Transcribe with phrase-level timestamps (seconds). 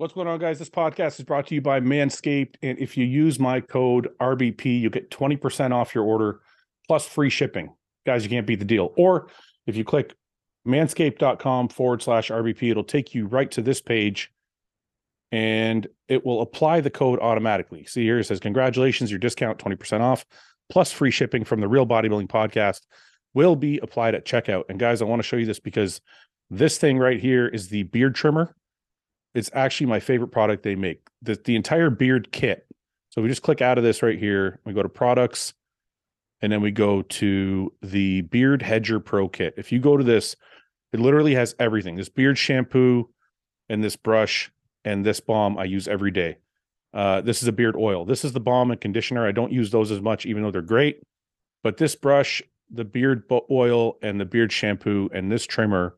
[0.00, 0.58] What's going on, guys?
[0.58, 2.54] This podcast is brought to you by Manscaped.
[2.62, 6.40] And if you use my code RBP, you get 20% off your order
[6.88, 7.74] plus free shipping.
[8.06, 8.94] Guys, you can't beat the deal.
[8.96, 9.28] Or
[9.66, 10.14] if you click
[10.66, 14.32] manscaped.com forward slash RBP, it'll take you right to this page
[15.32, 17.84] and it will apply the code automatically.
[17.84, 20.24] See here, it says, Congratulations, your discount 20% off
[20.70, 22.86] plus free shipping from the Real Bodybuilding Podcast
[23.34, 24.62] will be applied at checkout.
[24.70, 26.00] And guys, I want to show you this because
[26.48, 28.56] this thing right here is the beard trimmer.
[29.34, 31.06] It's actually my favorite product they make.
[31.22, 32.66] The, the entire beard kit.
[33.10, 34.60] So we just click out of this right here.
[34.64, 35.54] We go to products
[36.40, 39.54] and then we go to the Beard Hedger Pro Kit.
[39.56, 40.36] If you go to this,
[40.92, 41.96] it literally has everything.
[41.96, 43.10] This beard shampoo
[43.68, 44.50] and this brush
[44.84, 46.38] and this balm I use every day.
[46.92, 48.04] Uh, this is a beard oil.
[48.04, 49.26] This is the balm and conditioner.
[49.26, 51.02] I don't use those as much, even though they're great.
[51.62, 55.94] But this brush, the beard oil, and the beard shampoo and this trimmer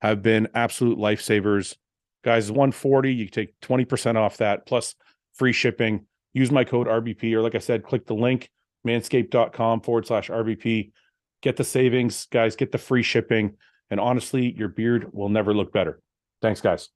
[0.00, 1.76] have been absolute lifesavers.
[2.24, 4.94] Guys, 140, you take 20% off that plus
[5.34, 6.06] free shipping.
[6.32, 8.50] Use my code RBP, or like I said, click the link
[8.86, 10.92] manscaped.com forward slash RBP.
[11.42, 13.56] Get the savings, guys, get the free shipping.
[13.90, 16.00] And honestly, your beard will never look better.
[16.40, 16.88] Thanks, guys.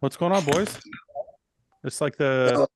[0.00, 0.78] What's going on, boys?
[1.84, 2.68] It's like the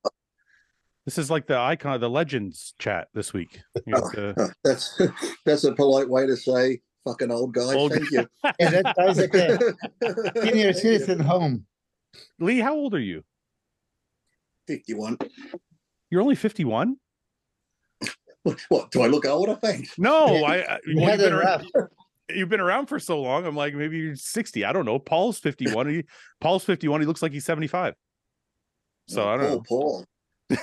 [1.05, 3.61] this is like the icon, of the legends chat this week.
[3.87, 5.01] You know, the- That's
[5.45, 7.75] that's a polite way to say fucking old guy.
[7.75, 8.29] Old Thank you.
[8.61, 11.67] And that sounds like a senior citizen home.
[12.39, 13.25] Lee, how old are you?
[14.67, 15.19] Fifty-one.
[16.11, 16.97] You're only 51?
[18.69, 19.55] What do I look older?
[19.63, 19.99] Thanks.
[19.99, 21.89] No, I, I You well, had you've, it been around, rough.
[22.29, 23.47] You've been around for so long.
[23.47, 24.65] I'm like, maybe you're 60.
[24.65, 24.99] I don't know.
[24.99, 25.89] Paul's 51.
[25.89, 26.05] He,
[26.41, 27.01] Paul's 51.
[27.01, 27.95] He looks like he's 75.
[29.09, 29.61] So oh, I don't know.
[29.61, 30.05] Poor Paul.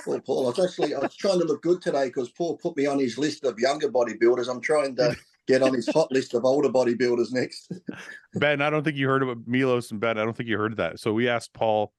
[0.04, 0.46] Poor Paul.
[0.46, 2.98] I was actually I was trying to look good today because Paul put me on
[2.98, 4.48] his list of younger bodybuilders.
[4.48, 7.72] I'm trying to get on his hot list of older bodybuilders next.
[8.34, 10.18] Ben, I don't think you heard about Milos and Ben.
[10.18, 11.00] I don't think you heard that.
[11.00, 11.92] So we asked Paul.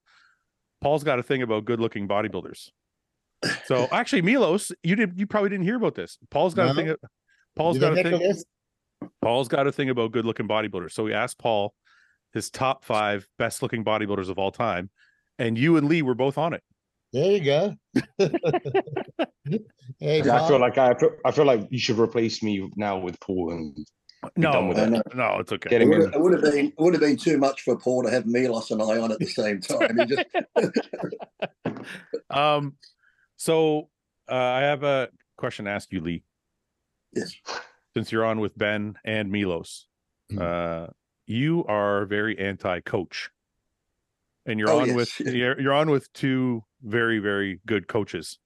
[0.82, 2.70] Paul's got a thing about good-looking bodybuilders.
[3.66, 6.18] So actually, Milos, you did you probably didn't hear about this.
[6.30, 6.96] Paul's got a thing.
[7.56, 8.44] Paul's Did got a make a thing.
[9.02, 9.14] List?
[9.22, 10.92] Paul's got a thing about good-looking bodybuilders.
[10.92, 11.74] So we asked Paul
[12.34, 14.90] his top five best-looking bodybuilders of all time,
[15.38, 16.64] and you and Lee were both on it.
[17.14, 17.76] There you go.
[20.00, 23.20] hey, I feel like I feel, I feel like you should replace me now with
[23.20, 23.78] Paul and
[24.38, 25.04] No, done with it.
[25.14, 25.76] no, it's okay.
[25.76, 28.04] It would, have, it would have been it would have been too much for Paul
[28.04, 30.08] to have Milos and I on at the same time.
[30.08, 30.24] Just,
[32.30, 32.76] Um,
[33.36, 33.90] so
[34.30, 36.24] uh, I have a question to ask you, Lee.
[37.14, 37.36] Yes.
[37.96, 39.88] Since you're on with Ben and Milos,
[40.30, 40.40] Hmm.
[40.42, 40.88] uh,
[41.28, 43.30] you are very anti-coach,
[44.46, 44.96] and you're Oh, on yes.
[44.96, 48.40] with you're, you're on with two very very good coaches.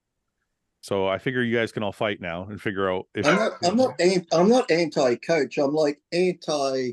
[0.80, 3.52] So I figure you guys can all fight now and figure out if I'm not
[3.64, 5.58] I'm not an- I'm not anti-coach.
[5.58, 6.92] I'm like anti.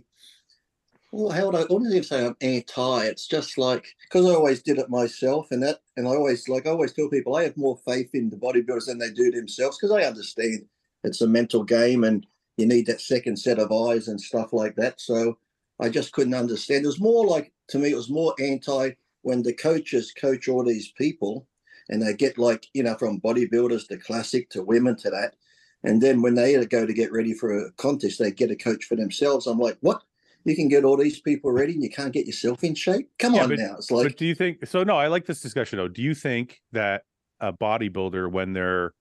[1.11, 1.61] Well, how would I?
[1.63, 2.25] What does it say?
[2.25, 3.05] I'm anti.
[3.05, 6.67] It's just like because I always did it myself, and that, and I always like
[6.67, 9.77] I always tell people I have more faith in the bodybuilders than they do themselves
[9.77, 10.65] because I understand
[11.03, 12.25] it's a mental game and
[12.57, 14.99] you need that second set of eyes and stuff like that.
[15.01, 15.37] So
[15.79, 16.83] I just couldn't understand.
[16.83, 18.91] It was more like to me, it was more anti
[19.21, 21.47] when the coaches coach all these people
[21.89, 25.35] and they get like you know from bodybuilders to classic to women to that
[25.83, 28.85] and then when they go to get ready for a contest, they get a coach
[28.85, 29.47] for themselves.
[29.47, 30.01] I'm like, what?
[30.45, 33.09] You can get all these people ready and you can't get yourself in shape?
[33.19, 33.75] Come Yeah, on but- now.
[33.77, 34.83] It's but like, do you think so?
[34.83, 35.87] No, I like this discussion though.
[35.89, 37.03] Do you think that
[37.41, 38.93] a bodybuilder, when they're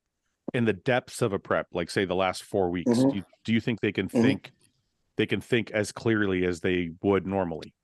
[0.54, 3.10] in the depths of a prep, like say the last four weeks, Mhm.
[3.10, 4.22] do, you, do you think they can Mhm.
[4.22, 4.52] think
[5.16, 7.74] they can think as clearly as they would normally?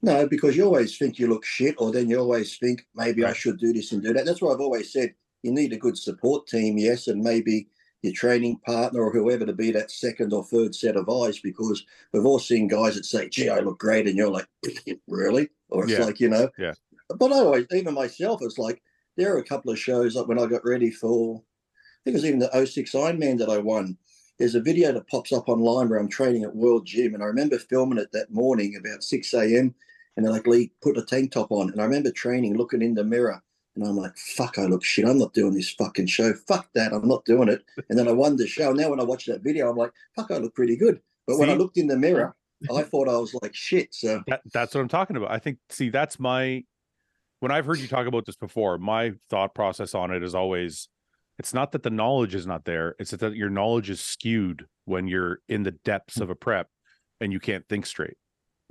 [0.00, 3.32] no, because you always think you look shit, or then you always think maybe I
[3.32, 4.24] should do this and do that.
[4.24, 7.68] That's why I've always said you need a good support team, yes, and maybe
[8.02, 11.84] your training partner or whoever to be that second or third set of eyes because
[12.12, 14.06] we've all seen guys that say, gee, I look great.
[14.06, 14.46] And you're like,
[15.08, 15.48] really?
[15.68, 16.04] Or it's Yeah.
[16.04, 16.74] like, you know, Yeah.
[17.08, 18.82] But I always, even myself, it's like
[19.16, 22.18] there are a couple of shows like when I got ready for, I think it
[22.18, 23.96] was even the 06 Ironman that I won.
[24.42, 27.14] There's a video that pops up online where I'm training at World Gym.
[27.14, 29.72] And I remember filming it that morning about 6 a.m.
[30.16, 31.70] And they're like, Lee, put a tank top on.
[31.70, 33.40] And I remember training, looking in the mirror.
[33.76, 35.06] And I'm like, fuck, I look shit.
[35.06, 36.34] I'm not doing this fucking show.
[36.48, 36.92] Fuck that.
[36.92, 37.62] I'm not doing it.
[37.88, 38.72] And then I won the show.
[38.72, 41.00] Now when I watch that video, I'm like, fuck, I look pretty good.
[41.28, 42.34] But when I looked in the mirror,
[42.68, 43.94] I thought I was like shit.
[43.94, 45.30] So That, that's what I'm talking about.
[45.30, 46.64] I think, see, that's my,
[47.38, 50.88] when I've heard you talk about this before, my thought process on it is always
[51.38, 55.06] it's not that the knowledge is not there it's that your knowledge is skewed when
[55.08, 56.68] you're in the depths of a prep
[57.20, 58.16] and you can't think straight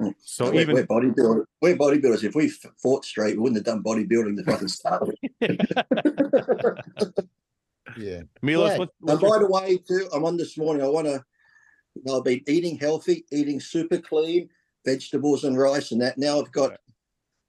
[0.01, 0.15] Mm.
[0.23, 1.45] so we're, even we're bodybuilders.
[1.61, 2.23] We're bodybuilders.
[2.23, 2.49] If we
[2.81, 5.15] fought straight, we wouldn't have done bodybuilding to fucking start with.
[7.97, 8.21] Yeah.
[8.41, 8.79] milos Right.
[8.79, 10.81] what, And what's your- by the way, too, I'm on this morning.
[10.83, 11.23] I want to.
[12.11, 14.49] I've been eating healthy, eating super clean,
[14.85, 16.17] vegetables and rice and that.
[16.17, 16.77] Now I've got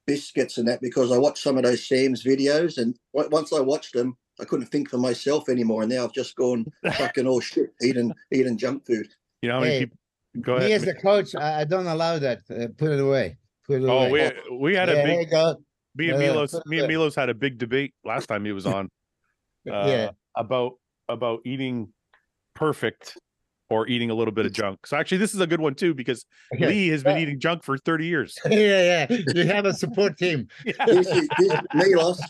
[0.06, 3.60] biscuits and that because I watched some of those Sam's videos, and o- once I
[3.60, 5.82] watched them, I couldn't think for myself anymore.
[5.82, 9.06] And now I've just gone fucking all shit, eating eating junk food.
[9.40, 9.98] you know how many Hey, people
[10.40, 12.38] go Me as ahead the coach, I, I don't allow that.
[12.50, 13.38] Uh, put it away.
[13.66, 14.32] Put it oh away.
[14.50, 15.56] we we had yeah, a big you go.
[15.94, 18.90] me and milos me and milos had a big debate last time he was on
[19.70, 20.10] uh, yeah.
[20.36, 20.72] about
[21.08, 21.92] about eating
[22.54, 23.16] perfect
[23.72, 25.94] or eating a little bit of junk so actually this is a good one too
[25.94, 26.24] because
[26.54, 26.66] Okay.
[26.66, 27.22] lee has been Yeah.
[27.22, 29.16] eating junk for 30 years yeah, yeah.
[29.34, 30.48] You have a support team.
[30.86, 32.20] This is this, Milos.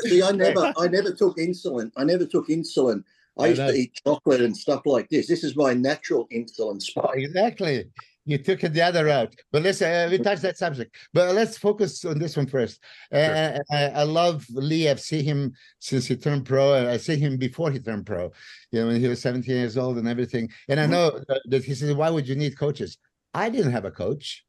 [0.00, 1.90] See, I never, I never took insulin.
[1.96, 3.02] I never took insulin.
[3.38, 3.72] I I used know.
[3.72, 5.26] to eat chocolate and stuff like this.
[5.26, 7.16] This is my natural insulin spike.
[7.18, 7.84] Exactly.
[8.26, 9.34] You took it the other route.
[9.52, 10.96] But let's uh, we touched that subject.
[11.12, 12.82] But let's focus on this one first.
[13.12, 14.88] Uh, I, I love Lee.
[14.88, 16.74] I've seen him since he turned pro.
[16.74, 18.32] and I see him before he turned pro.
[18.72, 20.50] You know, when he was 17 years old and everything.
[20.68, 20.90] And I Mhm.
[20.90, 22.96] know that- he said, "Why would you need coaches?"
[23.34, 24.44] I didn't have a coach.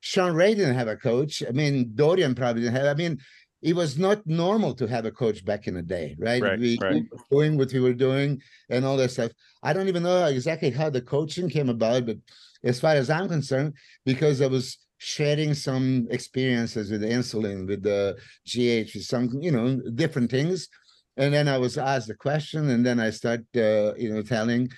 [0.00, 1.44] Shawn Ray didn't have a coach.
[1.48, 2.86] I mean, Dorian probably didn't have.
[2.86, 3.20] I mean,
[3.62, 6.42] it was not normal to have a coach back in the day, right?
[6.42, 7.04] Right, we right.
[7.30, 9.30] doing what we were doing and all that stuff.
[9.62, 12.16] I don't even know exactly how the coaching came about, but
[12.64, 13.74] as far as I'm concerned,
[14.04, 18.16] because I was sharing some experiences with insulin, with the
[18.46, 20.68] GH, with some, you know, different things.
[21.16, 24.70] And then I was asked the question, and then I start, uh, you know, telling.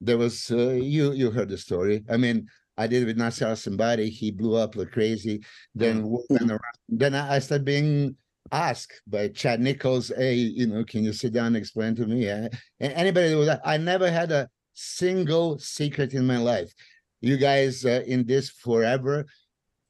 [0.00, 2.04] There was uh, you you heard the story.
[2.08, 2.46] I mean,
[2.76, 4.08] I did it with Nasser El Sonbaty.
[4.08, 5.42] He blew up like crazy.
[5.74, 6.60] Then around.
[6.88, 8.14] Then I started being
[8.52, 12.28] asked by Chad Nichols, "Hey, you know, can you sit down and explain to me?"
[12.28, 12.50] And
[12.80, 16.72] anybody that was, I never had a single secret in my life.
[17.20, 19.26] You guys uh, in this forever,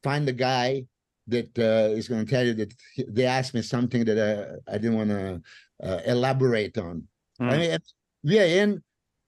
[0.02, 0.84] find the guy
[1.26, 2.72] that uh, is going to tell you that
[3.08, 5.42] they asked me something that uh, I didn't want to
[5.82, 7.06] uh, elaborate on.
[7.38, 7.60] I Hmm.
[7.60, 7.78] mean,
[8.24, 8.82] we are in.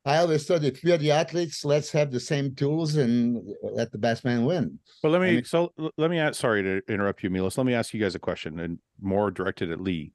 [0.05, 3.93] I always thought if we are the athletes, let's have the same tools and let
[3.93, 4.79] the best man win.
[5.03, 7.59] But let I me mean- so let me ask sorry to interrupt you, Milos.
[7.59, 10.15] Let me ask you guys a question and more directed at Lee.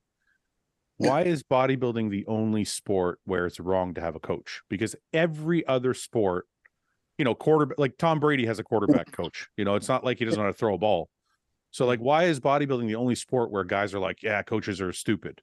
[0.98, 4.62] Why is bodybuilding the only sport where it's wrong to have a coach?
[4.70, 6.48] Because every other sport,
[7.18, 9.50] you know, quarterback like Tom Brady has a quarterback coach.
[9.58, 11.10] You know, it's not like he doesn't want to throw a ball.
[11.72, 14.94] So like why is bodybuilding the only sport where guys are like, yeah, coaches are
[14.94, 15.42] stupid?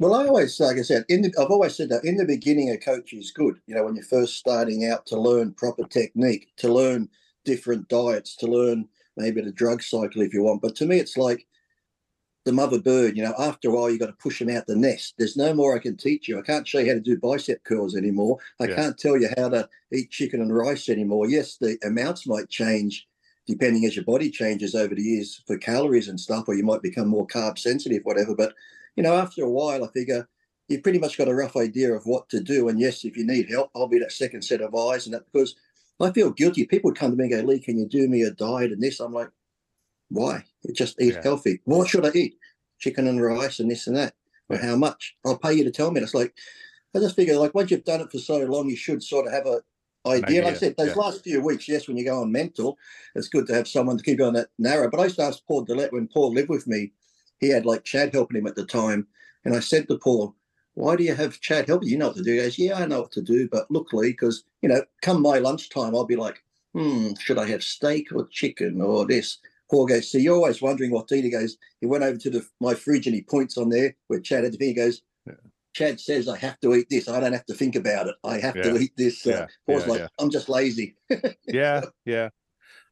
[0.00, 2.70] Well, I always, like I said, in the, I've always said that in the beginning,
[2.70, 3.60] a coach is good.
[3.66, 7.08] You know, when you're first starting out to learn proper technique, to learn
[7.44, 10.62] different diets, to learn maybe the drug cycle if you want.
[10.62, 11.46] But to me, it's like
[12.44, 13.16] the mother bird.
[13.16, 15.14] You know, after a while, you've got to push them out the nest.
[15.16, 16.38] There's no more I can teach you.
[16.38, 18.38] I can't show you how to do bicep curls anymore.
[18.60, 18.74] I Yeah.
[18.74, 21.28] can't tell you how to eat chicken and rice anymore.
[21.28, 23.06] Yes, the amounts might change
[23.46, 26.82] depending as your body changes over the years for calories and stuff, or you might
[26.82, 28.34] become more carb sensitive, whatever.
[28.34, 28.54] But
[28.96, 30.28] you know, after a while, I figure
[30.68, 32.68] you've pretty much got a rough idea of what to do.
[32.68, 35.24] And yes, if you need help, I'll be that second set of eyes and that
[35.32, 35.54] because
[36.00, 36.64] I feel guilty.
[36.64, 39.00] People come to me and go, Lee, can you do me a diet and this?
[39.00, 39.30] I'm like,
[40.08, 40.44] why?
[40.72, 41.22] Just eat Yeah.
[41.22, 41.60] healthy.
[41.64, 42.38] What should I eat?
[42.78, 44.14] Chicken and rice and this and that.
[44.48, 44.66] Or Yeah.
[44.66, 45.16] how much?
[45.24, 45.98] I'll pay you to tell me.
[45.98, 46.34] And It's like
[46.94, 49.32] I just figure like once you've done it for so long, you should sort of
[49.32, 49.62] have a
[50.06, 50.42] idea.
[50.42, 50.94] Like I said, those yeah.
[51.02, 52.78] last few weeks, yes, when you go on mental,
[53.14, 54.90] it's good to have someone to keep you on that narrow.
[54.90, 56.92] But I used to ask Paul Dillett when Paul lived with me,
[57.38, 59.06] he had like Chad helping him at the time.
[59.44, 60.34] And I said to Paul,
[60.74, 61.98] why do you have Chad helping you?
[61.98, 62.32] Know what to do.
[62.32, 63.48] He goes, yeah, I know what to do.
[63.48, 66.42] But look, Lee, because, you know, come my lunchtime, I'll be like,
[66.74, 69.38] hmm, should I have steak or chicken or this?
[69.70, 71.24] Paul goes, see, you're always wondering what to eat.
[71.24, 74.20] He goes, he went over to the my fridge and he points on there where
[74.20, 74.68] Chad had to be.
[74.68, 75.34] He goes, Yeah.
[75.74, 77.08] Chad says I have to eat this.
[77.08, 78.14] I don't have to think about it.
[78.24, 79.26] I have to eat this.
[79.26, 80.08] Uh, Paul's Yeah, like, yeah.
[80.18, 80.96] I'm just lazy.
[81.46, 82.28] yeah, yeah.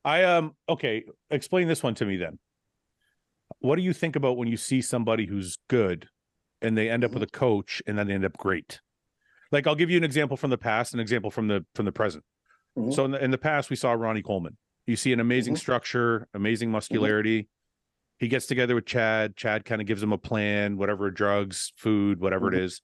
[0.04, 2.38] I um okay, explain this one to me then.
[3.62, 6.08] What do you think about when you see somebody who's good
[6.60, 8.80] and they end up with a coach and then they end up great?
[9.52, 11.92] Like I'll give you an example from the past, an example from the from the
[11.92, 12.24] present.
[12.76, 12.92] Mhm.
[12.92, 14.56] So in the, in the past we saw Ronnie Coleman.
[14.86, 15.58] You see an amazing Mhm.
[15.58, 17.48] structure, amazing muscularity.
[18.18, 19.36] He gets together with Chad.
[19.36, 22.64] Chad kind of gives him a plan, whatever drugs, food, whatever it Mhm.
[22.64, 22.82] is,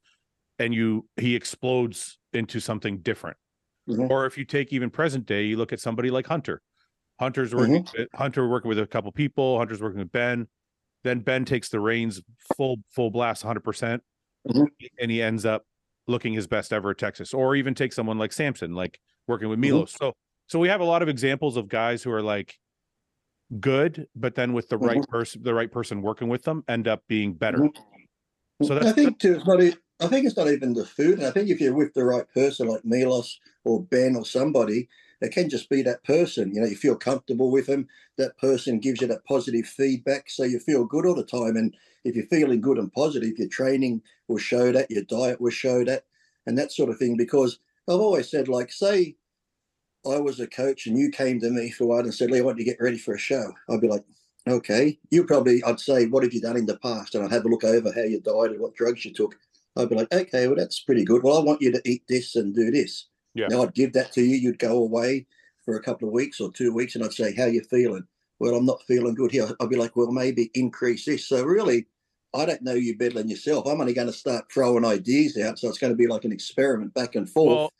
[0.60, 3.36] and you he explodes into something different.
[3.88, 6.60] Or if you take even present day, you look at somebody like Hunter.
[7.18, 10.46] Hunter's working with- Hunter working with a couple people, Hunter's working with Ben.
[11.04, 12.20] Then Ben takes the reins
[12.56, 14.02] full full blast 100%
[14.48, 14.68] Mhm.
[15.00, 15.64] and he ends up
[16.06, 17.34] looking his best ever at Texas.
[17.34, 19.62] Or even take someone like Samson like working with Mhm.
[19.62, 19.92] Milos.
[19.92, 20.14] So
[20.46, 22.58] so we have a lot of examples of guys who are like
[23.60, 27.02] good but then with the right person the right person working with them end up
[27.08, 27.58] being better.
[27.58, 27.76] Mhm.
[28.64, 29.60] So I think too, it's not
[30.00, 31.18] I think it's not even the food.
[31.18, 34.88] And I think if you're with the right person like Milos or Ben or somebody,
[35.20, 36.54] it can just be that person.
[36.54, 37.88] You know, you feel comfortable with them.
[38.16, 40.30] That person gives you that positive feedback.
[40.30, 41.56] So you feel good all the time.
[41.56, 45.50] And if you're feeling good and positive, your training will show that, your diet will
[45.50, 46.04] show that,
[46.46, 47.16] and that sort of thing.
[47.16, 47.58] Because
[47.88, 49.16] I've always said, like, say
[50.06, 52.42] I was a coach and you came to me for one and said, Lee, I
[52.42, 53.52] want you to get ready for a show.
[53.68, 54.04] I'd be like,
[54.46, 54.98] okay.
[55.10, 57.14] You probably, I'd say, what have you done in the past?
[57.14, 59.36] And I'd have a look over how you died and what drugs you took.
[59.76, 61.22] I'd be like, okay, well, that's pretty good.
[61.22, 63.06] Well, I want you to eat this and do this.
[63.38, 63.46] Yeah.
[63.48, 64.36] Now I'd give that to you.
[64.36, 65.26] You'd go away
[65.64, 68.02] for a couple of weeks or two weeks, and I'd say, how you feeling?
[68.40, 69.48] Well, I'm not feeling good here.
[69.60, 71.28] I'd be like, well, maybe increase this.
[71.28, 71.86] So really,
[72.34, 73.66] I don't know you better than yourself.
[73.66, 75.58] I'm only going to start throwing ideas out.
[75.58, 77.56] So it's going to be like an experiment back and forth.
[77.56, 77.72] Well,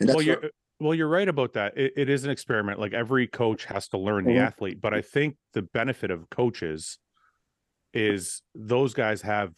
[0.00, 0.50] and that's well, you're
[0.80, 1.76] well, you're right about that.
[1.76, 2.80] It, it is an experiment.
[2.80, 4.46] Like every coach has to learn the Mhm.
[4.46, 6.98] athlete, but I think the benefit of coaches
[7.92, 9.52] is those guys have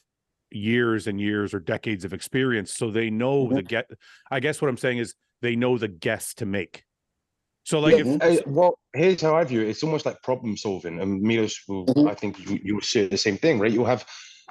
[0.50, 3.54] years and years or decades of experience, so they know Mhm.
[3.54, 3.90] the get.
[4.30, 6.84] I guess what I'm saying is they know the guess to make.
[7.64, 8.22] So, like, if Mhm.
[8.22, 9.68] Uh, well, here's how I view it.
[9.68, 11.86] It's almost like problem solving, and Milos will.
[11.86, 12.08] Mhm.
[12.10, 13.72] I think you, you will say the same thing, right?
[13.72, 14.06] You'll have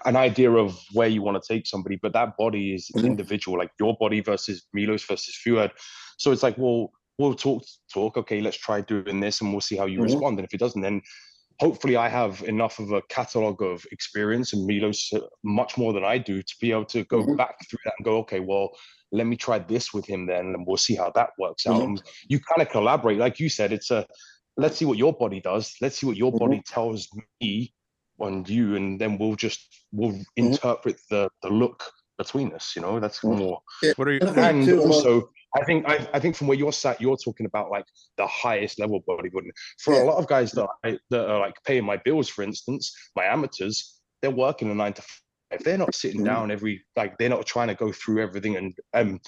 [0.05, 3.05] an idea of where you want to take somebody, but that body is Mhm.
[3.05, 5.71] individual, like your body versus Milos versus Fouad.
[6.17, 7.63] So it's like, well, we'll talk,
[7.93, 8.17] talk.
[8.17, 10.03] Okay, let's try doing this, and we'll see how you Mhm.
[10.05, 10.39] respond.
[10.39, 11.03] And if it doesn't, then
[11.59, 16.03] hopefully I have enough of a catalog of experience and Milos uh, much more than
[16.03, 17.37] I do to be able to go Mhm.
[17.37, 18.75] back through that and go, okay, well,
[19.13, 21.81] let me try this with him then, and we'll see how that works out.
[21.83, 22.01] Mhm.
[22.27, 23.71] You kind of collaborate, like you said.
[23.71, 24.05] It's a
[24.57, 25.65] let's see what your body does.
[25.81, 26.39] Let's see what your Mhm.
[26.39, 27.07] body tells
[27.41, 27.73] me
[28.19, 29.59] and you, and then we'll just
[29.91, 30.43] we'll Mm-hmm.
[30.45, 31.79] interpret the the look
[32.17, 32.75] between us.
[32.75, 33.37] You know, that's Mhm.
[33.37, 33.61] more.
[33.97, 34.19] what are you?
[34.21, 35.29] And I think And too, a lot- also,
[35.59, 37.85] I think I, I think from where you're sat, you're talking about like
[38.17, 39.51] the highest level bodybuilding.
[39.83, 40.03] For Yeah.
[40.03, 42.83] a lot of guys that I, that are like paying my bills, for instance,
[43.15, 45.03] my amateurs, they're working a nine to
[45.53, 45.63] five.
[45.63, 46.25] They're not sitting Mhm.
[46.25, 49.19] down every like they're not trying to go through everything and um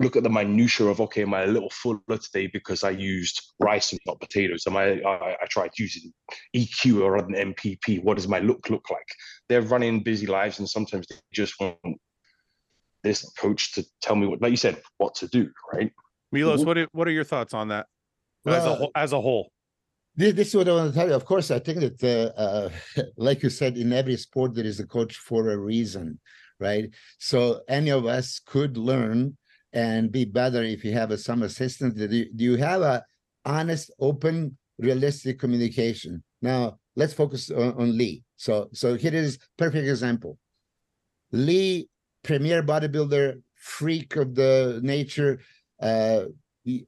[0.00, 3.54] look at the minutia of okay, am I a little fuller today because I used
[3.58, 4.64] rice and not potatoes?
[4.66, 6.12] Am I I, I tried using
[6.54, 8.02] EQ or an NPP?
[8.02, 9.08] What does my look look like?
[9.48, 11.78] They're running busy lives and sometimes they just want
[13.02, 15.92] this coach to tell me what, like you said, what to do, right?
[16.32, 17.86] Milos, what are, what are your thoughts on that
[18.46, 18.90] as a whole?
[18.94, 19.50] As a whole,
[20.18, 21.14] This, this is what I want to tell you.
[21.14, 22.02] Of course, I think that,
[22.36, 22.70] uh, uh,
[23.16, 26.18] like you said, in every sport there is a coach for a reason,
[26.58, 26.92] right?
[27.20, 29.36] So any of us could learn
[29.72, 31.96] and be better if you have a, some assistant.
[31.96, 33.04] Do you, do you have a
[33.44, 36.24] honest, open, realistic communication?
[36.42, 38.24] Now let's focus on, on Lee.
[38.36, 40.36] So so here is perfect example.
[41.30, 41.88] Lee,
[42.24, 45.38] premier bodybuilder, freak of the nature.
[45.80, 46.24] Uh,
[46.64, 46.86] he-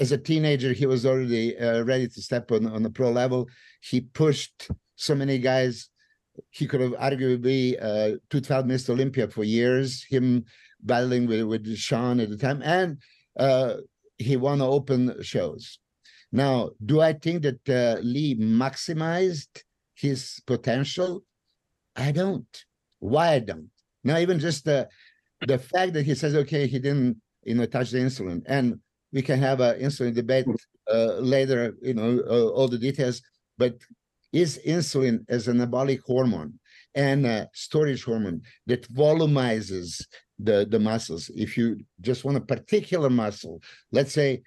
[0.00, 3.48] as a teenager, he was already uh, ready to step on on the pro level.
[3.82, 5.90] He pushed so many guys.
[6.48, 8.90] He could have arguably uh, 2012 Mr.
[8.90, 10.04] Olympia for years.
[10.08, 10.44] Him
[10.80, 12.98] battling with with Shawn at the time, and
[13.38, 13.74] uh,
[14.16, 15.78] he won open shows.
[16.32, 19.62] Now, do I think that uh, Lee maximized
[19.94, 21.24] his potential?
[21.94, 22.64] I don't.
[23.00, 23.70] Why I don't?
[24.02, 24.88] Now, even just the
[25.46, 28.80] the fact that he says, okay, he didn't, you know, touch the insulin, and
[29.12, 30.46] we can have an insulin debate
[30.92, 33.22] uh, later, you know, uh, all the details.
[33.58, 33.76] But
[34.32, 36.58] is insulin as an anabolic hormone
[36.94, 40.04] and a storage hormone that volumizes
[40.38, 41.30] the, the muscles?
[41.34, 43.60] If you just want a particular muscle,
[43.92, 44.42] let's say,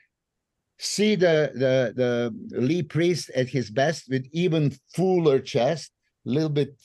[0.79, 5.91] see the, the, the Lee Priest at his best with even fuller chest,
[6.25, 6.75] a little bit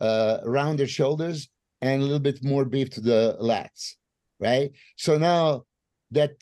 [0.00, 1.48] uh, rounded shoulders,
[1.80, 3.94] and a little bit more beef to the lats,
[4.40, 4.72] right?
[4.96, 5.64] So now
[6.10, 6.32] that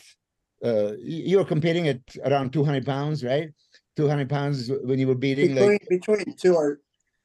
[0.67, 3.51] uh, you're competing at around 200 pounds, right?
[3.97, 6.77] 200 pounds when you were beating between like between two oh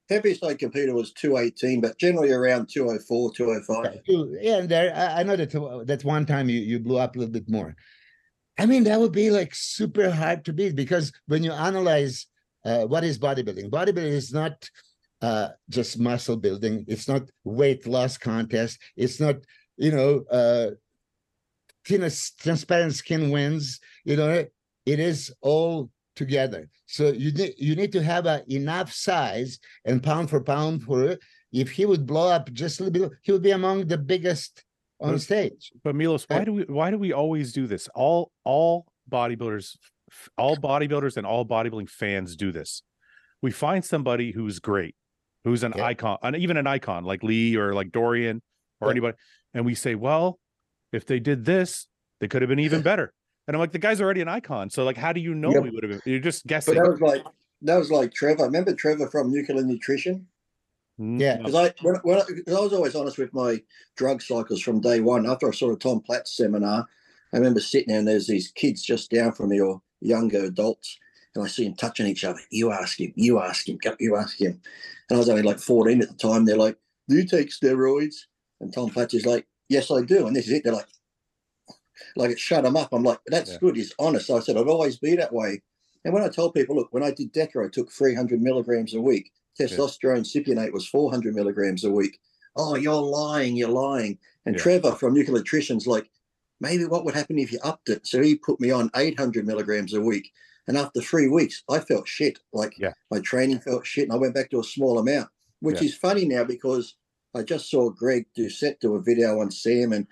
[0.09, 3.99] heaviest I competed was two eighteen, but generally around 204, 205.
[4.41, 5.51] yeah, and there I, I know that
[5.87, 7.75] that one time you you blew up a little bit more.
[8.59, 12.27] I mean, that would be like super hard to beat because when you analyze
[12.65, 14.69] uh, what is bodybuilding, bodybuilding is not
[15.21, 16.85] uh, just muscle building.
[16.87, 18.79] It's not weight loss contest.
[18.95, 19.37] It's not
[19.77, 20.71] you know uh,
[21.85, 23.79] transparent skin wins.
[24.05, 24.45] You know,
[24.85, 26.69] it is all together.
[26.87, 31.03] So you need you need to have a enough size and pound for pound for
[31.03, 31.19] it.
[31.51, 34.63] If he would blow up just a little bit, he would be among the biggest
[34.99, 35.71] on But- stage.
[35.83, 36.63] but Milos, why do we?
[36.63, 37.87] Why do we always do this?
[37.95, 39.77] All all bodybuilders,
[40.37, 42.83] all bodybuilders, and all bodybuilding fans do this.
[43.41, 44.95] We find somebody who's great,
[45.43, 45.85] who's an Yeah.
[45.85, 48.41] icon, and even an icon like Lee or like Dorian
[48.79, 48.91] or Yeah.
[48.91, 49.17] anybody,
[49.53, 50.39] and we say, well,
[50.91, 51.87] if they did this,
[52.19, 53.13] they could have been even better.
[53.47, 54.69] And I'm like, the guy's already an icon.
[54.69, 55.63] So like, how do you know Yep.
[55.65, 56.01] he would have been?
[56.05, 56.75] You're just But guessing.
[56.75, 57.23] that was like
[57.63, 58.43] that was like Trevor.
[58.43, 60.27] I remember Trevor from Nuclear Nutrition?
[60.99, 61.37] Mm, Yeah.
[61.37, 63.61] Because I, when, when I, 'cause I was always honest with my
[63.97, 65.29] drug cycles from day one.
[65.29, 66.87] After I saw a Tom Platz seminar,
[67.33, 70.97] I remember sitting there and there's these kids just down from me or younger adults,
[71.35, 72.39] and I see them touching each other.
[72.49, 74.59] You ask him, you ask him, go- you ask him.
[75.09, 76.45] And I was only like 14 at the time.
[76.45, 76.77] They're like,
[77.09, 78.15] Do you take steroids?
[78.59, 80.27] And Tom Platz is like, Yes, I do.
[80.27, 80.63] And this is it.
[80.65, 80.87] They're like,
[82.17, 82.89] like it shut them up.
[82.91, 83.57] I'm like, that's Yeah.
[83.59, 83.77] good.
[83.77, 84.29] He's honest.
[84.29, 85.61] I said, I'd always be that way.
[86.03, 88.99] And when I told people, look, when I did DECA, I took 300 milligrams a
[89.01, 89.31] week.
[89.57, 92.19] Testosterone cypionate was 400 milligrams a week.
[92.57, 93.55] Oh, you're lying.
[93.55, 94.19] You're lying.
[94.45, 94.61] And Yeah.
[94.61, 96.09] Trevor from Nuclear Nutrition's like,
[96.59, 98.05] maybe what would happen if you upped it?
[98.05, 100.31] So he put me on 800 milligrams a week.
[100.67, 102.39] And after three weeks, I felt shit.
[102.51, 102.93] Like Yeah.
[103.09, 104.03] my training felt shit.
[104.03, 105.29] And I went back to a small amount,
[105.61, 105.87] which Yeah.
[105.87, 106.95] is funny now because
[107.33, 110.07] I just saw Greg Doucette do a video on Sam and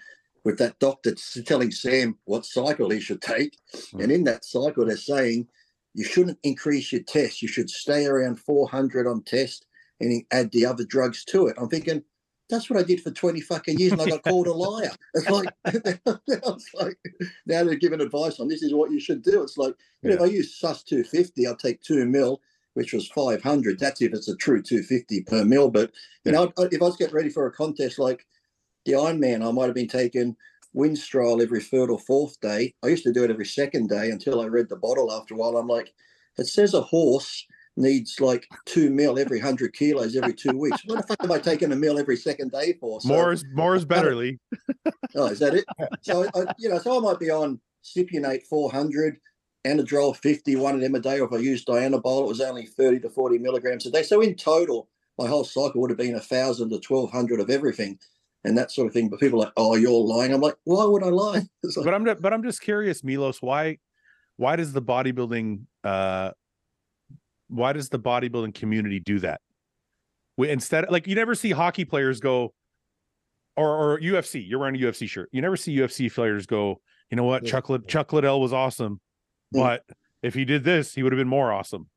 [0.46, 3.58] with that doctor telling Sam what cycle he should take.
[3.94, 4.04] Mm.
[4.04, 5.48] And in that cycle, they're saying
[5.94, 7.42] you shouldn't increase your test.
[7.42, 9.66] You should stay around 400 on test
[10.00, 11.58] and add the other drugs to it.
[11.60, 12.04] I'm thinking,
[12.50, 14.92] that's what I did for 20 fucking years and I got called a liar.
[15.14, 15.50] It's like,
[16.74, 16.98] like
[17.46, 19.44] now they're giving advice on this is what you should do.
[19.44, 22.42] It's like, you know, if I use SUS 250, I'll take two mil,
[22.74, 23.80] which was 500.
[23.80, 25.70] That's if it's a true 250 per mil.
[25.70, 25.92] But,
[26.26, 28.26] you know, if I was getting ready for a contest like
[28.86, 30.36] the Ironman, I might have been taking
[30.76, 32.74] Winstrol every third or fourth day.
[32.84, 35.38] I used to do it every second day until I read the bottle after a
[35.38, 35.58] while.
[35.58, 35.94] I'm like,
[36.38, 37.46] it says a horse
[37.76, 40.82] needs like two mil every hundred kilos every two weeks.
[40.86, 43.02] What the fuck am I taking a mil every second day for?
[43.02, 44.40] So- more is more is better, Lee.
[45.16, 45.66] Oh, is that it?
[46.02, 49.18] So, I, you know, so I might be on Cypionate 400,
[49.66, 51.20] Anadrol 50, one of them a day.
[51.20, 54.04] Or if I used Dianabol, it was only 30 to 40 milligrams a day.
[54.04, 54.88] So in total,
[55.18, 58.00] my whole cycle would have been a thousand to 1200 of everything
[58.44, 59.10] and that sort of thing.
[59.10, 60.34] But people are like, oh, you're lying.
[60.34, 61.44] I'm like, why would I lie?
[61.64, 63.80] Like, But I'm but I'm just curious, Milos, why
[64.38, 66.32] why does the bodybuilding uh
[67.50, 69.42] why does the bodybuilding community do that?
[70.38, 72.54] We instead like you never see hockey players go
[73.58, 75.30] or or UFC, you're wearing a UFC shirt.
[75.34, 76.80] You never see UFC players go,
[77.12, 77.52] you know what, Yeah.
[77.52, 79.02] Chuck Chuck Liddell was awesome,
[79.54, 79.62] Mm.
[79.64, 79.84] but
[80.22, 81.88] if he did this, he would have been more awesome.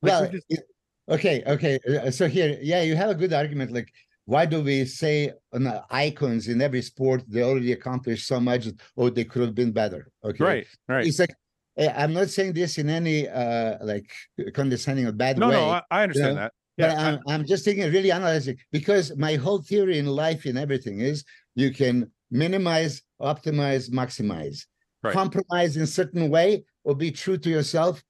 [0.00, 0.68] Like, we Well, just- it-
[1.08, 1.78] okay, okay.
[1.88, 3.70] uh, So here, yeah, you have a good argument.
[3.72, 3.92] Like,
[4.24, 8.68] why do we say on the icons in every sport they already accomplished so much?
[8.96, 10.08] Oh, they could have been better.
[10.24, 11.06] Okay, right, right.
[11.06, 11.34] It's like
[11.76, 14.10] eh, I'm not saying this in any uh like
[14.54, 15.54] condescending or bad No, way.
[15.54, 16.52] no, I, I understand know, that.
[16.78, 20.56] Yeah, I- I'm, I'm just thinking, really analyzing because my whole theory in life and
[20.56, 24.66] everything is you can minimize, optimize, maximize,
[25.02, 25.12] Right.
[25.12, 28.02] compromise in certain way, or be true to yourself,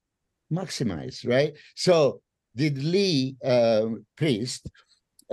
[0.51, 1.53] maximize, right?
[1.75, 2.21] So
[2.55, 4.69] did Lee uh, Priest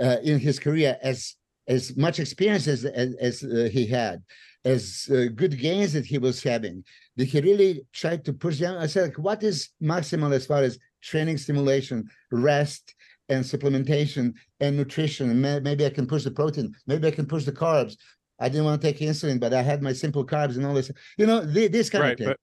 [0.01, 1.35] uh, in his career as
[1.67, 4.23] as much experience as as, as uh, he had,
[4.65, 6.83] as uh, good gains that he was having,
[7.17, 8.77] did he really try to push down?
[8.77, 12.95] I said, like, what is maximal as far as training stimulation, rest,
[13.29, 15.29] and supplementation and nutrition?
[15.29, 17.95] And may- maybe I can push the protein, maybe I can push the carbs.
[18.39, 20.89] I didn't want to take insulin, but I had my simple carbs and all this.
[21.17, 22.27] You know, thi- this kind right of thing.
[22.29, 22.39] but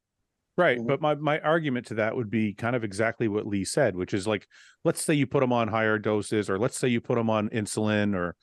[0.59, 0.87] right Mhm.
[0.87, 4.13] but my my argument to that would be kind of exactly what lee said which
[4.13, 4.47] is like
[4.85, 7.49] let's say you put him on higher doses or let's say you put him on
[7.51, 8.35] insulin or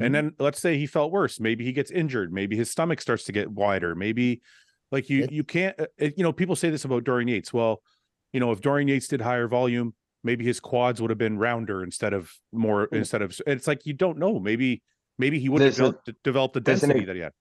[0.00, 0.04] Mhm.
[0.06, 3.24] and then let's say he felt worse maybe he gets injured maybe his stomach starts
[3.24, 4.42] to get wider maybe
[4.90, 7.82] like you you can't uh, it- you know people say this about dorian yates well
[8.32, 11.82] you know if dorian yates did higher volume maybe his quads would have been rounder
[11.82, 12.96] instead of more Mm.
[12.98, 14.82] instead of it's like you don't know maybe
[15.18, 17.32] maybe he would have a- developed, the there's an density that he had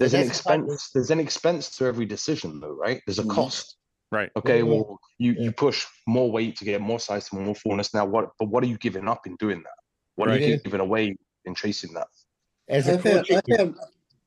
[0.00, 0.90] There's an expense.
[0.94, 3.02] There's an expense to every decision, though, right?
[3.06, 3.30] There's a Mhm.
[3.30, 3.76] cost.
[4.12, 4.64] right Okay, Yeah.
[4.64, 7.94] well, you you push more weight to get more size and more fullness.
[7.94, 8.30] Now, what?
[8.40, 9.78] But what are you giving up in doing that?
[10.16, 12.08] What are you giving away in chasing that?
[12.68, 13.76] As a I found, coach, I found,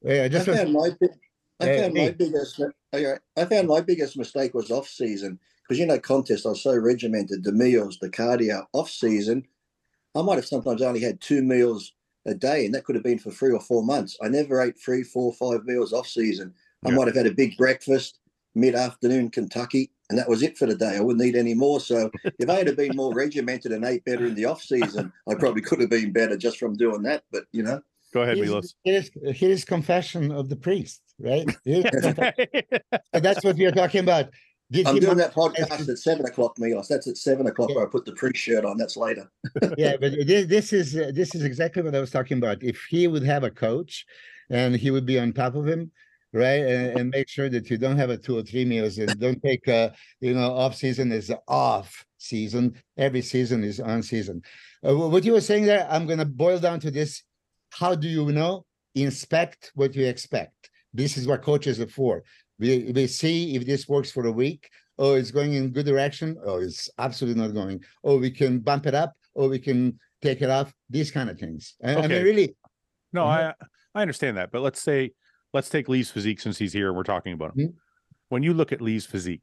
[0.01, 0.89] yeah, I just found my
[1.59, 2.61] I found my biggest
[2.93, 6.75] okay, I found my biggest mistake was off season because you know contests are so
[6.75, 9.45] regimented the meals the cardio off season
[10.15, 11.93] I might have sometimes only had two meals
[12.25, 14.17] a day and that could have been for three or four months.
[14.21, 16.53] I never ate three four five meals off season.
[16.85, 16.95] I Yeah.
[16.95, 18.19] might have had a big breakfast
[18.55, 20.95] mid afternoon Kentucky and that was it for the day.
[20.95, 21.79] I wouldn't eat any more.
[21.79, 25.35] So if I had been more regimented and ate better in the off season I
[25.35, 27.81] probably could have been better just from doing that but you know.
[28.13, 31.49] Go ahead here's, milos here's, here's confession of the priest, right?
[33.13, 34.29] That's what we are talking about.
[34.73, 36.87] Did I'm doing that podcast at seven o'clock, Milos.
[36.87, 38.75] That's at seven o'clock where I put the pre-shirt on.
[38.75, 39.29] That's later.
[39.77, 42.63] yeah, but this, this is uh, this is exactly what I was talking about.
[42.63, 44.03] If he would have a coach,
[44.49, 45.91] and he would be on top of him,
[46.33, 49.19] right, and, and make sure that you don't have a two or three meals and
[49.19, 52.73] don't take uh you know off season is off season.
[52.97, 54.41] Every season is on season.
[54.83, 57.21] Uh, what you were saying there, I'm gonna boil down to this:
[57.69, 58.65] How do you know?
[58.95, 60.71] Inspect what you expect.
[60.95, 62.23] This is what coaches are for.
[62.59, 64.69] We we see if this works for a week.
[64.99, 66.37] Oh, it's going in good direction.
[66.45, 67.83] Oh, it's absolutely not going.
[68.03, 69.13] Oh, we can bump it up.
[69.35, 71.73] Or we can take it off, these kind of things.
[71.83, 72.23] I, I mean, Okay.
[72.23, 72.55] really,
[73.11, 73.25] No.
[73.25, 73.53] I
[73.95, 75.11] I understand that, but let's say
[75.53, 77.69] let's take Lee's physique since he's here and we're talking about him.
[77.69, 77.73] Mhm.
[78.29, 79.41] When you look at Lee's physique,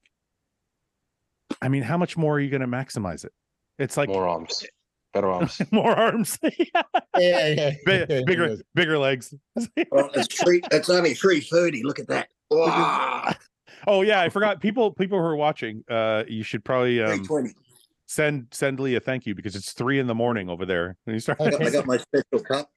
[1.61, 3.33] I mean, how much more are you going to maximize it?
[3.81, 4.65] It's like More arms,
[5.13, 5.61] better arms.
[5.73, 6.83] more arms, yeah,
[7.19, 9.35] yeah, Bi- yeah, bigger bigger legs.
[9.91, 10.61] Well, it's three.
[10.71, 11.83] It's only three thirty.
[11.83, 12.29] Look at that.
[12.51, 13.33] Wow.
[13.87, 14.61] oh yeah, I forgot.
[14.61, 17.25] People people who are watching, uh, you should probably um,
[18.07, 20.97] send send Lee a thank you because it's three in the morning over there.
[21.07, 22.71] And you start I got, I got my special cup.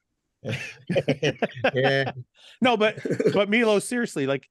[1.74, 2.12] yeah,
[2.62, 3.00] no, but
[3.34, 4.48] but Milo, seriously, like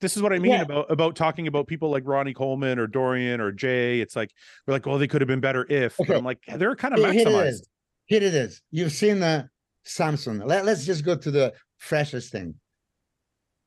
[0.00, 0.62] this is what I mean Yeah.
[0.62, 4.00] about about talking about people like Ronnie Coleman or Dorian or Jay.
[4.00, 4.30] It's like
[4.66, 5.98] we're like, well, they could have been better if.
[6.00, 6.14] Okay.
[6.14, 7.48] I'm like, they're kind of Here- here it maximized.
[7.48, 7.68] is.
[8.06, 8.60] Here it is.
[8.70, 9.46] You've seen uh,
[9.84, 10.40] Samson.
[10.40, 12.54] Let, let's just go to the freshest thing.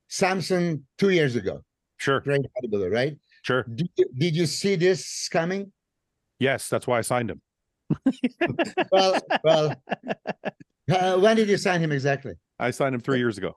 [0.08, 1.62] Samson two years ago,
[1.98, 3.18] Sure, great bodybuilder, right?
[3.44, 3.64] sure.
[3.64, 5.72] Did you, did you see this coming?
[6.40, 7.42] Yes, that's why I signed him.
[8.92, 9.76] Well, well.
[10.90, 12.34] Uh, when did you sign him exactly?
[12.60, 13.54] I signed him three years ago.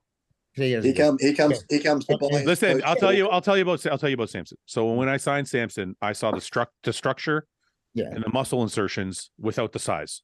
[0.56, 1.10] Three years He ago.
[1.10, 1.16] come.
[1.20, 1.64] He comes.
[1.70, 2.44] He comes Okay.
[2.44, 4.58] Listen, I'll tell you, I'll tell you about I'll tell you about Samson.
[4.66, 7.46] So when I signed Samson, I saw the struct the structure
[7.94, 8.06] Yeah.
[8.10, 10.22] and the muscle insertions without the size.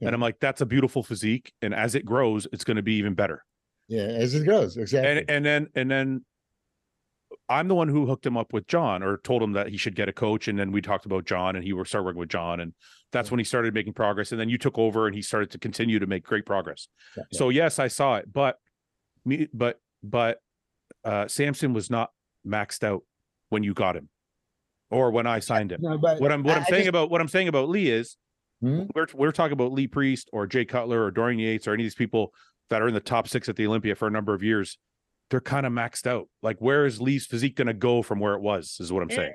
[0.00, 0.06] Yeah.
[0.08, 1.52] And I'm like, that's a beautiful physique.
[1.60, 3.44] And as it grows, it's going to be even better.
[3.88, 5.10] Yeah, as it goes, exactly.
[5.20, 6.24] And and then and then
[7.48, 9.94] I'm the one who hooked him up with John or told him that he should
[9.94, 10.48] get a coach.
[10.48, 12.60] And then we talked about John and he were started working with John.
[12.60, 12.74] And
[13.12, 13.32] that's Yeah.
[13.32, 14.32] when he started making progress.
[14.32, 16.88] And then you took over and he started to continue to make great progress.
[17.16, 17.22] Yeah.
[17.32, 18.56] So yes, I saw it, but
[19.24, 20.38] me but but
[21.04, 22.10] uh Samson was not
[22.46, 23.02] maxed out
[23.48, 24.10] when you got him
[24.90, 25.80] or when I signed him.
[25.82, 28.16] No, What I'm what I- I'm saying just- about what I'm saying about Lee is
[28.60, 28.84] Hmm?
[28.94, 31.86] we're we're talking about Lee Priest or Jay Cutler or Dorian Yates or any of
[31.86, 32.34] these people
[32.70, 34.78] that are in the top six at the Olympia for a number of years.
[35.30, 36.28] They're kind of maxed out.
[36.42, 38.78] Like, where is Lee's physique going to go from where it was?
[38.80, 39.34] Is what I'm saying.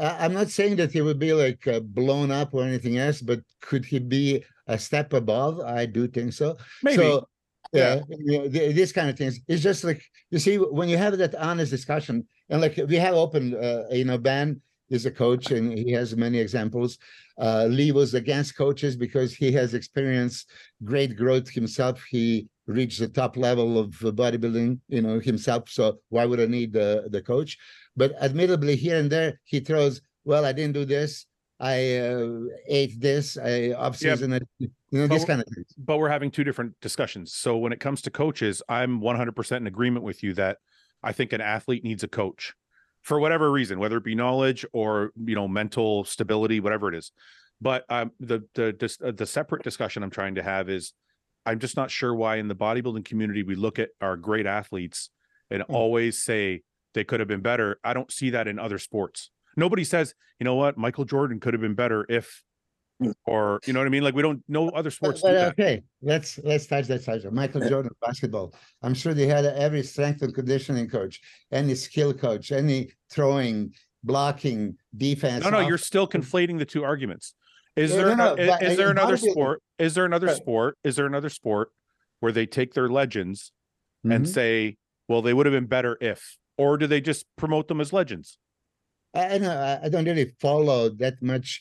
[0.00, 3.20] I- I'm not saying that he would be like uh, blown up or anything else,
[3.20, 5.60] but could he be a step above?
[5.60, 6.56] I do think so.
[6.82, 6.96] Maybe.
[6.96, 7.28] So,
[7.72, 9.40] yeah, you know, these kind of things.
[9.48, 13.14] It's just like you see when you have that honest discussion, and like we have
[13.14, 16.98] open, uh, you know, Ben is a coach and he has many examples.
[17.38, 20.50] Uh, Lee was against coaches because he has experienced
[20.84, 22.02] great growth himself.
[22.08, 25.68] He reached the top level of bodybuilding, you know, himself.
[25.68, 27.58] So why would I need the the coach?
[27.96, 30.00] But admittedly, here and there, he throws.
[30.24, 31.26] Well, I didn't do this.
[31.58, 33.38] I uh, ate this.
[33.38, 34.38] I off season.
[34.58, 35.72] You know, But- kind of things.
[35.78, 37.32] but we're having two different discussions.
[37.32, 40.58] So when it comes to coaches, I'm 100% in agreement with you that
[41.02, 42.54] I think an athlete needs a coach
[43.06, 47.12] for whatever reason, whether it be knowledge or you know mental stability, whatever it is.
[47.60, 50.92] But um, the the uh, the separate discussion I'm trying to have is
[51.46, 55.10] I'm just not sure why in the bodybuilding community we look at our great athletes
[55.50, 55.72] and Hmm.
[55.72, 56.62] always say
[56.94, 57.78] they could have been better.
[57.84, 59.30] I don't see that in other sports.
[59.56, 62.42] Nobody says, you know what, Michael Jordan could have been better if.
[63.26, 64.02] Or you know what I mean.
[64.02, 64.42] Like we don't.
[64.48, 67.32] know other sports do but okay, let's let's touch that subject.
[67.32, 68.54] Michael Jordan, basketball.
[68.82, 71.20] I'm sure they had every strength and conditioning coach,
[71.52, 73.72] any skill coach, any throwing,
[74.04, 75.44] blocking, defense.
[75.44, 77.34] No, no, off- you're still conflating the two arguments.
[77.76, 79.62] Is Yeah, there no, no, i- but is, there another sport?
[79.78, 80.78] Is there another sport?
[80.82, 81.70] Is there another sport
[82.20, 83.52] where they take their legends
[84.04, 84.28] and Mhm.
[84.28, 84.76] say,
[85.08, 88.38] well, they would have been better if, or do they just promote them as legends?
[89.12, 91.60] I, I- I don't really follow that much,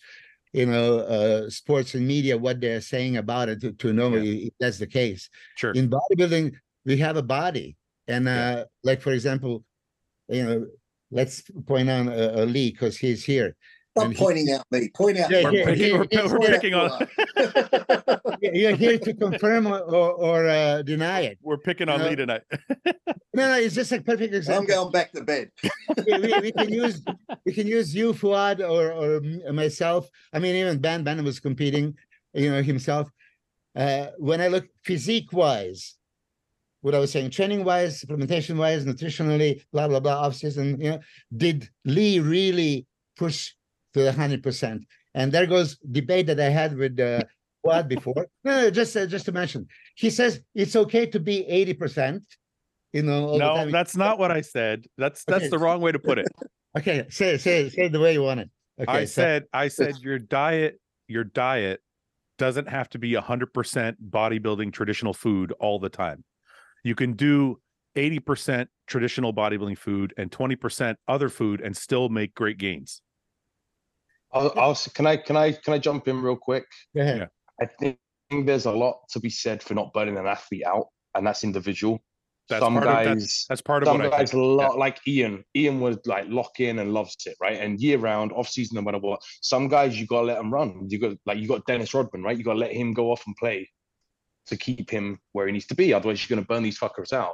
[0.56, 4.48] you know, uh, sports and media what they're saying about it to, to know Yeah.
[4.48, 5.30] if that's the case.
[5.58, 5.74] Sure.
[5.74, 6.54] In bodybuilding,
[6.86, 7.76] we have a body,
[8.08, 8.64] and uh, Yeah.
[8.84, 9.66] like for example,
[10.30, 10.66] you know,
[11.12, 13.56] let's point on uh, Lee because he's here.
[13.96, 14.90] Stop and he- pointing out me.
[14.94, 15.32] Point out.
[15.32, 15.58] Yeah, We're me.
[15.60, 17.08] yeah, picking, yeah, we're, yeah, we're picking on
[18.42, 21.40] You're here to confirm or, or, or uh, deny it.
[21.42, 22.10] we're picking on No.
[22.10, 22.42] Lee tonight.
[23.34, 24.62] No, no, it's just a perfect example.
[24.62, 25.52] I'm going back to bed.
[26.08, 27.04] we, we- we can use
[27.46, 30.10] we can use you, Fouad, or or myself.
[30.32, 31.98] I mean, even Ben Ben was competing,
[32.34, 33.10] you know, himself.
[33.76, 35.96] Uh, when I look physique wise,
[36.80, 40.92] what I was saying, training wise, supplementation wise, nutritionally, blah blah blah, off season, you
[40.92, 41.00] know,
[41.36, 42.86] did Lee really
[43.18, 43.52] push
[43.96, 44.84] to the hundred percent?
[45.14, 47.22] And there goes debate that I had with uh,
[47.66, 48.28] Fouad before.
[48.44, 52.24] No, no, just uh, just to mention, he says it's okay to be eighty percent.
[52.94, 54.86] You know, all the no, that's not what I said.
[54.98, 55.50] That's that's Okay.
[55.50, 56.28] the wrong way to put it.
[56.78, 58.50] Okay, say say say the way you want it.
[58.82, 60.78] Okay, I so- said, I said your diet,
[61.08, 61.80] your diet
[62.38, 66.26] doesn't have to be hundred percent bodybuilding traditional food all the time.
[66.84, 67.62] You can do
[67.96, 73.02] 80% traditional bodybuilding food and 20% other food and still make great gains.
[74.36, 76.66] I'll, I'll, can I can I can I jump in real quick?
[76.94, 77.28] Yeah.
[77.62, 77.98] I think
[78.46, 82.00] there's a lot to be said for not burning an athlete out, and that's individual.
[82.48, 84.44] That's some part of guys, that's, that's part of some what I guys think.
[84.44, 84.68] lo- Yeah.
[84.68, 85.44] like Ian.
[85.56, 87.60] Ian would like lock in and loves it, right?
[87.60, 89.20] And year round, off season, no matter what.
[89.42, 90.86] Some guys you gotta let them run.
[90.90, 92.38] You got like you got Dennis Rodman, right?
[92.38, 93.68] You gotta let him go off and play
[94.48, 95.92] to keep him where he needs to be.
[95.92, 97.34] Otherwise, you're gonna burn these fuckers out.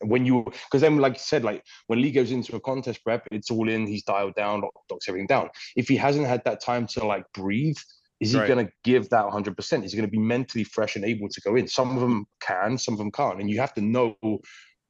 [0.00, 3.26] When you, because then, like you said, like when Lee goes into a contest prep,
[3.30, 3.86] it's all in.
[3.86, 5.48] He's dialed down, docks everything down.
[5.74, 7.78] If he hasn't had that time to like breathe,
[8.20, 8.48] is he Right.
[8.48, 9.84] going to give that 100%?
[9.84, 11.66] Is he going to be mentally fresh and able to go in?
[11.66, 14.16] Some of them can, some of them can't, and you have to know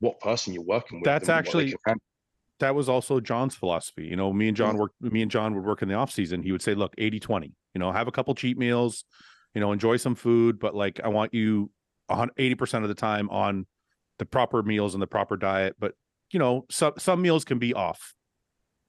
[0.01, 1.05] what person you're working with.
[1.05, 2.01] That's and what they actually-
[2.59, 4.07] that was also John's philosophy.
[4.07, 4.79] You know, me and John Mm.
[4.79, 6.43] worked me and John would work in the off season.
[6.43, 9.05] He would say, look, 80 20, you know, have a couple cheat meals,
[9.55, 11.71] you know, enjoy some food, but like I want you
[12.11, 13.67] 80% of the time on
[14.19, 15.77] the proper meals and the proper diet.
[15.79, 15.95] But
[16.31, 18.15] you know, some some meals can be off.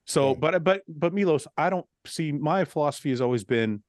[0.06, 3.84] So, but but but Milos, I don't see my philosophy has always been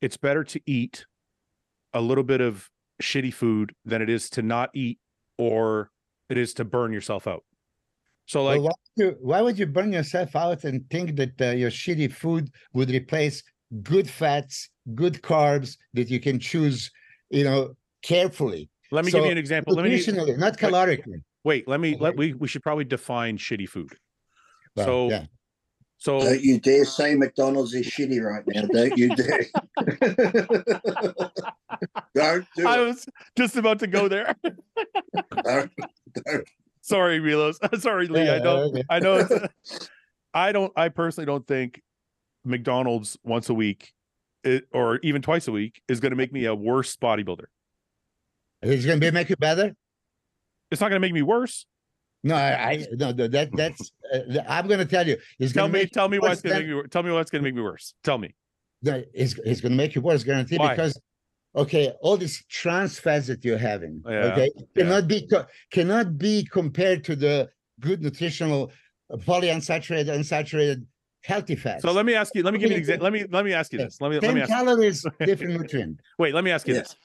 [0.00, 1.06] it's better to eat
[1.94, 2.68] a little bit of
[3.02, 4.98] shitty food than it is to not eat
[5.38, 5.90] or
[6.28, 7.42] it is to burn yourself out.
[8.26, 11.40] So Well, like why, would you, why would you burn yourself out and think that
[11.40, 13.42] uh, your shitty food would replace
[13.82, 16.90] good fats, good carbs that you can choose,
[17.30, 19.74] you know, carefully, Let me give you an example.
[19.74, 19.90] Let me
[20.36, 21.22] not calorically.
[21.42, 21.66] wait.
[21.68, 23.92] Let me let we we should probably define shitty food.
[24.76, 25.24] Well, so yeah.
[25.98, 28.62] so Don't you dare say McDonald's is shitty right now.
[28.66, 29.46] Don't you dare.
[32.14, 32.84] don't do I it.
[32.86, 34.34] was just about to go there.
[35.44, 35.70] Don't,
[36.26, 36.48] don't.
[36.82, 37.58] Sorry, Milos.
[37.80, 38.22] Sorry, Lee.
[38.22, 38.56] I Yeah, know.
[38.64, 38.82] okay.
[38.90, 39.14] I know.
[39.16, 39.88] It's,
[40.34, 40.72] I don't.
[40.76, 41.80] I personally don't think
[42.44, 43.92] McDonald's once a week,
[44.42, 47.46] it, or even twice a week, is going to make me a worse bodybuilder.
[48.64, 49.74] It's going to make you better.
[50.70, 51.66] It's not going to make me worse.
[52.22, 53.92] No, I, I no, no, that that's.
[54.12, 55.86] Uh, I'm going to tell you, it's Tell going to me.
[55.86, 56.74] Tell me worse what's going to make me.
[56.74, 57.94] wor- Tell me what's going to make me worse.
[58.02, 58.34] Tell me.
[58.82, 60.70] no, it's it's going to make you worse, guaranteed, Why?
[60.74, 60.98] because
[61.54, 64.82] okay, all these trans fats that you're having, Yeah, okay, yeah.
[64.84, 67.50] cannot be co- cannot be compared to the
[67.80, 68.72] good nutritional
[69.12, 70.86] uh, polyunsaturated, unsaturated,
[71.24, 71.82] healthy fats.
[71.82, 72.42] So let me ask you.
[72.42, 73.04] Let me give you an example.
[73.04, 74.00] Let me let me ask you this.
[74.00, 74.50] Let me let me ten ask.
[74.50, 76.00] calories, different nutrient.
[76.18, 76.32] Wait.
[76.34, 76.80] Let me ask you Yeah.
[76.80, 76.96] this.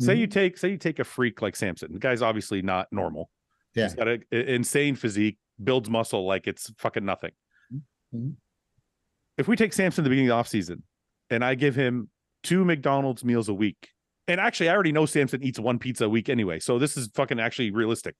[0.00, 0.18] Say Mhm.
[0.18, 1.92] you take say you take a freak like Samson.
[1.92, 3.30] The guy's obviously not normal.
[3.74, 3.84] Yeah.
[3.84, 7.32] He's got an insane physique, builds muscle like it's fucking nothing.
[8.14, 8.36] Mhm.
[9.36, 10.82] If we take Samson at the beginning of the offseason
[11.30, 12.10] and I give him
[12.42, 13.90] two McDonald's meals a week,
[14.26, 17.08] and actually I already know Samson eats one pizza a week anyway, so this is
[17.14, 18.16] fucking actually realistic.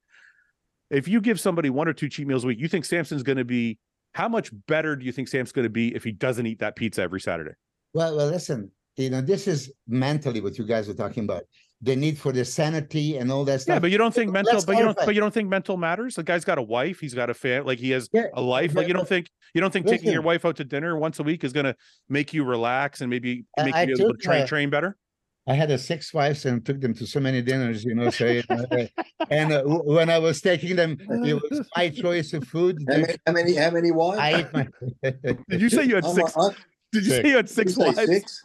[0.90, 3.38] If you give somebody one or two cheat meals a week, you think Samson's going
[3.38, 3.79] to be
[4.14, 6.77] how much better do you think Sam's going to be if he doesn't eat that
[6.77, 7.53] pizza every Saturday?
[7.94, 11.44] Well, well, listen, you know, this is mentally what you guys are talking about.
[11.80, 13.74] The need for the sanity and all that stuff.
[13.74, 15.76] Yeah, but you don't think mental, Let's but you don't, but you don't think mental
[15.76, 16.16] matters.
[16.16, 18.74] The guy's got a wife, he's got a fan, like he has Yeah, a life.
[18.74, 21.22] Like you don't think you don't think taking your wife out to dinner once a
[21.22, 21.76] week is going to
[22.08, 24.96] make you relax and maybe make I you able to train uh, train better.
[25.46, 28.11] I had a six wives and took them to so many dinners, you know.
[28.11, 28.66] So, you know,
[29.30, 32.84] and uh, when I was taking them, it was my choice of food.
[32.90, 34.20] How many, how many, how many wives?
[34.20, 34.68] I ate my.
[35.48, 36.34] Did you say you had six?
[36.92, 38.04] Did you say you had six you wives?
[38.04, 38.42] six?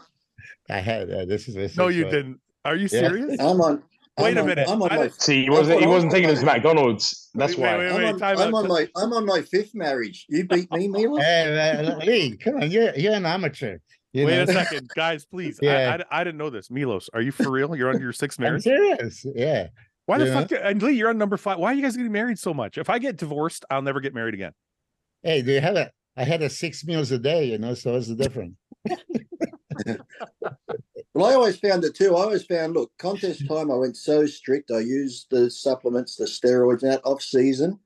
[0.69, 1.75] I had uh, this is this.
[1.77, 2.39] No, is, you uh, didn't.
[2.65, 3.07] Are you Yeah.
[3.07, 3.39] serious?
[3.39, 3.83] I'm on.
[4.19, 4.67] Wait I'm a on- minute.
[4.69, 4.95] I'm on my.
[4.95, 6.63] don't- See, he wasn't he wasn't I'm taking them to like.
[6.63, 7.29] McDonald's.
[7.33, 7.77] That's Wait, why.
[7.77, 8.87] wait, I'm, wait, on, I'm on my.
[8.95, 10.25] I'm on my fifth marriage.
[10.29, 11.19] You beat me, Mila.
[11.21, 13.77] Hey, uh, Lee, come on, you're you're an amateur.
[14.13, 14.43] You Wait know?
[14.43, 15.59] a second, guys, please.
[15.61, 15.97] I- Yeah.
[16.11, 16.69] I, I, didn't know this.
[16.69, 17.75] Milos, are you for real?
[17.75, 18.61] You're on your sixth I'm marriage?
[18.63, 19.25] serious.
[19.33, 19.69] Yeah.
[20.05, 20.41] Why the Yeah.
[20.45, 20.51] fuck?
[20.63, 21.57] And Lee, you're on number five.
[21.57, 22.77] Why are you guys getting married so much?
[22.77, 24.51] If I get divorced, I'll never get married again.
[25.23, 25.89] Hey, do you have a?
[26.15, 27.73] I had a six meals a day, you know.
[27.73, 28.53] So what's the difference?
[31.15, 32.15] Well, I always found it too.
[32.15, 34.71] I always found, look, contest time, I went so strict.
[34.71, 37.79] I used the supplements, the steroids, and that off season.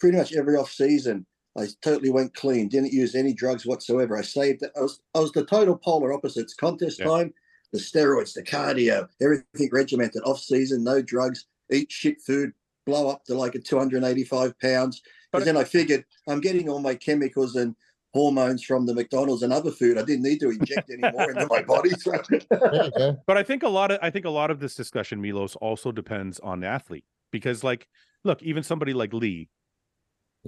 [0.00, 1.24] Pretty much every off season,
[1.56, 2.68] I totally went clean.
[2.68, 4.18] Didn't use any drugs whatsoever.
[4.18, 4.72] I saved it.
[4.76, 6.52] I was, I was the total polar opposites.
[6.54, 7.06] Contest Yeah.
[7.06, 7.34] time,
[7.72, 10.22] the steroids, the cardio, everything regimented.
[10.24, 12.52] Off season, no drugs, eat shit food,
[12.86, 15.00] blow up to like a 285 pounds.
[15.30, 17.76] But- But then I figured I'm getting all my chemicals and
[18.14, 19.98] hormones from the McDonald's and other food.
[19.98, 21.90] I didn't need to inject any more into my body.
[21.90, 23.16] So There you go.
[23.26, 25.92] But I think a lot of I think a lot of this discussion, Milos, also
[25.92, 27.88] depends on the athlete because, like,
[28.22, 29.48] look, even somebody like Lee,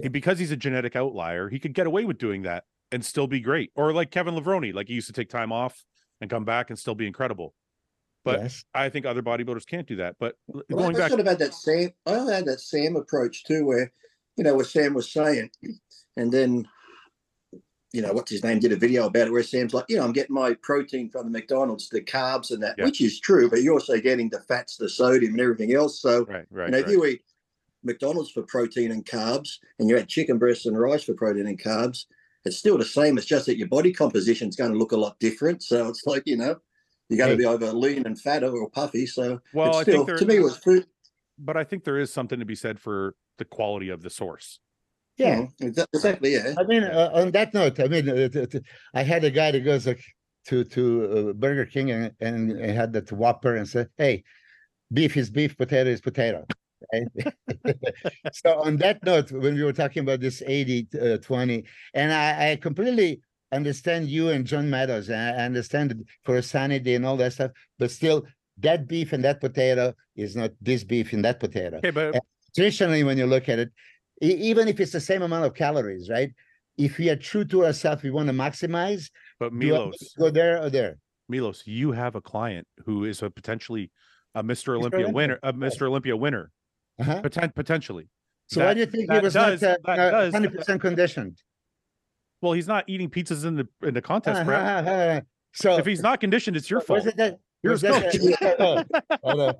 [0.01, 3.27] he- because he's a genetic outlier, he could get away with doing that and still
[3.27, 3.69] be great.
[3.75, 5.83] Or like Kevin Levrone, like he used to take time off
[6.21, 7.53] and come back and still be incredible.
[8.23, 8.63] But yes.
[8.73, 10.15] I think other bodybuilders can't do that.
[10.19, 11.91] But Well, going I back, sort of had that same.
[12.05, 13.91] I had that same approach too, where
[14.37, 15.49] you know what Sam was saying,
[16.15, 16.65] and then
[17.93, 20.03] you know what's his name did a video about it where Sam's like, you know,
[20.03, 22.85] I'm getting my protein from the McDonald's, the carbs and that, Yeah.
[22.85, 26.01] which is true, but you're also getting the fats, the sodium, and everything else.
[26.01, 27.21] So right, right, you know, if you eat
[27.83, 31.61] McDonald's for protein and carbs, and you had chicken breasts and rice for protein and
[31.61, 32.05] carbs,
[32.43, 33.17] it's still the same.
[33.17, 35.63] It's just that your body composition is going to look a lot different.
[35.63, 36.57] So it's like you know,
[37.09, 39.05] you're going to be either lean and fat or puffy.
[39.05, 40.85] So well, it's I still, think to me, it was food.
[41.39, 44.59] but I think there is something to be said for the quality of the source.
[45.17, 45.45] Yeah.
[45.61, 46.33] Exa- exactly.
[46.33, 46.53] Yeah.
[46.57, 48.61] I mean, uh, on that note, I mean, uh, t- t-
[48.93, 50.03] I had a guy that goes like
[50.45, 54.23] to to uh, Burger King and and had that Whopper and said, "Hey,
[54.93, 56.45] beef is beef, potato is potato."
[56.93, 57.07] Right?
[58.33, 62.51] so on that note, when we were talking about this 80 uh, 20, and I,
[62.51, 63.19] I completely
[63.51, 67.49] understand you and John Meadows, and I understand for sanity and all that stuff,
[67.79, 68.27] but still,
[68.59, 72.19] that beef and that potato is not this beef and that potato Okay, but
[72.55, 73.71] traditionally when you look at it
[74.21, 76.31] even if it's the same amount of calories right
[76.77, 80.13] if we are true to ourselves we want to maximize but do I need Milos,
[80.17, 80.97] go there or there
[81.29, 83.91] Milos, you have a client who is a potentially
[84.35, 84.75] a Mr.
[84.77, 85.51] Olympia Olympia, winner, a.
[85.51, 85.87] Mr.
[85.87, 86.51] Olympia winner,
[86.99, 87.21] uh-huh.
[87.21, 88.07] poten- potentially.
[88.47, 91.37] so why do you think that he was does- not that uh, 100% conditioned
[92.41, 94.87] Well, he's not eating pizzas in the in the contest, Brett.
[94.87, 95.21] Uh-huh.
[95.53, 97.05] so If he's not conditioned, it's your fault.
[97.05, 98.47] it that, You're a that, coach.
[98.59, 98.83] oh,
[99.23, 99.53] oh,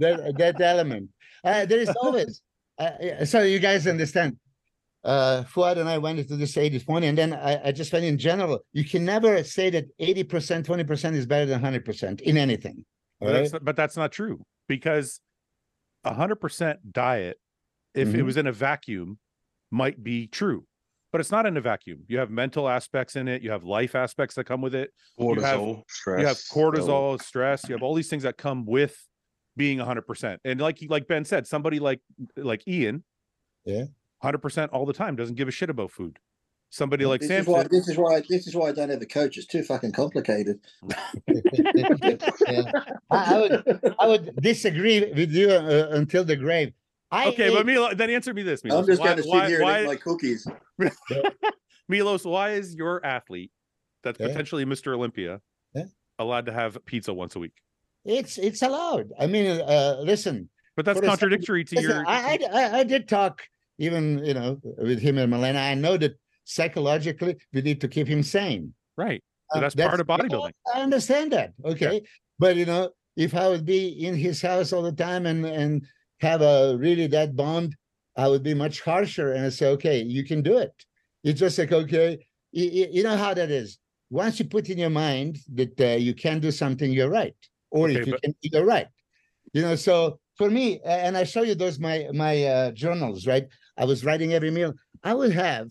[0.00, 1.10] that, that element
[1.44, 2.40] uh, there is always
[2.78, 4.36] uh, so you guys understand
[5.04, 8.04] uh Fouad and I went into this 80 20 and then I, I just went
[8.04, 12.84] in general you can never say that 80% 20% is better than 100% in anything
[13.20, 15.20] But all that's, not- but that's not true because
[16.04, 17.38] a hundred percent diet,
[17.94, 18.24] if it Mhm.
[18.26, 19.18] was in a vacuum,
[19.70, 20.66] might be true,
[21.12, 22.00] but it's not in a vacuum.
[22.08, 23.40] You have mental aspects in it.
[23.40, 24.90] You have life aspects that come with it.
[25.18, 26.20] You have- Cortisol, stress.
[26.20, 27.66] You have so- cortisol, stress.
[27.68, 28.94] You have all these things that come with
[29.56, 30.40] being a hundred percent.
[30.44, 32.00] And like you- like Ben said, somebody like
[32.36, 33.04] like Ian,
[33.64, 33.84] Yeah.
[34.22, 36.18] hundred percent all the time doesn't give a shit about food.
[36.70, 39.00] Somebody like this is why Samson, this is why this is why I don't have
[39.00, 39.36] a coach.
[39.36, 40.58] It's too fucking complicated.
[42.46, 42.70] Yeah.
[43.10, 46.72] I, I would I would disagree with you uh, until the grave.
[47.10, 48.62] I okay, ate- but Milo, then answer me this.
[48.64, 48.86] I'm Milos.
[48.86, 50.46] just why, going to sit why- here and why- eat my cookies.
[51.88, 53.50] Milos, why is your athlete
[54.02, 54.28] that's Yeah.
[54.28, 54.94] potentially Mr.
[54.94, 55.40] Olympia
[55.74, 55.84] Yeah.
[56.18, 57.52] allowed to have pizza once a week?
[58.04, 59.12] It's it's allowed.
[59.18, 62.04] I mean, uh, listen, But that's contradictory to listen your.
[62.06, 63.42] I, I I did talk
[63.78, 65.58] even you know with him and Milena.
[65.58, 66.14] I know that
[66.44, 68.74] psychologically we need to keep him sane.
[68.96, 69.22] right.
[69.52, 70.52] So Uh, that's, part of bodybuilding.
[70.74, 71.52] I understand that.
[71.64, 72.02] Okay.
[72.38, 75.86] But you know, if I would be in his house all the time and and
[76.20, 77.76] have a really that bond,
[78.16, 80.72] I would be much harsher and I say, okay, you can do it.
[81.22, 83.78] It's just like, okay, you, you know how that is.
[84.10, 87.36] Once you put in your mind that uh, you can do something, you're right.
[87.74, 88.86] Or Okay, if you but- can, you're right.
[89.52, 93.46] You know, so for me, and I show you those my my uh, journals, right?
[93.76, 94.72] I was writing every meal.
[95.02, 95.66] I would have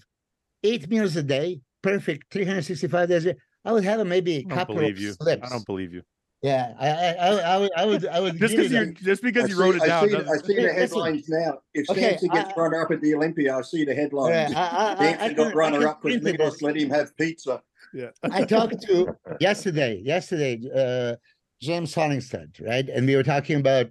[0.64, 3.24] eight meals a day, perfect, 365 days.
[3.24, 3.36] a year.
[3.66, 5.14] I would have maybe a I don't couple of you.
[5.14, 5.48] slips.
[5.48, 6.02] I don't believe you.
[6.42, 8.38] Yeah, I, I, I, I would, I would, I would.
[8.38, 10.10] Just because you you just because I you see, wrote it I down.
[10.10, 10.76] see, I doesn't- see the Listen.
[10.82, 11.60] headlines now.
[11.74, 14.54] If Okay, Samson gets I- runner up at the Olympia, I see the Yeah, headlines.
[14.54, 16.76] I, I, I, I, Samson got runner can up because print it Milos as- let
[16.76, 17.62] him have pizza.
[17.94, 18.10] Yeah.
[18.24, 21.16] I talked to yesterday, yesterday, uh,
[21.64, 22.88] James Hollingshead, right?
[22.90, 23.88] And we were talking about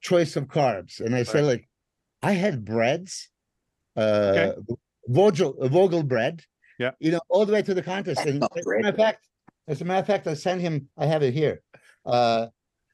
[0.00, 1.00] choice of carbs.
[1.00, 1.68] And I said, like,
[2.22, 3.28] I had breads,
[3.96, 4.52] uh,
[5.08, 6.42] Vogel, Vogel bread,
[6.78, 6.92] Yeah.
[7.00, 8.24] you know, all the way to the contest.
[8.24, 9.26] And not as a matter of fact,
[9.66, 11.62] as a matter of fact, I sent him, I have it here.
[12.06, 12.46] Uh,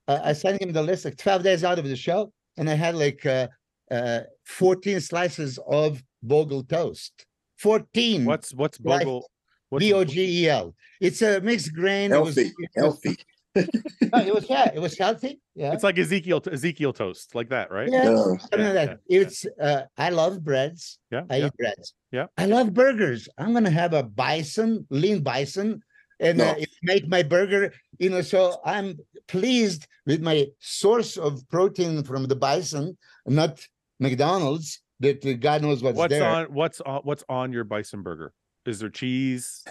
[0.09, 2.75] I I sent him the list like 12 days out of the show, and I
[2.75, 3.49] had like uh,
[3.91, 7.27] uh, 14 slices of Vogel toast.
[7.59, 8.25] 14.
[8.25, 8.99] What's what's Vogel?
[8.99, 9.31] Bogle?
[9.71, 10.75] What's V O G E L.
[11.01, 12.11] It's a mixed grain.
[12.11, 13.17] Healthy, it was, healthy.
[13.57, 15.40] No, it was yeah, it was healthy.
[15.55, 15.73] Yeah.
[15.73, 17.88] It's like Ezekiel Ezekiel toast, like that, right?
[17.90, 19.01] yeah, something yeah, like that.
[19.09, 20.99] It's uh I love breads.
[21.11, 21.23] Yeah.
[21.31, 21.47] I yeah.
[21.47, 21.95] eat breads.
[22.11, 22.27] Yeah.
[22.37, 23.29] I love burgers.
[23.38, 25.83] I'm gonna have a bison, lean bison,
[26.21, 26.59] and uh, No.
[26.59, 27.73] it make my burger.
[27.99, 33.64] You know, so I'm pleased with my source of protein from the bison, not
[34.01, 34.81] McDonald's.
[35.01, 36.25] That uh, God knows what's, What's there.
[36.25, 38.33] on what's on what's on your bison burger?
[38.67, 39.64] Is there cheese?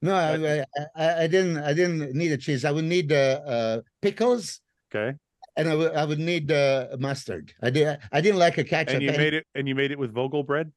[0.00, 1.58] No, I, I, I I didn't.
[1.58, 2.64] I didn't need a cheese.
[2.64, 4.60] I would need uh, uh, pickles,
[4.94, 5.16] Okay.
[5.56, 7.52] and I would I would need uh, mustard.
[7.62, 7.98] I did.
[8.12, 8.94] I didn't like a ketchup.
[8.94, 10.70] And you made it and you made it with Vogel bread?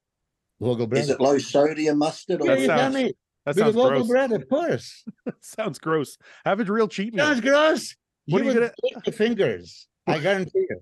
[0.60, 1.03] Vogel bread.
[1.03, 2.41] Is it low sodium mustard?
[2.41, 3.13] Or yeah, That you got sounds- me.
[3.45, 4.07] That With sounds Vogel gross.
[4.07, 5.03] bread, of course.
[5.41, 6.17] sounds gross.
[6.45, 7.25] Have a real cheat meal.
[7.25, 7.95] Sounds gross.
[8.27, 9.88] What you are you would lick your fingers.
[10.05, 10.81] I guarantee you.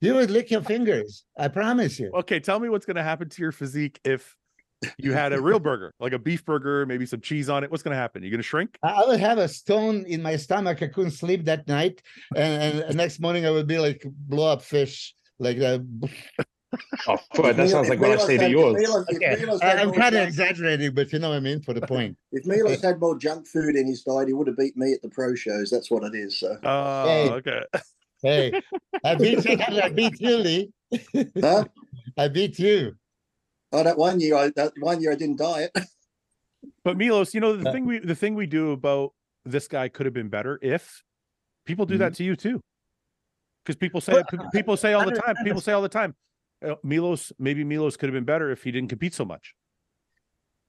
[0.00, 1.24] You would lick your fingers.
[1.36, 2.12] I promise you.
[2.14, 4.36] Okay, tell me what's going to happen to your physique if
[4.98, 7.70] you had a real burger, like a beef burger, maybe some cheese on it.
[7.70, 8.22] What's going to happen?
[8.22, 8.78] You're going to shrink?
[8.82, 10.82] I I would have a stone in my stomach.
[10.82, 12.02] I couldn't sleep that night,
[12.34, 15.80] and, and the next morning I would be like blow up fish, like that.
[17.06, 18.84] Oh, fuck, that sounds like what I say to yours.
[19.14, 19.46] Okay.
[19.62, 22.16] I, am kind of exaggerating, but you know what I mean for the point.
[22.32, 25.00] If Milos had more junk food in his diet, he would have beat me at
[25.00, 25.70] the pro shows.
[25.70, 26.38] That's what it is.
[26.40, 27.30] So, Oh, Hey.
[27.30, 27.62] okay.
[28.22, 28.62] Hey,
[29.04, 29.58] I beat you.
[29.60, 30.72] I beat you, Lee.
[31.40, 31.64] huh?
[32.18, 32.94] I beat you.
[33.72, 35.70] Oh, that one year, I that one year I didn't diet.
[36.84, 39.12] But Milos, you know the thing we the thing we do about
[39.44, 41.02] this guy could have been better if
[41.64, 42.16] people do that Mm-hmm.
[42.18, 42.60] to you too.
[43.64, 45.34] Because people say Well, people say all the time.
[45.42, 46.14] People say all the time.
[46.64, 49.54] uh, Milos, maybe Milos could have been better if he didn't compete so much.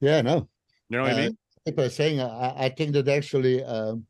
[0.02, 0.50] Yeah, no.
[0.90, 1.38] You know what I Uh, mean?
[1.66, 4.06] People are saying, I, I think that actually, um,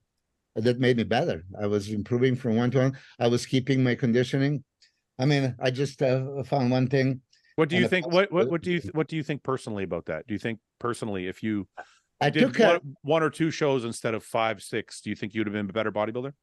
[0.56, 1.44] that made me better.
[1.60, 2.98] I was improving from one to one.
[3.20, 4.64] I was keeping my conditioning.
[5.20, 7.22] I mean, I just uh, found one thing.
[7.58, 8.06] What do you think?
[8.06, 10.28] What what what do you what do you think personally about that?
[10.28, 11.68] Do you think personally, if you
[12.22, 15.16] I did took a, one, one or two shows instead of five, six, do you
[15.16, 16.34] think you'd have been a better bodybuilder?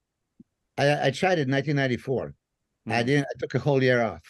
[0.77, 2.35] I, I tried it in 1994.
[2.89, 3.07] I Mhm.
[3.07, 3.27] didn't.
[3.31, 4.23] I took a whole year off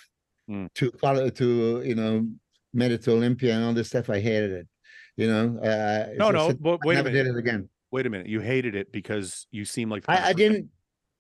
[0.51, 0.68] Mm.
[0.74, 2.28] to follow to you know
[2.74, 4.11] made it to Olympia and all this stuff.
[4.11, 4.68] I hated it.
[5.16, 5.59] You know.
[5.59, 6.49] Uh, No, I no.
[6.49, 7.70] said, But I wait a never did it again.
[7.93, 8.26] Wait a minute.
[8.26, 10.05] You hated it because you seem like.
[10.07, 10.68] I, I didn't.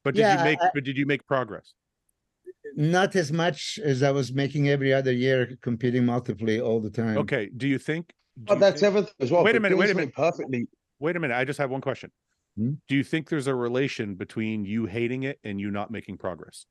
[0.02, 0.60] But did yeah, you make?
[0.60, 1.72] I- but did you make progress?
[2.76, 7.18] Not as much as I was making every other year, competing multiply all the time.
[7.18, 7.50] Okay.
[7.56, 8.08] Do you think?
[8.08, 9.44] do But you that's think- everything as well.
[9.44, 10.14] Wait a minute, wait a minute.
[10.14, 10.66] Perfectly.
[10.98, 11.36] Wait a minute.
[11.36, 12.10] I just have one question.
[12.56, 12.72] Hmm?
[12.88, 16.66] Do you think there's a relation between you hating it and you not making progress?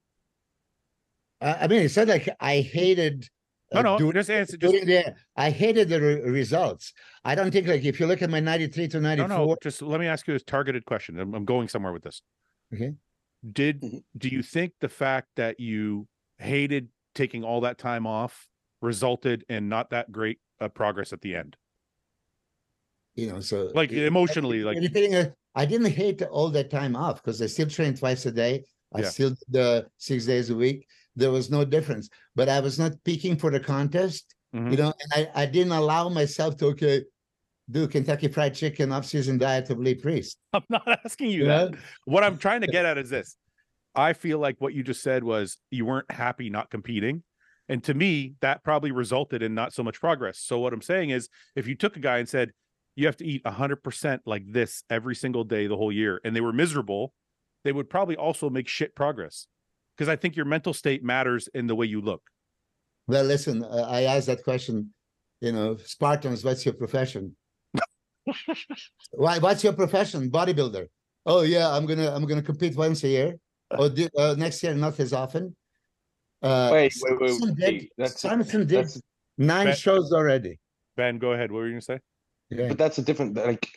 [1.42, 3.28] I, I mean, it's not like I hated.
[3.74, 3.98] No, uh, no.
[3.98, 4.58] doing- just answer.
[4.58, 6.94] Just doing the I hated the re- results.
[7.24, 9.56] I don't think like if you look at my 93 to no, 94, no.
[9.64, 11.20] Just let me ask you a targeted question.
[11.20, 12.22] I'm, I'm going somewhere with this.
[12.74, 12.94] Okay.
[13.52, 14.04] Did Mhm.
[14.18, 18.48] do you think the fact that you hated taking all that time off
[18.82, 21.58] resulted in not that great uh, progress at the end?
[23.16, 27.22] you know, so Like it- emotionally, like anything, I didn't hate all that time off
[27.22, 28.64] because I still trained twice a day.
[28.92, 29.10] I Yeah.
[29.10, 30.88] still did the six days a week.
[31.16, 34.72] There was no difference, but I was not peaking for the contest, Mhm.
[34.72, 37.04] you know, and I, I didn't allow myself to, okay,
[37.70, 40.38] do Kentucky Fried Chicken off-season diet of Lee Priest.
[40.54, 41.72] I'm not asking you You that.
[41.72, 41.78] know?
[42.06, 43.38] What I'm trying to get at is this.
[43.96, 47.24] I feel like what you just said was you weren't happy not competing.
[47.70, 50.40] And to me, that probably resulted in not so much progress.
[50.40, 52.52] So what I'm saying is if you took a guy and said,
[52.96, 56.42] you have to eat 100% like this every single day the whole year, and they
[56.42, 57.14] were miserable,
[57.64, 59.48] they would probably also make shit progress.
[59.98, 62.22] Because I think your mental state matters in the way you look.
[63.08, 64.94] Well, listen, uh, I asked that question,
[65.42, 67.36] you know, Spartans, what's your profession?
[69.12, 69.40] Why?
[69.40, 70.30] What's your profession?
[70.30, 70.88] Bodybuilder.
[71.26, 73.36] Oh yeah, I'm gonna I'm gonna compete once a year.
[73.80, 75.56] Or di- uh, next year, not as often.
[76.44, 79.02] Uh, Wait, wait, wait, Samson wait, did, that's- Samson did That's,
[79.38, 80.60] nine Bet- shows already.
[80.96, 81.52] Ben, go ahead.
[81.52, 82.00] What were you going to say?
[82.52, 82.68] Yeah.
[82.68, 83.68] but that's a different like.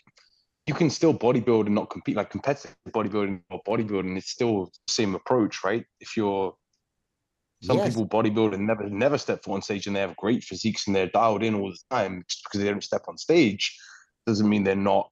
[0.67, 4.19] You can still bodybuild and not compete like competitive bodybuilding or bodybuilding.
[4.19, 5.85] It's still the same approach, right?
[6.01, 6.55] If you're
[7.63, 7.89] some Yes.
[7.95, 10.95] people bodybuild and never never step foot on stage and they have great physiques and
[10.95, 13.79] they're dialed in all the time just because they don't step on stage
[14.27, 15.11] doesn't mean they're not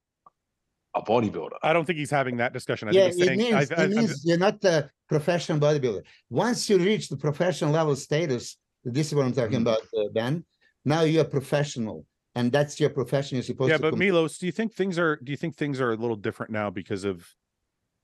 [0.94, 1.56] a bodybuilder.
[1.62, 2.88] I don't think he's having that discussion.
[2.88, 5.58] I yeah, think he's it saying, means, I, I, I'm- means you're not a professional
[5.58, 6.02] bodybuilder.
[6.30, 9.62] Once you reach the professional level status, this is what I'm talking Mhm.
[9.62, 10.44] about, uh, Ben.
[10.84, 12.04] Now you're a professional,
[12.34, 13.36] and that's your profession.
[13.36, 13.82] You're supposed yeah, to.
[13.84, 15.96] Yeah, but com- Milos, do you think things are do you think things are a
[15.96, 17.26] little different now because of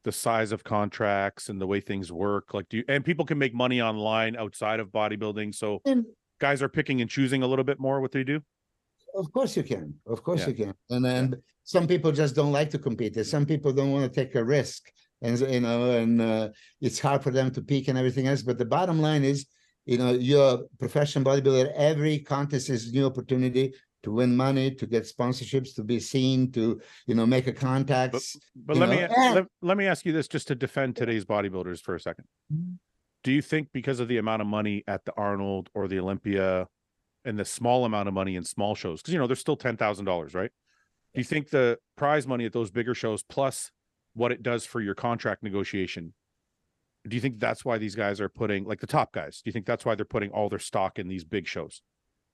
[0.05, 2.55] the size of contracts and the way things work?
[2.55, 6.07] Like do you and people can make money online outside of bodybuilding, so And
[6.41, 8.41] guys are picking and choosing a little bit more what they do?
[9.15, 9.95] Of course you can.
[10.07, 10.49] Of course Yeah.
[10.49, 10.75] you can.
[10.91, 13.17] And then some people just don't like to compete.
[13.17, 14.91] And some people don't want to take a risk,
[15.23, 16.49] and you know, and uh,
[16.81, 18.43] it's hard for them to peak and everything else.
[18.43, 19.47] But the bottom line is,
[19.87, 21.73] you know, you're a professional bodybuilder.
[21.75, 26.51] Every contest is a new opportunity to win money, to get sponsorships, to be seen,
[26.53, 28.13] to you know, make a contact.
[28.13, 30.97] But You let me know, and- let, let me ask you this just to defend
[30.97, 32.25] today's bodybuilders for a second.
[32.53, 32.79] Mhm.
[33.23, 36.67] Do you think because of the amount of money at the Arnold or the Olympia
[37.25, 39.77] and the small amount of money in small shows, because you know there's still ten
[39.77, 40.51] thousand dollars, right?
[41.15, 43.71] Do you think the prize money at those bigger shows plus
[44.15, 46.15] what it does for your contract negotiation?
[47.09, 49.41] Do you think that's why these guys are putting like the top guys?
[49.43, 51.83] Do you think that's why they're putting all their stock in these big shows?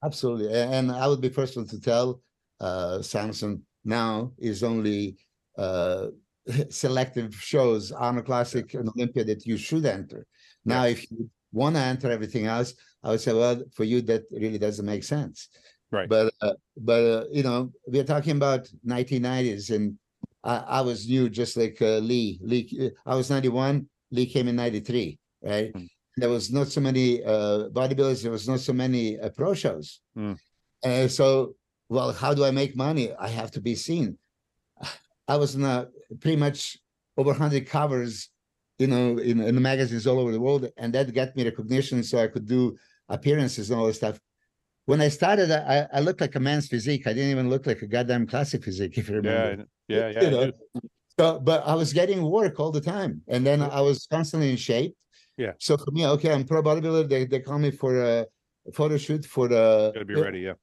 [0.05, 0.53] Absolutely.
[0.53, 2.21] And I would be first one to tell
[2.61, 5.17] uh Samson now is only
[5.57, 6.09] uh
[6.71, 10.27] selective shows on a classic and Olympia that you should enter.
[10.65, 12.75] Now, if you want to enter everything else,
[13.07, 15.49] I would say, well, for you, that really doesn't make sense.
[15.93, 16.09] Right.
[16.09, 19.97] But uh, but uh, you know, we're talking about 1990s, and
[20.43, 22.41] I, I was new, just like uh, Lee.
[22.43, 23.89] Lee, I was 91.
[24.11, 25.21] Lee came in 93.
[25.41, 25.73] Right.
[25.73, 25.89] Mm.
[26.17, 28.25] There was not so many uh, bodybuilders.
[28.25, 30.01] There was not so many uh, pro shows.
[30.19, 30.37] Mm.
[30.83, 31.55] And so,
[31.89, 33.13] well, how do I make money?
[33.15, 34.19] I have to be seen.
[35.29, 35.87] I was in a,
[36.21, 36.77] pretty much
[37.17, 38.31] over 100 covers,
[38.79, 42.03] you know, in, in the magazines all over the world, and that got me recognition,
[42.03, 42.77] so I could do
[43.09, 44.19] appearances and all this stuff.
[44.87, 47.07] When I started, I, I looked like a man's physique.
[47.07, 49.67] I didn't even look like a goddamn classic physique, if you remember.
[49.89, 50.23] Yeah, yeah, yeah.
[50.23, 50.53] You know.
[51.19, 54.57] So, but I was getting work all the time, and then I was constantly in
[54.57, 54.95] shape.
[55.37, 55.53] Yeah.
[55.59, 57.09] So for me, okay, I'm pro bodybuilder.
[57.09, 58.27] They they call me for a
[58.73, 59.93] photo shoot for the.
[59.95, 60.55] Gotta be ready, yeah.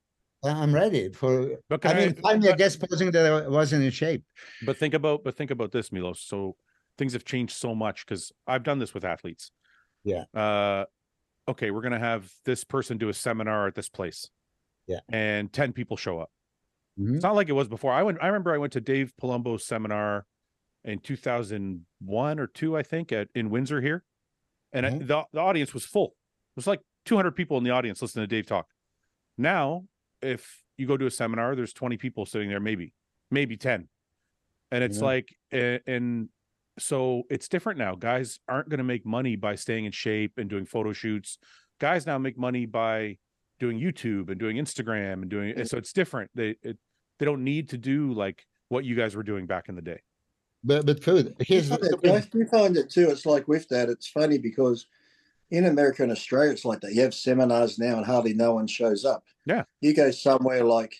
[0.43, 1.57] I'm ready for.
[1.69, 4.23] But I mean, find me a guest posing that I wasn't in shape.
[4.65, 6.21] But think about but think about this, Milos.
[6.21, 6.55] So
[6.97, 9.51] things have changed so much because I've done this with athletes.
[10.03, 10.25] Yeah.
[10.33, 10.85] Uh,
[11.47, 14.29] okay, we're gonna have this person do a seminar at this place.
[14.87, 14.99] Yeah.
[15.09, 16.31] And ten people show up.
[16.99, 17.15] Mhm.
[17.15, 17.91] It's not like it was before.
[17.93, 18.17] I went.
[18.21, 20.25] I remember I went to Dave Palumbo's seminar
[20.83, 24.03] in 2001 or two, I think, at in Windsor here,
[24.73, 25.07] and I- Mhm.
[25.07, 26.07] the the audience was full.
[26.09, 28.67] It was like 200 people in the audience listening to Dave talk.
[29.37, 29.87] Now,
[30.21, 32.93] if you go to a seminar, there's 20 people sitting there, maybe,
[33.31, 33.89] maybe 10,
[34.71, 35.03] and it's Yeah.
[35.03, 36.29] like, a- and
[36.79, 37.95] so it's different now.
[37.95, 41.37] Guys aren't going to make money by staying in shape and doing photo shoots.
[41.79, 43.17] Guys now make money by
[43.59, 45.51] doing YouTube and doing Instagram and doing.
[45.51, 45.69] and mm.
[45.69, 46.31] So it's different.
[46.35, 46.77] They it,
[47.19, 50.01] they don't need to do like what you guys were doing back in the day.
[50.63, 51.35] But but food.
[51.39, 53.09] Here's You the find it- you find it too.
[53.09, 54.87] It's like with that, it's funny because
[55.51, 56.93] in America and Australia, it's like that.
[56.93, 59.23] You have seminars now and hardly no one shows up.
[59.45, 59.63] Yeah.
[59.81, 60.95] You go somewhere like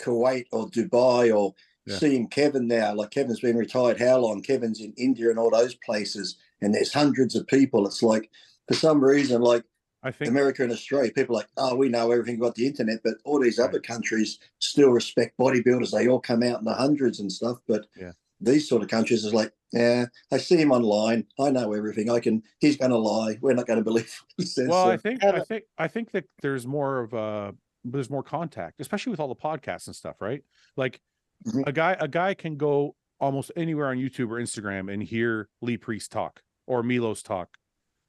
[0.00, 1.54] Kuwait or Dubai or
[1.90, 1.98] Yeah.
[1.98, 4.42] seeing Kevin now, like Kevin's been retired how long?
[4.42, 7.86] Kevin's in India and all those places, and there's hundreds of people.
[7.86, 8.30] It's like
[8.68, 9.64] for some reason, like
[10.02, 13.00] I think America and Australia, people are like, oh, we know everything about the internet,
[13.04, 13.68] but all these Right.
[13.68, 15.90] other countries still respect bodybuilders.
[15.90, 17.58] They all come out in the hundreds and stuff.
[17.68, 18.12] But Yeah.
[18.40, 21.26] these sort of countries is like, yeah, I see him online.
[21.38, 22.08] I know everything.
[22.10, 22.42] I can.
[22.60, 23.38] He's going to lie.
[23.42, 24.68] We're not going to believe what he says.
[24.68, 28.22] Well, So- I think I think I think that there's more of a there's more
[28.22, 30.42] contact, especially with all the podcasts and stuff, right?
[30.76, 31.00] Like
[31.46, 31.66] Mhm.
[31.66, 35.76] a guy a guy can go almost anywhere on YouTube or Instagram and hear Lee
[35.76, 37.56] Priest talk or Milos talk,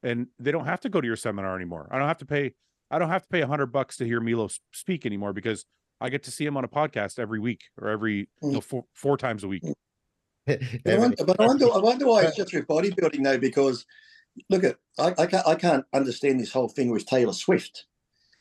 [0.04, 1.88] and they don't have to go to your seminar anymore.
[1.92, 2.54] I don't have to pay
[2.90, 5.66] I don't have to pay a hundred bucks to hear Milos speak anymore because
[6.02, 8.86] I get to see him on a podcast every week or every you know, four,
[8.94, 9.64] four times a week.
[10.48, 13.86] But I wonder, but I wonder, I wonder why it's just with bodybuilding though, because
[14.50, 17.86] look at I, I can't I can't understand this whole thing with Taylor Swift.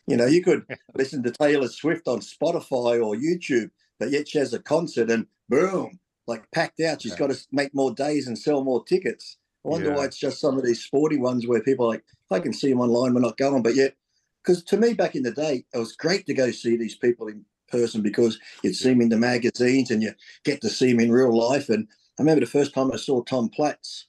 [0.07, 0.65] You know, you could
[0.95, 3.71] listen to Taylor Swift on Spotify or YouTube,
[4.01, 7.03] but yet she has a concert and boom, like packed out.
[7.03, 7.19] She's Yeah.
[7.19, 9.39] got to make more days and sell more tickets.
[9.65, 9.97] I wonder Yeah.
[9.99, 12.71] why it's just some of these sporty ones where people are like, I can see
[12.71, 13.97] them online, we're not going, but yet,
[14.43, 17.29] because to me back in the day, it was great to go see these people
[17.29, 21.01] in person because you'd see them in the magazines and you get to see them
[21.01, 21.69] in real life.
[21.69, 21.89] And
[22.19, 24.07] I remember the first time I saw Tom Platz,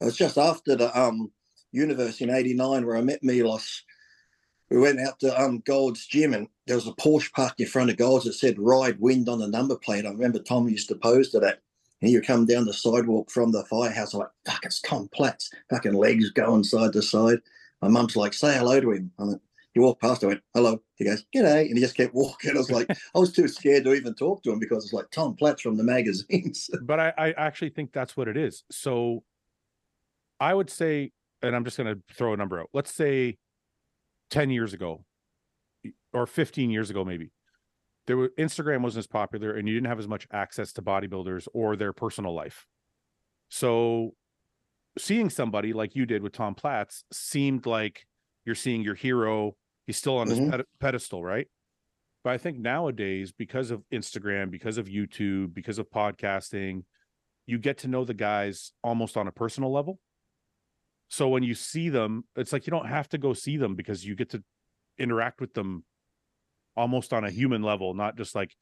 [0.00, 1.32] it was just after the um
[1.72, 3.84] university in '89 where I met Milos.
[4.70, 7.90] We went out to um Gold's gym and there was a Porsche parked in front
[7.90, 10.06] of Gold's that said "Ride Wind" on the number plate.
[10.06, 11.60] I remember Tom used to pose to that.
[12.02, 15.50] And you come down the sidewalk from the firehouse, I'm like, fuck, it's Tom Platz.
[15.70, 17.38] Fucking legs going side to side.
[17.80, 19.10] My mum's like, say hello to him.
[19.18, 19.40] I'm like,
[19.72, 20.80] he walked past, I went, hello.
[20.96, 21.66] He goes, g'day.
[21.66, 22.52] And he just kept walking.
[22.52, 25.10] I was like, I was too scared to even talk to him because it's like
[25.10, 26.70] Tom Platz from the magazines.
[26.82, 28.64] but I, I actually think that's what it is.
[28.70, 29.22] So
[30.40, 31.12] I would say,
[31.42, 32.70] and I'm just going to throw a number out.
[32.72, 33.36] Let's say
[34.30, 35.04] 10 years ago
[36.12, 37.30] or 15 years ago, maybe
[38.06, 41.48] there were Instagram wasn't as popular and you didn't have as much access to bodybuilders
[41.52, 42.66] or their personal life.
[43.48, 44.14] So
[44.98, 48.06] seeing somebody like you did with Tom Platz seemed like
[48.44, 49.56] you're seeing your hero.
[49.86, 50.50] He's still on this Mhm.
[50.50, 51.48] ped- pedestal, right?
[52.24, 56.84] But I think nowadays, because of Instagram, because of YouTube, because of podcasting,
[57.46, 60.00] you get to know the guys almost on a personal level.
[61.08, 64.04] So when you see them, it's like you don't have to go see them because
[64.04, 64.42] you get to
[64.98, 65.84] interact with them
[66.76, 68.54] almost on a human level, not just like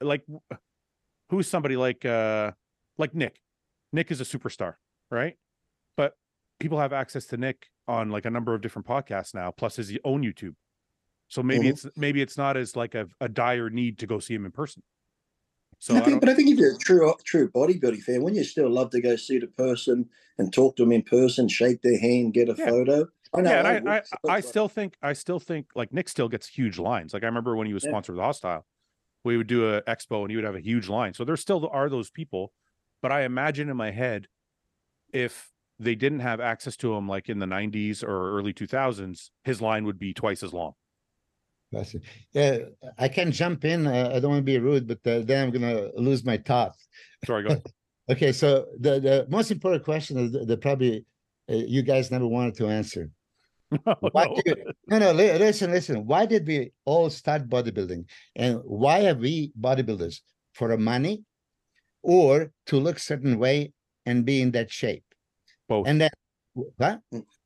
[0.00, 0.24] like
[1.30, 2.52] who's somebody like uh
[2.98, 3.40] like Nick.
[3.92, 4.74] Nick is a superstar,
[5.10, 5.36] right?
[5.96, 6.14] But
[6.60, 9.96] people have access to Nick on like a number of different podcasts now, plus his
[10.04, 10.54] own YouTube.
[11.28, 11.70] So maybe Mhm.
[11.70, 14.52] it's maybe it's not as like a, a dire need to go see him in
[14.52, 14.82] person.
[15.78, 18.22] So I I think, don't- but I think if you're a true true bodybuilding fan,
[18.22, 20.08] wouldn't you still love to go see the person
[20.38, 22.66] and talk to them in person, shake their hand, get a Yeah.
[22.70, 23.08] photo?
[23.34, 23.50] I know.
[23.50, 26.78] yeah, I I, I, I still think I still think like Nick still gets huge
[26.78, 27.12] lines.
[27.12, 27.90] Like I remember when he was Yeah.
[27.90, 28.64] sponsored with Hostile,
[29.24, 31.14] we would do a expo and he would have a huge line.
[31.14, 32.52] So there still are those people,
[33.02, 34.28] but I imagine in my head,
[35.12, 39.60] if they didn't have access to him like in the 90s or early 2000s, his
[39.60, 40.74] line would be twice as long.
[41.74, 42.02] That's it.
[42.32, 42.58] Yeah,
[42.98, 43.86] I can jump in.
[43.86, 46.74] Uh, I don't want to be rude, but uh, then I'm gonna lose my thought.
[47.26, 47.66] Sorry, go ahead.
[48.06, 51.06] Okay, so the the most important question is that probably
[51.50, 53.08] uh, you guys never wanted to answer.
[54.12, 54.40] Why No.
[54.44, 54.58] did-
[54.88, 56.04] no, no, listen, listen.
[56.04, 58.04] Why did we all start bodybuilding?
[58.36, 60.20] And why are we bodybuilders?
[60.52, 61.24] For money
[62.02, 63.72] or to look certain way
[64.04, 65.04] and be in that shape?
[65.66, 65.88] Both.
[65.88, 66.10] And then,
[66.52, 67.00] what?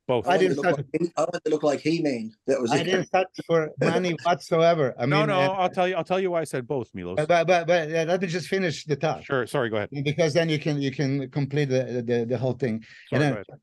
[0.09, 0.27] Both.
[0.27, 2.33] I, I didn't to look like, He- I wanted to look like He-Man.
[2.47, 2.85] That was I it.
[2.85, 4.95] didn't start for money whatsoever.
[4.99, 5.95] I no, mean, no, uh, I'll tell you.
[5.97, 7.17] I'll tell you why I said both, Milos.
[7.17, 9.23] but but but, but uh, let me just finish the talk.
[9.25, 9.47] Sure.
[9.47, 9.69] Sorry.
[9.69, 9.91] Go ahead.
[10.03, 12.83] because then you can you can complete the the, the whole thing.
[13.11, 13.61] Sorry, then- go ahead.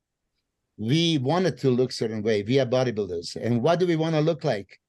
[0.78, 2.44] we wanted to look certain way.
[2.44, 4.80] We are bodybuilders, and what do we want to look like?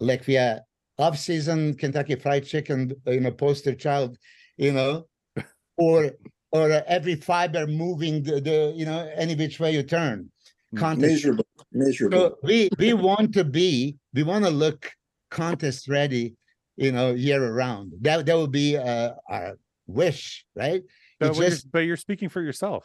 [0.00, 0.60] Like we are
[0.98, 4.18] off-season Kentucky Fried Chicken, you know, poster child,
[4.58, 5.06] you know,
[5.78, 6.10] or
[6.52, 10.30] or every fiber moving the, the you know any which way you turn.
[10.76, 11.12] Contest.
[11.12, 12.18] Miserable, miserable.
[12.18, 14.90] So we we want to be we want to look
[15.30, 16.34] contest ready,
[16.76, 17.92] you know, year around.
[18.02, 20.82] That that would be uh, our wish, right?
[21.20, 22.84] But, It when you're- but you're speaking for yourself.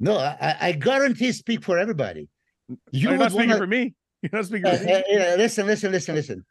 [0.00, 2.28] no, I, I- I guarantee speak for everybody.
[2.68, 2.76] You
[3.10, 3.94] You're not speaking wanna- for me.
[4.22, 4.94] You're not speaking Uh, for me.
[5.16, 6.44] uh, listen, listen, listen, listen.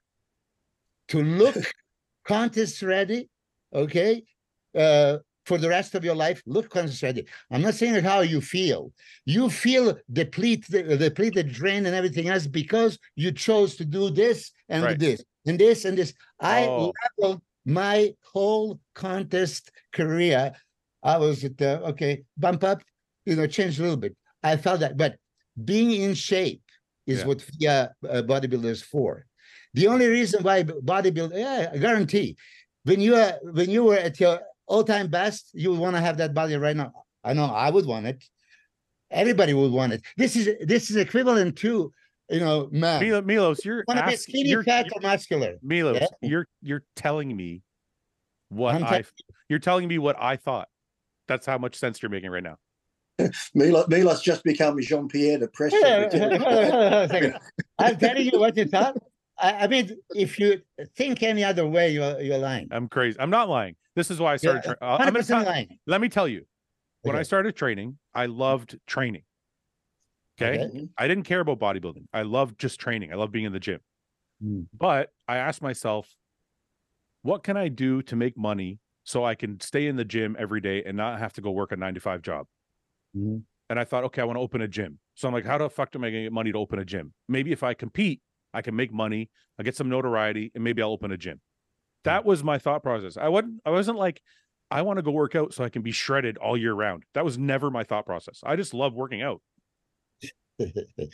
[1.09, 1.55] To look
[2.25, 3.29] contest ready,
[3.73, 4.23] okay,
[4.75, 5.17] uh,
[5.51, 7.27] for the rest of your life, look concentrated.
[7.51, 8.93] I'm not saying how you feel.
[9.25, 14.81] You feel depleted, depleted, drained, and everything else because you chose to do this and
[14.81, 14.97] Right.
[14.97, 16.13] this and this and this.
[16.39, 16.93] I Oh.
[17.19, 20.53] leveled my whole contest career.
[21.03, 22.79] I was at the okay, bump up,
[23.25, 24.15] you know, change a little bit.
[24.41, 25.17] I felt that, but
[25.71, 26.63] being in shape
[27.05, 27.25] is Yeah.
[27.27, 27.77] what FIA
[28.09, 29.25] uh, bodybuilders for.
[29.73, 32.37] The only reason why bodybuilder, yeah, I guarantee,
[32.87, 34.39] when you are when you were at your
[34.71, 36.93] all-time best, you want to have that body right now.
[37.23, 38.23] I know I would want it.
[39.11, 40.01] Everybody would want it.
[40.17, 41.91] This is this is equivalent to,
[42.29, 43.01] you know, man.
[43.03, 45.55] Mil- Milos, you're Want to be skinny, you're, fat, you're- or muscular?
[45.61, 46.07] Milos, Yeah.
[46.21, 47.61] you're you're telling me
[48.49, 49.03] what I'm I
[49.49, 50.69] you're telling me what I thought.
[51.27, 52.55] That's how much sense you're making right now.
[53.53, 55.73] Milos, Milos just become Jean Pierre the press.
[55.73, 56.37] Hold on, secretary.
[56.39, 57.33] hold on, hold on a second.
[57.79, 58.95] I'm telling you what you thought.
[59.41, 60.61] I, I mean, if you
[60.95, 62.67] think any other way, you're you're lying.
[62.71, 63.17] I'm crazy.
[63.19, 63.75] I'm not lying.
[63.95, 64.63] This is why I started.
[64.63, 65.77] tra- uh, I'm gonna lying.
[65.87, 66.45] let me tell you.
[67.03, 69.23] When I started training, I loved training.
[70.39, 70.63] Okay?
[70.63, 70.87] Okay.
[70.97, 72.05] I didn't care about bodybuilding.
[72.13, 73.11] I loved just training.
[73.11, 73.79] I love being in the gym.
[74.43, 74.67] Mm.
[74.71, 76.15] But I asked myself,
[77.23, 80.61] what can I do to make money so I can stay in the gym every
[80.61, 82.45] day and not have to go work a nine to five job?
[83.17, 83.43] Mhm.
[83.69, 84.99] And I thought, okay, I want to open a gym.
[85.15, 86.85] So I'm like, how the fuck am I going to get money to open a
[86.85, 87.13] gym?
[87.27, 88.21] Maybe if I compete,
[88.53, 89.29] I can make money,
[89.59, 91.39] I get some notoriety, and maybe I'll open a gym.
[92.03, 93.17] That was my thought process.
[93.17, 94.21] I wasn't, I wasn't like,
[94.69, 97.03] I want to go work out so I can be shredded all year round.
[97.13, 98.39] That was never my thought process.
[98.43, 99.41] I just love working out.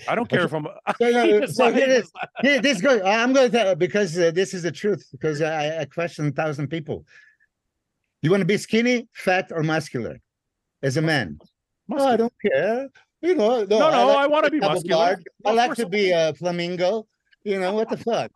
[0.08, 0.68] I don't care if I'm.
[1.00, 1.76] No, so laughed.
[1.76, 2.12] here He it is.
[2.44, 3.02] just this goes.
[3.04, 5.06] I'm going to because uh, this is the truth.
[5.12, 7.06] Because I, I question a thousand people.
[8.22, 10.18] You want to be skinny, fat, or muscular?
[10.84, 11.40] As a man,
[11.92, 12.90] oh, I don't care.
[13.22, 15.18] You know, no, No, no, like I want to be muscular.
[15.46, 17.08] I like to be a flamingo.
[17.44, 18.32] You know what the fuck?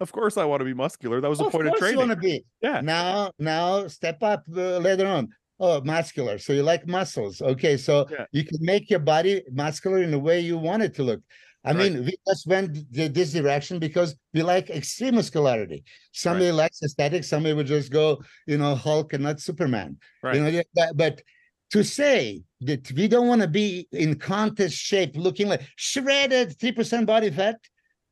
[0.00, 1.20] Of course, I want to be muscular.
[1.20, 2.44] That was the of point of course you want to be.
[2.60, 2.80] Yeah.
[2.80, 5.28] Now, now, step up uh, later on.
[5.60, 6.38] Oh, muscular.
[6.38, 7.40] So you like muscles.
[7.42, 8.26] Okay, so Yeah.
[8.32, 11.20] you can make your body muscular in the way you want it to look.
[11.64, 11.92] I Right.
[11.92, 15.84] mean, we just went th- this direction because we like extreme muscularity.
[16.12, 17.28] Somebody likes aesthetics.
[17.28, 19.96] Somebody would just go, you know, Hulk and not Superman.
[20.22, 20.36] Right.
[20.36, 21.22] You know, that- but
[21.70, 26.72] to say that we don't want to be in contest shape, looking like shredded, three
[26.72, 27.56] percent body fat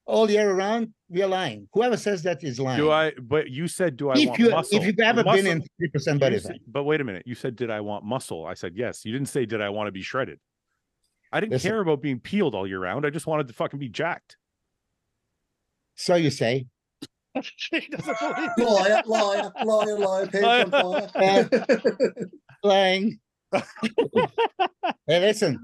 [0.04, 1.68] all year around, we are lying.
[1.72, 3.12] Whoever says that is lying Do I?
[3.20, 4.78] But you said, do I if want you muscle?
[4.78, 7.22] if you've ever been in three percent you body said- fat, but wait a minute.
[7.26, 8.44] You said, did I want muscle?
[8.44, 9.04] I said yes.
[9.04, 10.40] You didn't say, did I want to be shredded?
[11.30, 11.70] I didn't Listen.
[11.70, 13.06] care about being peeled all year round.
[13.06, 14.36] I just wanted to fucking be jacked.
[15.94, 16.66] so you say.
[17.70, 18.68] he doesn't believe it.
[18.68, 21.84] liar, liar, liar, liar, pants.
[22.62, 23.18] Lying.
[25.06, 25.58] Hey, listen.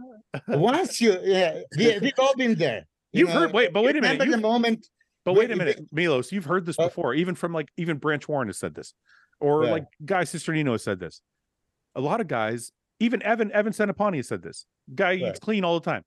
[0.49, 2.87] Once you, yeah, we, we've all been there.
[3.13, 3.53] you You've heard.
[3.53, 4.13] Wait, but wait a minute.
[4.21, 4.87] Remember You, the moment?
[5.25, 6.33] but wait, a minute, Milos.
[6.33, 8.95] You've heard this Uh, before, even from like even Branch Warren has said this,
[9.41, 9.71] or Yeah.
[9.71, 11.21] like Guy Cisternino has said this.
[11.95, 14.67] A lot of guys, even Evan Evan Centopani has said this.
[14.95, 16.03] Guy eats clean all the time.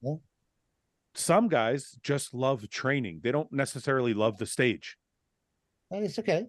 [0.00, 0.14] Yeah.
[1.14, 3.20] Some guys just love training.
[3.22, 4.96] They don't necessarily love the stage.
[5.90, 6.46] Oh, it's okay.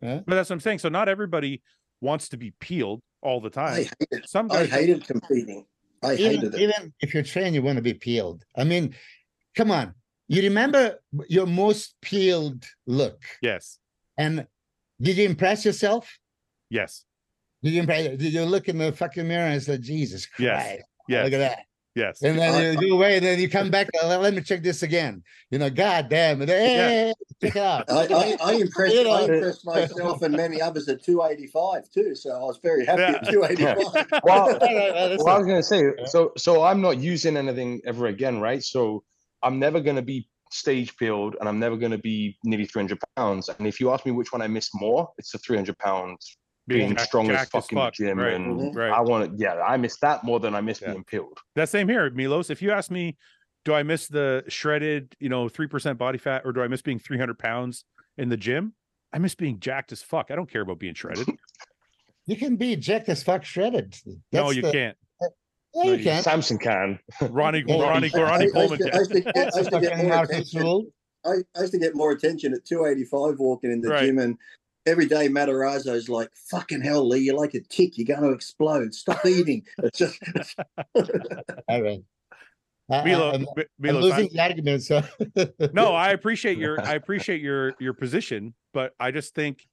[0.00, 0.78] But that's what I'm saying.
[0.80, 1.62] So not everybody
[2.00, 3.74] wants to be peeled all the time.
[3.74, 3.92] I time.
[4.10, 5.66] hated, Some I guys hated competing.
[6.02, 6.60] I Even, hated it.
[6.60, 8.44] even if you're trained, you want to be peeled.
[8.56, 8.94] I mean,
[9.56, 9.94] come on.
[10.28, 10.98] You remember
[11.28, 13.78] your most peeled look, yes,
[14.18, 14.46] and
[15.00, 16.18] did you impress yourself?
[16.70, 17.04] yes,
[17.62, 18.08] Did you impress?
[18.16, 20.82] Did you look in the fucking mirror and say, "Jesus Christ, Yes.
[21.08, 21.58] yes, look at that"?
[21.96, 22.22] Yes.
[22.22, 23.88] And then I- you go away, and then you come back.
[24.00, 25.24] "Uh, Let me check this again.
[25.50, 26.48] You know, God damn it!
[26.48, 27.90] Hey, check it out.
[27.90, 32.14] I, I, I impressed, You know- I impressed myself and many others at 285 too.
[32.14, 33.18] So I was very happy Yeah.
[33.22, 34.20] at 285.
[34.24, 38.40] Well, Well, well, I was gonna say, so so I'm not using anything ever again,
[38.40, 38.62] right?
[38.62, 39.02] So
[39.42, 43.48] I'm never gonna be stage peeled, and I'm never gonna be nearly 300 pounds.
[43.48, 46.36] And if you ask me which one I miss more, it's the 300 pounds
[46.66, 48.74] being jack- strong as jacked fuck in the gym, Right, and Mhm.
[48.76, 48.90] right.
[48.92, 50.90] I want to, yeah, I miss that more than I miss Yeah.
[50.92, 51.38] being peeled.
[51.54, 52.50] That same here, Milos.
[52.50, 53.16] If you ask me,
[53.64, 56.82] do I miss the shredded, you know, three percent body fat, or do I miss
[56.82, 57.84] being three hundred pounds
[58.18, 58.74] in the gym?
[59.12, 60.30] I miss being jacked as fuck.
[60.30, 61.26] I don't care about being shredded.
[62.28, 63.94] You can be jacked as fuck shredded.
[64.32, 64.96] no, you the- can't.
[65.22, 65.28] Yeah,
[65.76, 66.22] No, you you can.
[66.24, 66.98] Samson can.
[67.20, 68.78] Ronnie, Yeah, Ronnie, I- I- Ronnie I Coleman.
[68.80, 70.90] used to- I used to get- I used to get more attention.
[71.24, 74.06] I, I used to get more attention at 285 walking in the Right.
[74.06, 74.36] gym and
[74.86, 77.98] every day Matarazzo's like, fucking hell, Lee, you're like a tick.
[77.98, 78.94] You're going to explode.
[78.94, 79.62] Stop eating.
[79.82, 80.18] It's just,
[81.68, 82.02] All right.
[82.88, 85.02] I- I- Milo, I'm, Mi- I'm Milos, I- losing the argument, so.
[85.72, 89.66] no, I appreciate your I appreciate your your position, but I just think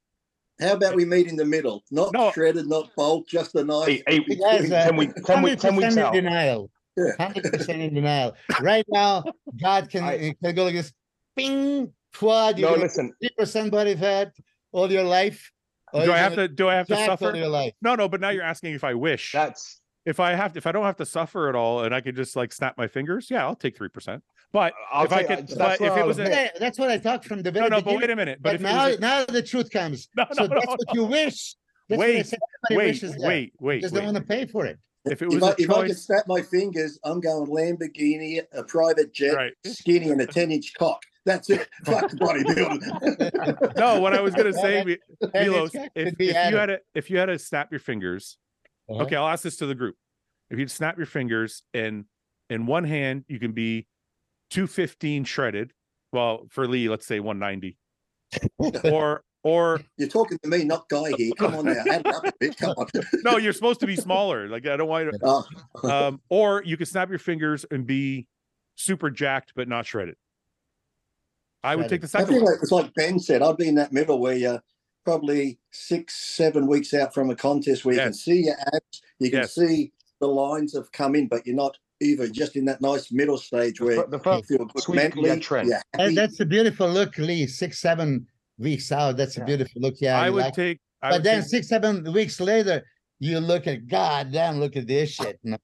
[0.60, 1.84] how about we meet in the middle?
[1.92, 2.32] Not No.
[2.32, 3.88] shredded, not bulk, just a nice.
[3.90, 4.40] Eight, eight, between.
[4.50, 6.14] Guys, uh, ten week, ten week, ten 100% weeks in out.
[6.14, 6.72] denial.
[6.98, 7.04] Yeah.
[7.20, 8.36] Hundred percent in denial.
[8.62, 9.24] Right now,
[9.62, 10.92] God can, I- can go like this,
[11.38, 13.14] ping, quad, No, listen.
[13.22, 14.32] three percent body fat
[14.74, 15.52] all your life.
[15.94, 17.38] or do I have gonna do I have to jack all suffer?
[17.38, 17.74] your life.
[17.82, 19.32] No, no, but now you're asking if I wish.
[19.32, 22.02] That's if I have to, if I don't have to suffer at all and I
[22.02, 24.22] could just like snap my fingers, yeah, I'll take three percent.
[24.52, 26.90] But uh, I'll if I tell could, that's but if it was a, That's what
[26.90, 28.02] I talked from the no, very no, but beginning.
[28.02, 28.40] wait a minute.
[28.42, 30.10] But, But now, it was now the truth comes.
[30.18, 31.56] No, So no, that's no, what you wish.
[31.90, 32.40] That's what I Wait, said.
[32.72, 34.00] a, wait, wait, wait, Just wait.
[34.02, 34.78] don't want to pay for it.
[35.06, 38.42] If it If was I, a if I could snap my fingers, I'm going Lamborghini,
[38.54, 39.54] a private jet, Right.
[39.66, 41.02] skinny, and a 10 inch cock.
[41.26, 41.68] That's it.
[41.86, 43.76] Fuck bodybuilding.
[43.78, 44.84] no, what I was gonna say,
[45.22, 48.38] Well, Milos, if, if you had to, if you had to snap your fingers,
[48.90, 49.04] Uh-huh.
[49.04, 49.96] okay, I'll ask this to the group.
[50.50, 52.06] If you'd snap your fingers and
[52.50, 53.88] in one hand you can be
[54.52, 55.72] 215 shredded,
[56.12, 57.78] well, for Lee, let's say 190,
[58.92, 61.32] or or You're talking to me, not Guy here.
[61.38, 61.72] Come on now.
[61.90, 62.56] Add it up a bit.
[62.58, 62.88] Come on.
[63.26, 64.48] no, you're supposed to be smaller.
[64.48, 65.44] Like I don't want you Oh,
[65.82, 68.28] to, um, or you can snap your fingers and be
[68.76, 70.16] super jacked but not shredded.
[71.64, 72.54] I would take the I second feel one.
[72.54, 73.42] like it's like Ben said.
[73.42, 74.62] I'd be in that middle where you're
[75.06, 79.30] probably six, seven weeks out from a contest where you can see your abs, you
[79.30, 79.56] can Yes.
[79.56, 83.38] see the lines have come in, but you're not even just in that nice middle
[83.38, 85.40] stage where fir- the you first feel good sweet yeah, mentally.
[85.40, 85.70] trend.
[85.70, 87.48] Yeah, And that's a beautiful look, Lee.
[87.48, 89.18] Six, seven weeks out.
[89.18, 89.96] That's a beautiful look.
[90.00, 90.20] Yeah.
[90.20, 90.80] I would like- take.
[91.02, 92.84] I but would then take- six, seven weeks later,
[93.20, 95.40] you look at God damn, look at this shit.
[95.44, 95.58] No.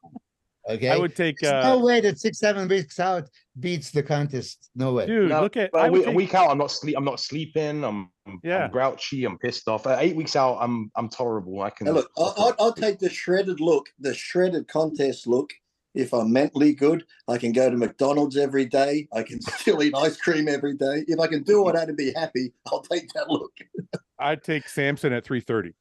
[0.70, 0.89] Okay.
[0.89, 1.38] I would take.
[1.39, 3.28] There's Uh, no way that six, seven weeks out
[3.59, 4.70] beats the contest.
[4.76, 5.07] No way.
[5.07, 5.72] dude, No, look at.
[5.72, 6.95] But I a would week, a take, week out, I'm not sleep.
[6.97, 7.84] I'm not sleeping.
[7.84, 8.65] I'm, I'm- Yeah.
[8.65, 9.26] I'm grouchy.
[9.26, 9.88] I'm pissed off.
[9.88, 11.61] Uh, eight weeks out, I'm I'm tolerable.
[11.61, 11.86] I can.
[11.88, 15.51] Now look, I, I, I'll take the shredded look, the shredded contest look.
[15.95, 19.07] If I'm mentally good, I can go to McDonald's every day.
[19.11, 21.03] I can still eat ice cream every day.
[21.07, 23.51] If I can do all that and be happy, I'll take that look.
[24.20, 25.74] I'd take Samson at 330.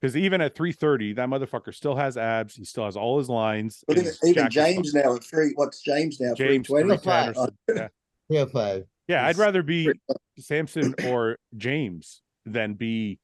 [0.00, 2.54] Because even at 330, that motherfucker still has abs.
[2.54, 3.84] He still has all his lines.
[3.86, 4.74] But and even, even jacked as.
[4.76, 5.52] James now at three.
[5.56, 6.34] What's James now?
[6.34, 6.96] Three James twenty.
[6.96, 7.56] 310 or something.
[7.76, 7.88] Yeah,
[8.28, 8.84] Three or five.
[9.08, 9.36] yeah I'd Yes.
[9.38, 9.92] rather be
[10.38, 13.18] Samson or James than be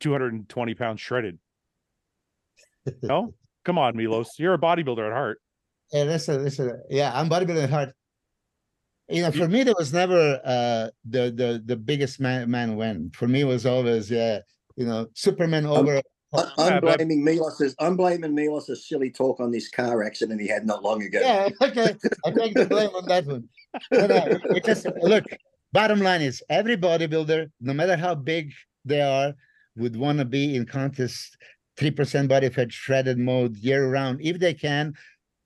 [0.00, 1.38] 220 pounds shredded.
[3.02, 4.30] No, come on, Milos.
[4.38, 5.38] You're a bodybuilder at heart.
[5.92, 6.82] Yeah, listen, listen.
[6.90, 7.90] Yeah, I'm bodybuilding at heart.
[9.08, 13.10] You know, for me, there was never uh the the the biggest man man win.
[13.14, 14.38] For me, it was always yeah,
[14.76, 16.00] you know, Superman over.
[16.34, 17.74] I'm but- blaming Milos's.
[17.78, 21.20] I'm blaming Milos's silly talk on this car accident he had not long ago.
[21.20, 21.94] Yeah, okay.
[22.24, 23.48] I take the blame on that one.
[23.90, 25.24] But, uh, just look.
[25.72, 28.52] Bottom line is, every bodybuilder, no matter how big
[28.84, 29.32] they are,
[29.76, 31.38] would want to be in contest
[31.78, 34.92] three percent body fat shredded mode year round if they can,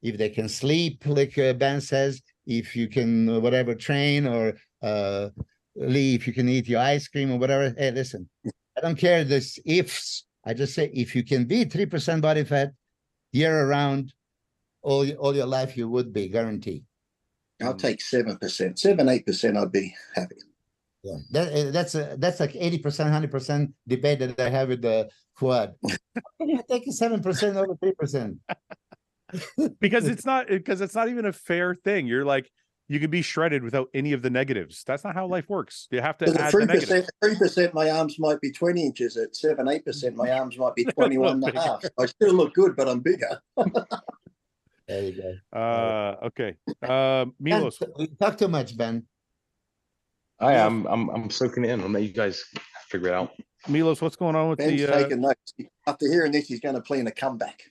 [0.02, 4.54] if they can sleep, like uh, Ben says, if you can uh, whatever train or
[4.82, 5.28] uh,
[5.76, 7.72] if you can eat your ice cream or whatever.
[7.78, 8.28] Hey, listen,
[8.76, 10.25] I don't care this ifs.
[10.46, 12.72] I just say if you can be three percent body fat
[13.32, 14.14] year around,
[14.82, 16.84] all all your life you would be guaranteed.
[17.62, 19.56] I'll take seven percent, seven eight percent.
[19.56, 20.36] I'd be happy.
[21.02, 24.68] Yeah, that uh, that's a that's like eighty percent, hundred percent debate that I have
[24.68, 25.74] with the quad.
[26.40, 28.38] I take seven percent over three percent.
[29.80, 32.06] Because it's not because it's not even a fair thing.
[32.06, 32.50] You're like
[32.88, 34.84] you can be shredded without any of the negatives.
[34.86, 35.88] That's not how life works.
[35.90, 36.90] You have to At add the three negatives.
[36.90, 39.16] percent, three percent, my arms might be twenty inches.
[39.16, 41.84] At seven, eight percent, my arms might be 21 and a half.
[41.98, 43.40] I still look good, but I'm bigger.
[44.88, 45.20] There you
[45.52, 45.58] go.
[45.58, 46.56] Uh, okay.
[46.80, 49.04] Uh, Milos, you talk too much, Ben.
[50.38, 50.86] I am.
[50.86, 51.08] I'm.
[51.08, 51.80] I'm soaking it in.
[51.80, 52.44] I'll let you guys
[52.88, 53.32] figure it out.
[53.68, 54.92] Milos, what's going on with Ben's the?
[54.94, 55.54] Uh, taking notes.
[55.86, 57.62] After hearing this, he's going to plan a comeback.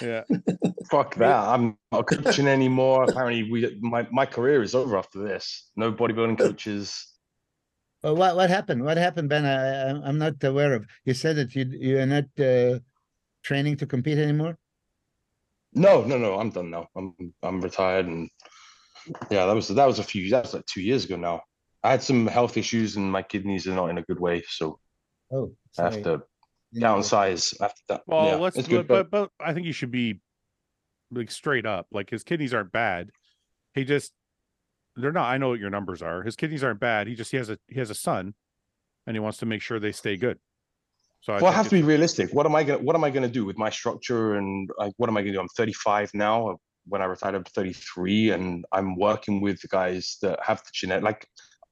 [0.00, 0.22] Yeah.
[0.90, 1.48] Fuck that.
[1.48, 3.04] I'm not coaching anymore.
[3.04, 5.70] Apparently, we my my career is over after this.
[5.76, 7.06] No bodybuilding coaches.
[8.04, 8.84] Uh, what what happened?
[8.84, 9.44] What happened, Ben?
[9.44, 10.86] I, I I'm not aware of.
[11.04, 12.78] You said that you you are not uh,
[13.42, 14.58] training to compete anymore.
[15.72, 16.38] No, no, no.
[16.38, 16.88] I'm done now.
[16.96, 18.30] I'm I'm retired, and
[19.30, 20.30] yeah, that was that was a few.
[20.30, 21.42] That was like two years ago now.
[21.82, 24.80] I had some health issues, and my kidneys are not in a good way, so
[25.32, 26.22] Oh, I have to You know,
[26.76, 28.02] downsize after that.
[28.06, 28.56] Well, yeah, let's.
[28.56, 30.20] But, good, but but but I think you should be
[31.10, 31.86] like straight up.
[31.90, 33.10] Like his kidneys aren't bad.
[33.74, 34.12] He just
[34.96, 35.28] they're not.
[35.28, 36.22] I know what your numbers are.
[36.22, 37.06] His kidneys aren't bad.
[37.06, 38.34] He just he has a he has a son,
[39.06, 40.38] and he wants to make sure they stay good.
[41.20, 42.32] So I well, I have to be realistic.
[42.32, 45.08] What am I gonna What am I gonna do with my structure and like what
[45.10, 45.40] am I gonna do?
[45.40, 46.58] I'm 35 now.
[46.88, 51.02] When I retired, I'm 33, and I'm working with guys that have the genetic.
[51.02, 51.26] Like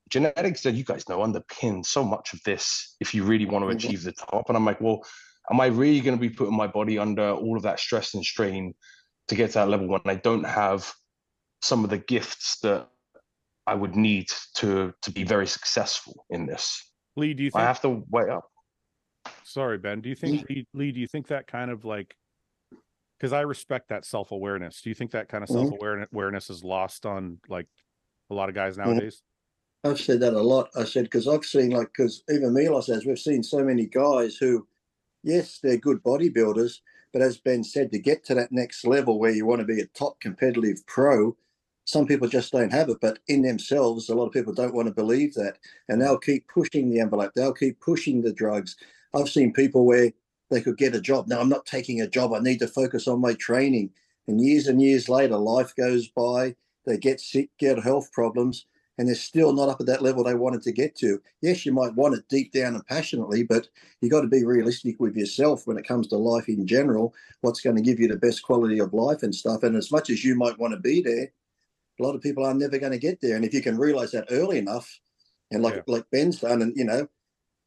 [0.09, 3.69] genetics that you guys know underpin so much of this if you really want to
[3.69, 3.75] Mhm.
[3.75, 4.49] achieve the top.
[4.49, 5.05] And I'm like, well,
[5.51, 8.25] am I really going to be putting my body under all of that stress and
[8.25, 8.75] strain
[9.29, 10.93] to get to that level when I don't have
[11.63, 12.89] some of the gifts that
[13.67, 16.93] I would need to to be very successful in this?
[17.17, 18.51] Lee, do you think I have to weigh up.
[19.43, 20.01] Sorry, Ben.
[20.01, 20.93] Do you think Lee, Lee?
[20.93, 22.15] Do you think that kind of like?
[23.19, 24.83] Because I respect that self awareness.
[24.83, 25.69] Do you think that kind of Mhm.
[25.69, 25.71] self
[26.13, 27.69] awareness is lost on like
[28.31, 28.85] a lot of guys Mhm.
[28.85, 29.23] nowadays?
[29.85, 30.71] I've said that a lot.
[30.75, 34.37] I said because I've seen like because even Milos says we've seen so many guys
[34.37, 34.67] who,
[35.23, 36.81] yes, they're good bodybuilders,
[37.13, 39.81] but as Ben said, to get to that next level where you want to be
[39.81, 41.37] a top competitive pro,
[41.85, 42.97] some people just don't have it.
[43.03, 45.59] But in themselves, a lot of people don't want to believe that,
[45.91, 47.33] and they'll keep pushing the envelope.
[47.37, 48.77] They'll keep pushing the drugs.
[49.15, 50.13] I've seen people where
[50.51, 51.29] they could get a job.
[51.29, 52.33] No, I'm not taking a job.
[52.33, 53.91] I need to focus on my training.
[54.29, 56.57] And years and years later, life goes by.
[56.87, 58.65] They get sick, get health problems
[58.99, 61.21] and they're still not up at that level they wanted to get to.
[61.41, 63.69] Yes, you might want it deep down and passionately, but
[64.01, 67.15] you got to be realistic with yourself when it comes to life in general.
[67.41, 69.63] What's going to give you the best quality of life and stuff.
[69.63, 71.33] And as much as you might want to be there,
[71.99, 73.37] a lot of people are never going to get there.
[73.37, 75.01] And if you can realize that early enough,
[75.51, 75.83] and like Yeah.
[75.87, 77.09] like Ben's done, and you know,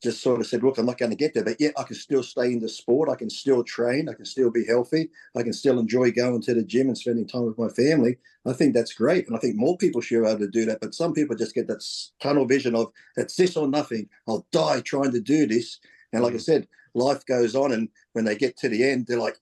[0.01, 1.95] just sort of said, look, I'm not going to get there, but yet I can
[1.95, 3.09] still stay in the sport.
[3.09, 4.07] I can still train.
[4.09, 5.09] I can still be healthy.
[5.35, 8.17] I can still enjoy going to the gym and spending time with my family.
[8.45, 9.27] I think that's great.
[9.27, 10.81] And I think more people should be able to do that.
[10.81, 11.83] But some people just get that
[12.21, 14.07] tunnel vision of it's this or nothing.
[14.27, 15.79] I'll die trying to do this.
[16.13, 16.41] And like I mm.
[16.41, 17.71] said, life goes on.
[17.71, 19.37] And when they get to the end, they're like,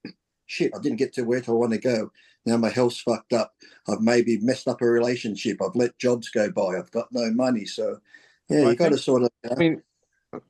[0.45, 2.11] shit, I didn't get to where I want to go.
[2.45, 3.53] Now my health's fucked up.
[3.89, 5.57] I've maybe messed up a relationship.
[5.61, 6.77] I've let jobs go by.
[6.77, 7.65] I've got no money.
[7.65, 7.97] So,
[8.49, 9.29] yeah, Well, you got to sort of.
[9.49, 9.81] I uh, mean,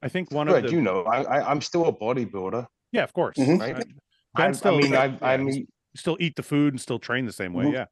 [0.01, 3.03] I think one Greg, of the you know, I, I I'm still a bodybuilder, yeah,
[3.03, 3.37] of course.
[3.37, 3.61] Mhm.
[3.61, 3.87] I- right?
[4.35, 6.99] Ben I, still- I mean, I, yeah, I mean, still eat the food and still
[6.99, 7.65] train the same way.
[7.65, 7.73] Mhm.
[7.73, 7.85] Yeah.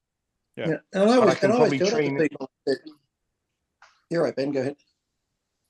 [0.58, 0.68] Yeah.
[0.68, 2.52] Yeah, and I I always, can and I always probably tell that to train- people.
[2.66, 2.78] That,
[4.10, 4.52] you're right, Ben.
[4.52, 4.76] Go ahead.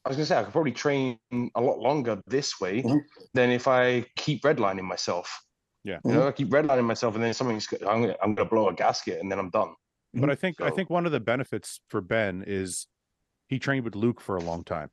[0.05, 1.17] I was gonna say I could probably train
[1.55, 2.99] a lot longer this way Mhm.
[3.33, 5.45] than if I keep redlining myself.
[5.85, 5.99] Yeah.
[6.03, 8.73] You know, I keep redlining myself, and then something's I'm gonna, I'm gonna blow a
[8.73, 9.73] gasket, and then I'm done.
[10.13, 12.87] But I think I So- think one of the benefits for Ben is
[13.47, 14.89] he trained with Luke for a long time.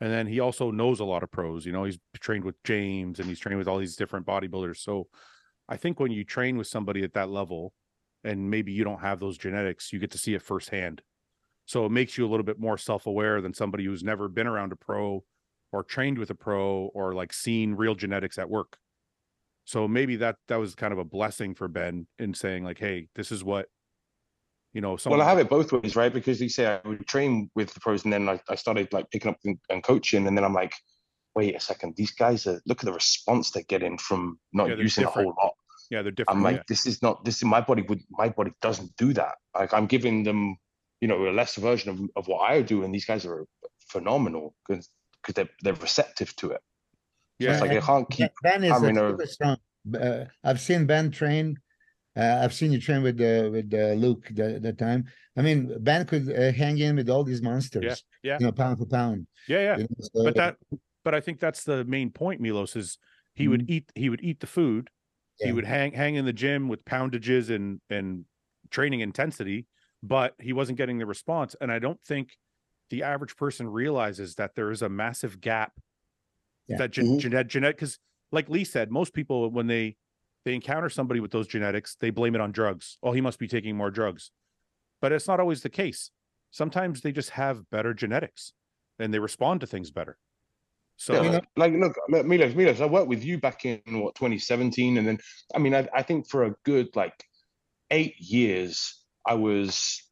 [0.00, 1.66] And then he also knows a lot of pros.
[1.66, 4.78] You know, he's trained with James and he's trained with all these different bodybuilders.
[4.78, 5.08] So
[5.68, 7.74] I think when you train with somebody at that level
[8.24, 11.02] and maybe you don't have those genetics, you get to see it firsthand.
[11.66, 14.72] So it makes you a little bit more self-aware than somebody who's never been around
[14.72, 15.22] a pro
[15.70, 18.78] or trained with a pro or like seen real genetics at work.
[19.66, 23.08] So maybe that that was kind of a blessing for Ben in saying like, hey,
[23.14, 23.66] this is what
[24.72, 24.96] you know.
[25.06, 26.12] Well, I have it both ways, right?
[26.12, 29.10] Because you say I would train with the pros, and then I, I started like
[29.10, 30.74] picking up and, and coaching, and then I'm like,
[31.34, 34.74] wait a second, these guys are look at the response they're getting from not Yeah,
[34.74, 35.52] they're using a whole lot.
[35.90, 36.38] Yeah, they're different.
[36.38, 36.62] I'm like, yeah.
[36.68, 39.34] this is not this is my body would my body doesn't do that.
[39.54, 40.56] Like I'm giving them,
[41.00, 43.46] you know, a lesser version of, of what I do, and these guys are
[43.88, 44.88] phenomenal because
[45.20, 46.60] because they're they're receptive to it.
[47.40, 49.56] So yeah, it's like I can't keep Ben is hammering a super strong.
[49.94, 51.58] Uh, I've seen Ben train.
[52.16, 55.04] Uh, I've seen you train with uh, with uh, Luke that, that time.
[55.36, 58.04] I mean, Ben could uh, hang in with all these monsters.
[58.22, 58.36] yeah.
[58.40, 59.26] You know, pound for pound.
[59.46, 59.76] yeah, yeah.
[59.78, 60.56] you know, so- But that,
[61.04, 62.40] but I think that's the main point.
[62.40, 62.98] Milos is
[63.34, 64.90] he would eat he would eat the food.
[65.38, 68.24] He would hang hang in the gym with poundages and and
[68.70, 69.66] training intensity,
[70.02, 71.56] but he wasn't getting the response.
[71.60, 72.36] And I don't think
[72.90, 75.72] the average person realizes that there is a massive gap
[76.68, 76.76] Yeah.
[76.78, 77.20] that gen- Mhm.
[77.20, 77.98] genet genet because
[78.32, 79.96] like Lee said, most people when they
[80.44, 82.98] they encounter somebody with those genetics, they blame it on drugs.
[83.02, 84.30] Oh, he must be taking more drugs.
[85.00, 86.10] But it's not always the case.
[86.50, 88.52] Sometimes they just have better genetics
[88.98, 90.18] and they respond to things better.
[90.96, 93.38] So Yeah, You uh, know- like look, uh, look, Milos, Milos, I worked with you
[93.38, 95.18] back in what 2017, and then
[95.54, 97.24] I mean, I, I think for a good like
[97.90, 100.02] eight years, I was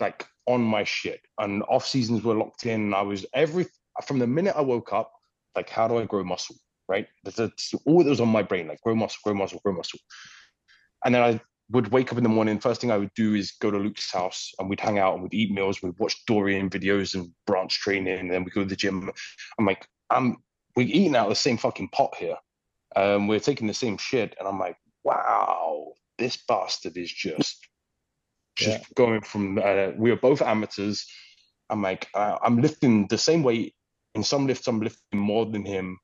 [0.00, 2.92] like on my shit, and off seasons were locked in.
[2.92, 3.66] I was every
[4.04, 5.10] from the minute I woke up,
[5.56, 6.56] like, how do I grow muscle?
[6.88, 9.72] Right, that's, that's all that was on my brain, like grow muscle, grow muscle, grow
[9.72, 9.98] muscle.
[11.04, 12.58] And then I would wake up in the morning.
[12.58, 15.22] First thing I would do is go to Luke's house, and we'd hang out and
[15.22, 15.82] we'd eat meals.
[15.82, 19.10] We'd watch Dorian videos and branch training, and then we go to the gym.
[19.58, 20.36] I'm like, I'm
[20.76, 22.36] we're eating out of the same fucking pot here.
[22.96, 27.66] Um, we're taking the same shit, and I'm like, wow, this bastard is just
[28.56, 29.58] just going from.
[29.58, 31.06] Uh, we are both amateurs.
[31.70, 33.74] I'm like, uh, I'm lifting the same weight.
[34.14, 35.98] In some lifts, I'm lifting more than him.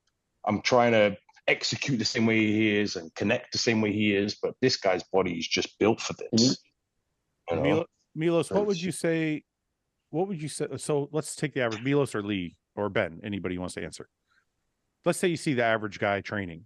[0.51, 4.13] I'm trying to execute the same way he is and connect the same way he
[4.17, 6.61] is, but this guy's body is just built for this.
[7.49, 7.63] You know?
[7.63, 7.87] Mil-
[8.17, 9.45] Milos, what would you say?
[10.11, 10.67] What would you say?
[10.77, 14.09] So let's take the average Milos or Lee or Ben, anybody wants to answer.
[15.05, 16.65] Let's say you see the average guy training.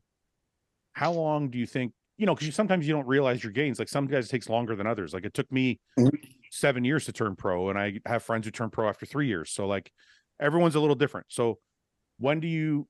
[0.94, 3.78] How long do you think, you know, because you, sometimes you don't realize your gains.
[3.78, 5.12] Like some guys it takes longer than others.
[5.12, 6.10] Like it took me Mhm.
[6.50, 9.50] seven years to turn pro, and I have friends who turn pro after three years.
[9.50, 9.92] So like
[10.40, 11.26] everyone's a little different.
[11.28, 11.58] So
[12.18, 12.88] when do you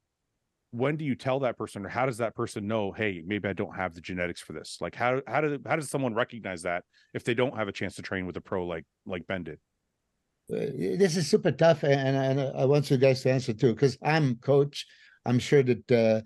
[0.74, 3.52] when do you tell that person or how does that person know hey maybe i
[3.52, 4.78] don't have the genetics for this?
[4.80, 7.94] Like how how does how does someone recognize that if they don't have a chance
[7.96, 9.58] to train with a pro like like ben did?
[10.52, 13.96] Uh, this is super tough and, and i want you guys to answer too because
[14.02, 14.86] i'm coach.
[15.26, 16.20] I'm sure that uh,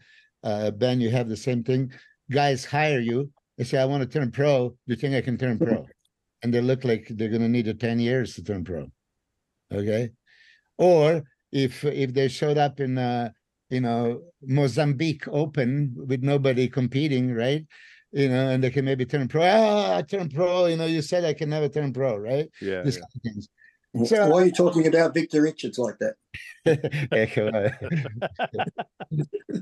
[0.45, 1.93] uh, ben you have the same thing.
[2.31, 4.71] Guys hire you they say i want to turn pro.
[4.71, 5.87] Do you think i can turn pro?
[6.41, 8.87] And they look like they're going to need a 10 years to turn pro
[9.73, 10.11] okay?
[10.77, 13.31] Or if if they showed up in uh
[13.71, 17.67] you know mozambique open with nobody competing right
[18.13, 21.03] you know and they can maybe turn pro ah, i turn pro you know you
[21.03, 23.01] said i can never turn pro right yeah, These yeah.
[23.01, 23.49] kind of things
[23.93, 26.15] Why are you talking about Victor Richards like that?
[27.13, 27.55] Yeah, come.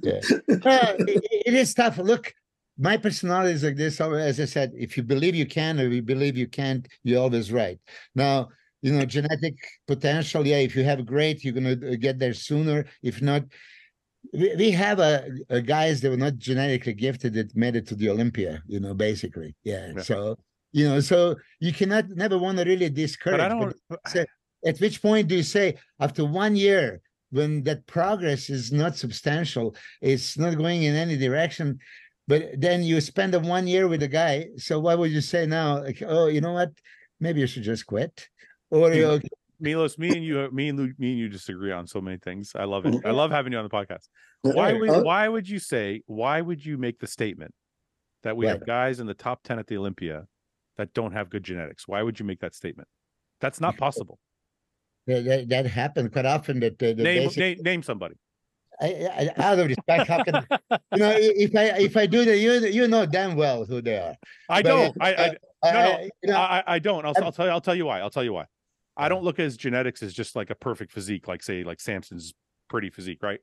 [0.03, 0.21] Yeah.
[0.65, 1.99] Well, it, it is tough.
[1.99, 2.35] Look,
[2.79, 4.01] my personality is like this.
[4.01, 7.53] As I said, if you believe you can or you believe you can't, you're always
[7.53, 7.79] right.
[8.15, 8.49] Now,
[8.83, 10.47] you know, genetic potential.
[10.47, 12.87] Yeah, if you have great, you're gonna uh, get there sooner.
[13.03, 13.45] If not,
[14.33, 17.95] we, we have a, a guys that were not genetically gifted that made it to
[17.95, 18.63] the Olympia.
[18.67, 19.55] You know, basically.
[19.65, 19.93] Yeah.
[19.97, 20.03] Yeah.
[20.03, 20.37] So
[20.73, 23.39] you know, so you cannot never want to really discourage.
[23.39, 23.77] but i don't
[24.09, 24.27] say-
[24.65, 27.01] at which point do you say after one year
[27.31, 31.79] when that progress is not substantial it's not going in any direction
[32.27, 35.47] but then you spend a one year with a guy so why would you say
[35.47, 36.73] now like oh you know what
[37.21, 38.29] maybe you should just quit
[38.71, 38.97] or Hmm.
[38.99, 39.21] you
[39.61, 42.53] Milos, me and you, me and Lu, me and you disagree on so many things.
[42.55, 42.95] I love it.
[43.05, 44.09] I love having you on the podcast.
[44.43, 47.53] Why would Oh, why would you say why would you make the statement
[48.23, 50.27] that we have guys in the top ten at the Olympia
[50.77, 51.89] that don't have good genetics?
[51.89, 52.89] Why would you make that statement?
[53.41, 54.19] That's not possible.
[55.07, 58.17] that, that, that happened quite often that the, the name, basic, name name somebody.
[58.79, 60.35] I, I, out of respect how can
[60.93, 63.97] you know if i if i do that you you know damn well who they
[63.97, 64.15] are
[64.51, 64.97] I But, don't.
[65.01, 65.33] I, I uh,
[65.65, 67.07] No, no, I- you know, I, I don't.
[67.07, 67.53] I'll, I'll tell you.
[67.53, 68.01] I'll tell you why.
[68.01, 68.45] I'll tell you why.
[68.97, 71.81] I don't look at his genetics as just like a perfect physique, like say like
[71.81, 72.35] Samson's
[72.69, 73.41] pretty physique, right?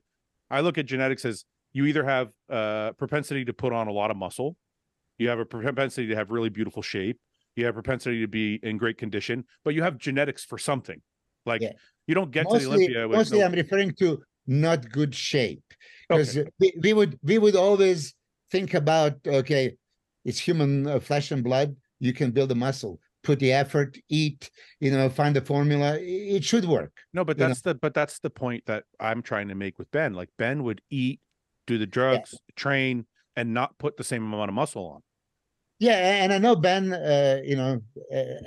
[0.49, 4.11] I look at genetics as you either have uh propensity to put on a lot
[4.11, 4.55] of muscle,
[5.17, 7.19] you have a propensity to have really beautiful shape,
[7.55, 11.01] you have propensity to be in great condition, but you have genetics for something.
[11.45, 11.71] Like Yeah.
[12.07, 15.13] you don't get to the mostly, Olympia with mostly no- I'm referring to not good
[15.15, 15.63] shape
[16.11, 16.21] Okay.
[16.21, 18.13] because we, we would we would always
[18.51, 19.75] think about okay,
[20.25, 21.75] it's human uh, flesh and blood.
[21.99, 25.97] You can build a muscle, put the effort, eat, you know, find the formula.
[25.99, 26.91] It should work.
[27.13, 27.47] No, but you know?
[27.47, 30.13] that's the but that's the point that I'm trying to make with Ben.
[30.13, 31.19] Like Ben would eat,
[31.65, 33.05] do the drugs, train,
[33.35, 35.01] and not put the same amount of muscle on.
[35.79, 36.93] Yeah, and I know Ben.
[36.93, 37.81] Uh, you know,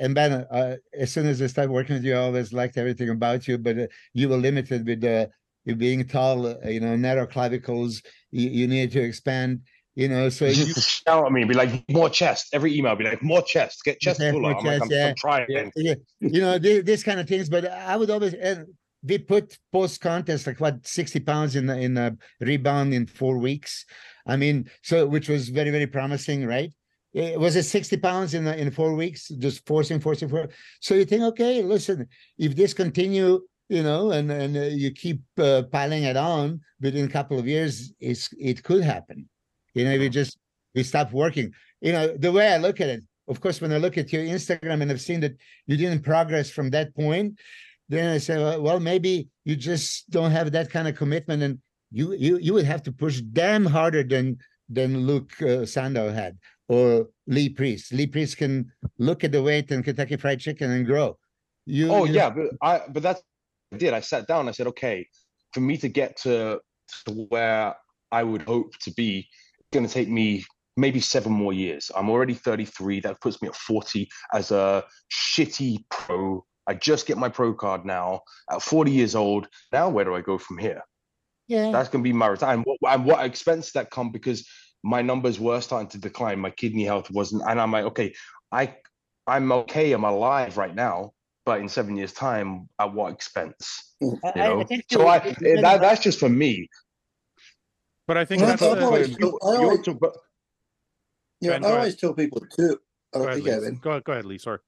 [0.00, 0.32] and Ben.
[0.32, 3.58] Uh, as soon as I started working with you, I always liked everything about you,
[3.58, 5.26] but uh, you were limited with uh,
[5.64, 6.46] you being tall.
[6.46, 8.02] Uh, you know, narrow clavicles.
[8.30, 9.62] You, you needed to expand.
[9.96, 12.48] You know, so you, shout at me, be like, more chest.
[12.52, 13.82] Every email, be like, more chest.
[13.82, 14.40] Get chest fuller.
[14.40, 15.06] more I'm like, I'm, yeah.
[15.08, 15.46] I'm trying.
[15.48, 17.48] yeah, yeah, you know this, this kind of things.
[17.48, 18.66] But I would always and
[19.02, 23.38] we put post contest like what sixty pounds in a- in a rebound in four
[23.38, 23.86] weeks.
[24.26, 26.72] I mean, so which was very very promising, right?
[27.14, 29.28] It, was it sixty pounds in in four weeks?
[29.28, 30.48] Just forcing, forcing, for.
[30.80, 33.40] So you think, okay, listen, if this continue,
[33.70, 37.48] you know, and and uh, you keep uh, piling it on, within a couple of
[37.48, 39.26] years, it's it could happen.
[39.76, 40.38] You know, we just
[40.74, 41.52] we stop working.
[41.82, 44.22] You know, the way I look at it, of course, when I look at your
[44.22, 47.38] Instagram and I've seen that you didn't progress from that point,
[47.90, 51.58] then I say, well, well, maybe you just don't have that kind of commitment, and
[51.92, 54.38] you you you would have to push damn harder than
[54.70, 57.92] than Luke uh, Sandoe had or Lee Priest.
[57.92, 61.18] Lee Priest can look at the weight in Kentucky Fried Chicken and grow.
[61.66, 63.20] You, Oh you- yeah, but I but that's
[63.68, 63.92] what I did.
[63.92, 64.48] I sat down.
[64.48, 65.06] I said, okay,
[65.52, 66.60] for me to get to,
[67.04, 67.74] to where
[68.10, 69.28] I would hope to be,
[69.72, 70.44] going to take me
[70.76, 71.90] maybe seven more years.
[71.96, 73.00] I'm already 33.
[73.00, 76.44] That puts me at 40 as a shitty pro.
[76.66, 79.48] I just get my pro card now at 40 years old.
[79.72, 80.82] Now where do I go from here?
[81.48, 81.70] yeah.
[81.70, 82.68] That's going to be my retirement.
[82.80, 84.46] What, and what expense that come because
[84.82, 86.38] my numbers were starting to decline.
[86.40, 88.14] My kidney health wasn't, and I'm like, okay,
[88.52, 88.76] I
[89.26, 89.92] I'm okay.
[89.92, 91.12] I'm alive right now,
[91.44, 93.94] but in seven years' time, at what expense?
[94.02, 94.06] I-
[94.36, 96.68] You I- I so I eh, that that's just for me.
[98.06, 100.16] But I think Well, that's the, always- you- I you always- but-
[101.40, 101.78] You know, go I ahead.
[101.78, 102.80] always tell people too.
[103.14, 103.80] I uh, go don't ahead, think, Lee.
[103.80, 104.38] Go, go ahead, Lee.
[104.38, 104.58] Sorry.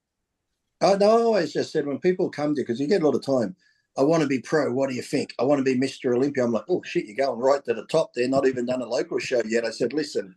[0.80, 3.14] I no, I always just said when people come to because you get a lot
[3.14, 3.57] of time.
[3.97, 4.72] I want to be pro.
[4.72, 5.34] What do you think?
[5.41, 6.14] I want to be Mr.
[6.14, 6.45] Olympia.
[6.45, 8.12] I'm like, oh shit, you're going right to the top.
[8.14, 9.64] They're not even done a local show yet.
[9.64, 10.36] I said, listen,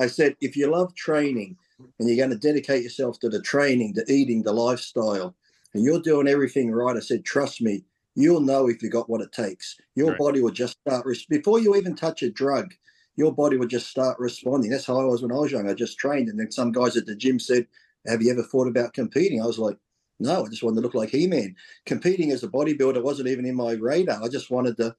[0.00, 1.58] I said, if you love training
[1.98, 5.34] and you're going to dedicate yourself to the training, the eating, the lifestyle,
[5.74, 7.84] and you're doing everything right, I said, trust me,
[8.14, 9.76] you'll know if you got what it takes.
[9.96, 10.18] Your Right.
[10.18, 12.74] body will just start before you even touch a drug.
[13.16, 14.70] Your body would just start responding.
[14.70, 15.68] That's how I was when I was young.
[15.68, 17.66] I just trained, and then some guys at the gym said,
[18.06, 19.78] "Have you ever thought about competing?" I was like
[20.20, 21.56] No, I just wanted to look like He-Man.
[21.86, 24.22] Competing as a bodybuilder wasn't even in my radar.
[24.22, 24.96] I just wanted to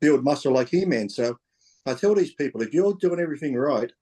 [0.00, 1.08] build muscle like He-Man.
[1.08, 1.38] So
[1.86, 3.92] I tell these people, if you're doing everything right,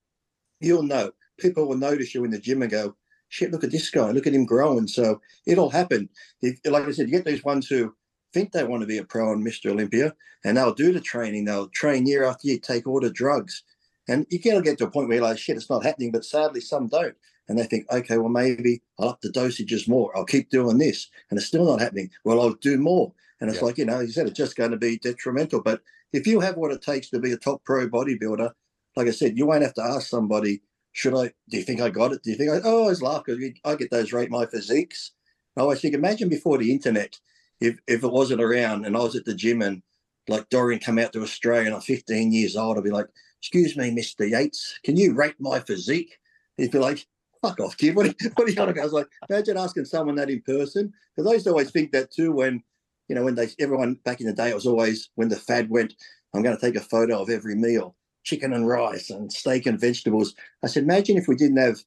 [0.61, 1.13] you'll know.
[1.39, 2.97] People will notice you in the gym and go,
[3.29, 4.89] shit, look at this guy, look at him growing.
[4.89, 6.09] So it'll happen.
[6.43, 7.95] If, like I said, you get these ones who
[8.33, 9.71] think they want to be a pro and Mr.
[9.71, 10.15] Olympia,
[10.45, 11.45] and they'll do the training.
[11.45, 13.63] They'll train year after year, take all the drugs.
[14.09, 16.11] And you can get to a point where you're like, shit, it's not happening.
[16.13, 17.15] But sadly, some don't.
[17.49, 20.17] And they think, okay, well, maybe I'll up the dosages more.
[20.17, 21.09] I'll keep doing this.
[21.31, 22.11] And it's still not happening.
[22.25, 23.13] Well, I'll do more.
[23.41, 23.67] And it's Yeah.
[23.67, 25.63] like, you know, you said it's just going to be detrimental.
[25.63, 28.51] But if you have what it takes to be a top pro bodybuilder,
[28.97, 30.63] like I said, you won't have to ask somebody,
[30.93, 32.23] should I, do you think I got it?
[32.23, 35.13] Do you think I, oh, I always laugh because I get those rate my physiques.
[35.57, 37.19] I always think, imagine before the internet,
[37.61, 39.83] if, if it wasn't around and I was at the gym and
[40.29, 43.07] like Dorian come out to Australia and I'm 15 years old, I'd be like,
[43.41, 44.29] excuse me, Mr.
[44.29, 46.19] Yates, can you rate my physique?
[46.57, 47.07] He'd be like,
[47.41, 47.97] fuck off, kid.
[47.97, 48.81] What are, you- what are you on about?
[48.81, 50.93] I was like, imagine asking someone that in person.
[51.17, 52.63] Because I used to always think that too when,
[53.09, 55.71] you know, when they, everyone back in the day, it was always when the fad
[55.71, 55.95] went,
[56.35, 59.81] I'm going to take a photo of every meal, chicken and rice and steak and
[59.81, 60.35] vegetables.
[60.63, 61.79] I said, imagine if we didn't have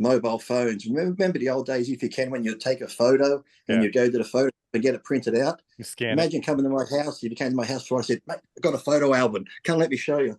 [0.00, 0.84] mobile phones.
[0.86, 3.82] Remember, remember the old days, if you can, when you'd take a photo and Yeah.
[3.82, 5.62] you go to the photo and get it printed out.
[5.80, 6.12] Scan it.
[6.14, 7.22] Imagine coming to my house.
[7.22, 9.44] You came to my house before I said, mate, I've got a photo album.
[9.64, 10.38] Come let me show you.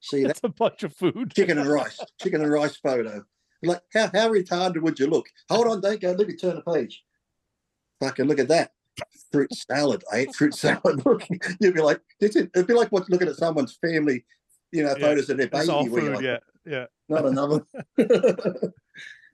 [0.00, 0.28] See that?
[0.28, 1.32] That's a bunch of food.
[1.34, 3.24] chicken and rice, chicken and rice photo.
[3.62, 5.26] Like, how, how retarded would you look?
[5.48, 6.10] Hold on, don't go.
[6.12, 7.04] Let me turn the page.
[8.00, 8.72] Fucking look at that.
[9.30, 10.02] Fruit salad.
[10.12, 11.02] I ate fruit salad.
[11.06, 11.26] Look,
[11.60, 14.26] you'd be like, this is, it'd be like what's looking at someone's family,
[14.70, 15.66] you know, Yeah, photos of their baby.
[15.66, 16.12] Food.
[16.16, 16.38] like, Yeah.
[16.66, 16.84] Yeah.
[17.08, 17.62] Not another.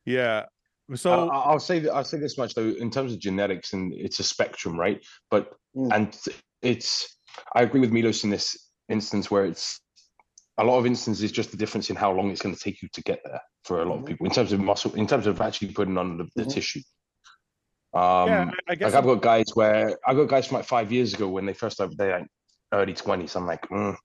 [0.04, 0.44] Yeah.
[0.90, 3.72] I- So I- I'll say that I'll say this much though, in terms of genetics,
[3.72, 5.04] and it's a spectrum, right?
[5.30, 5.94] But Mm.
[5.94, 6.18] and
[6.62, 7.16] it's
[7.54, 8.56] I agree with Milos in this
[8.88, 9.80] instance where it's
[10.56, 12.88] a lot of instances just the difference in how long it's going to take you
[12.94, 14.06] to get there for a lot of Mhm.
[14.06, 16.52] people in terms of muscle, in terms of actually putting on the, the Mhm.
[16.54, 16.80] tissue.
[17.94, 20.66] Um, yeah, I I guess like I've got guys where I got guys from like
[20.66, 22.28] five years ago when they first started, they're like
[22.72, 23.36] early twenties.
[23.36, 23.96] I'm like, mm.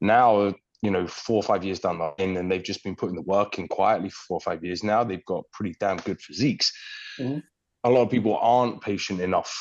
[0.00, 3.16] now you know, four or five years down the line, and they've just been putting
[3.16, 5.02] the work in quietly for four or five years now.
[5.02, 6.72] They've got pretty damn good physiques.
[7.18, 7.42] Mhm.
[7.84, 9.52] A lot of people aren't patient enough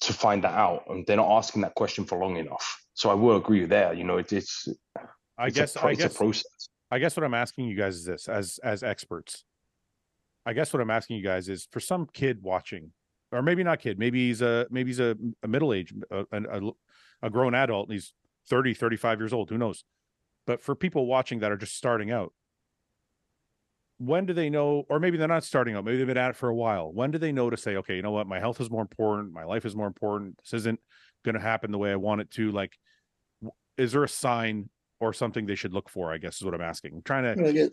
[0.00, 2.80] to find that out, and they're not asking that question for long enough.
[2.94, 3.96] So I will agree with that.
[3.96, 4.68] You know, it, it's
[5.38, 6.68] I it's guess a, pro- I it's guess a process.
[6.90, 9.44] I guess what I'm asking you guys is this as as experts.
[10.46, 12.92] I guess what I'm asking you guys is for some kid watching,
[13.32, 16.70] or maybe not kid, maybe he's a maybe he's a, a middle age, a, a,
[17.22, 18.12] a grown adult, and he's
[18.50, 19.84] 30, 35 years old, who knows?
[20.46, 22.32] But for people watching that are just starting out,
[23.98, 26.36] when do they know, or maybe they're not starting out, maybe they've been at it
[26.36, 26.92] for a while.
[26.92, 29.32] When do they know to say, okay, you know what, my health is more important,
[29.32, 30.80] my life is more important, this isn't
[31.24, 32.50] going to happen the way I want it to?
[32.50, 32.76] Like,
[33.78, 34.68] is there a sign
[35.00, 36.12] or something they should look for?
[36.12, 36.94] I guess is what I'm asking.
[36.94, 37.70] I'm trying to Well, I guess,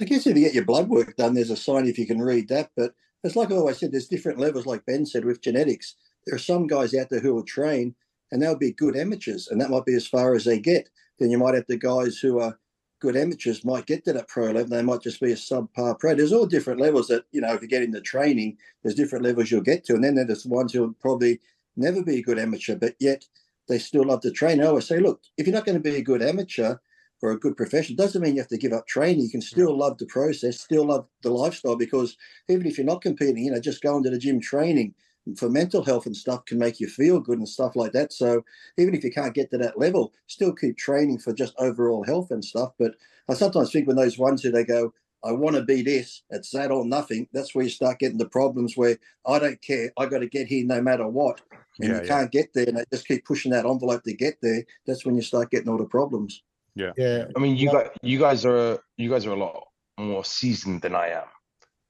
[0.00, 2.20] I guess if you get your blood work done, there's a sign if you can
[2.20, 2.70] read that.
[2.76, 2.92] But
[3.24, 5.96] it's like I always said, there's different levels, like Ben said, with genetics.
[6.26, 7.94] There are some guys out there who will train
[8.30, 10.88] and they'll be good amateurs, and that might be as far as they get.
[11.18, 12.58] Then you might have the guys who are
[13.00, 14.66] good amateurs might get to that pro level.
[14.66, 16.14] They might just be a subpar pro.
[16.14, 19.50] There's all different levels that, you know, if you get into training, there's different levels
[19.50, 19.94] you'll get to.
[19.94, 21.40] And then there's ones who'll probably
[21.76, 23.24] never be a good amateur, but yet
[23.68, 24.60] they still love to train.
[24.60, 26.76] I always say, look, if you're not going to be a good amateur,
[27.22, 29.20] or a good profession doesn't mean you have to give up training.
[29.20, 32.16] You can still love the process, still love the lifestyle because
[32.48, 34.94] even if you're not competing, you know, just going to the gym training
[35.36, 38.12] for mental health and stuff can make you feel good and stuff like that.
[38.12, 38.42] So
[38.78, 42.30] even if you can't get to that level, still keep training for just overall health
[42.30, 42.72] and stuff.
[42.78, 42.92] But
[43.28, 44.92] I sometimes think when those ones who they go,
[45.24, 48.28] I want to be this, it's that or nothing, that's where you start getting the
[48.28, 51.40] problems where I don't care, I got to get here no matter what.
[51.80, 52.08] And Yeah, you yeah.
[52.08, 54.64] can't get there and they just keep pushing that envelope to get there.
[54.86, 56.42] That's when you start getting all the problems.
[56.76, 56.92] Yeah.
[56.96, 57.24] Yeah.
[57.36, 59.64] I mean, you Well- guys, you guys are you guys are a lot
[59.98, 61.26] more seasoned than I am,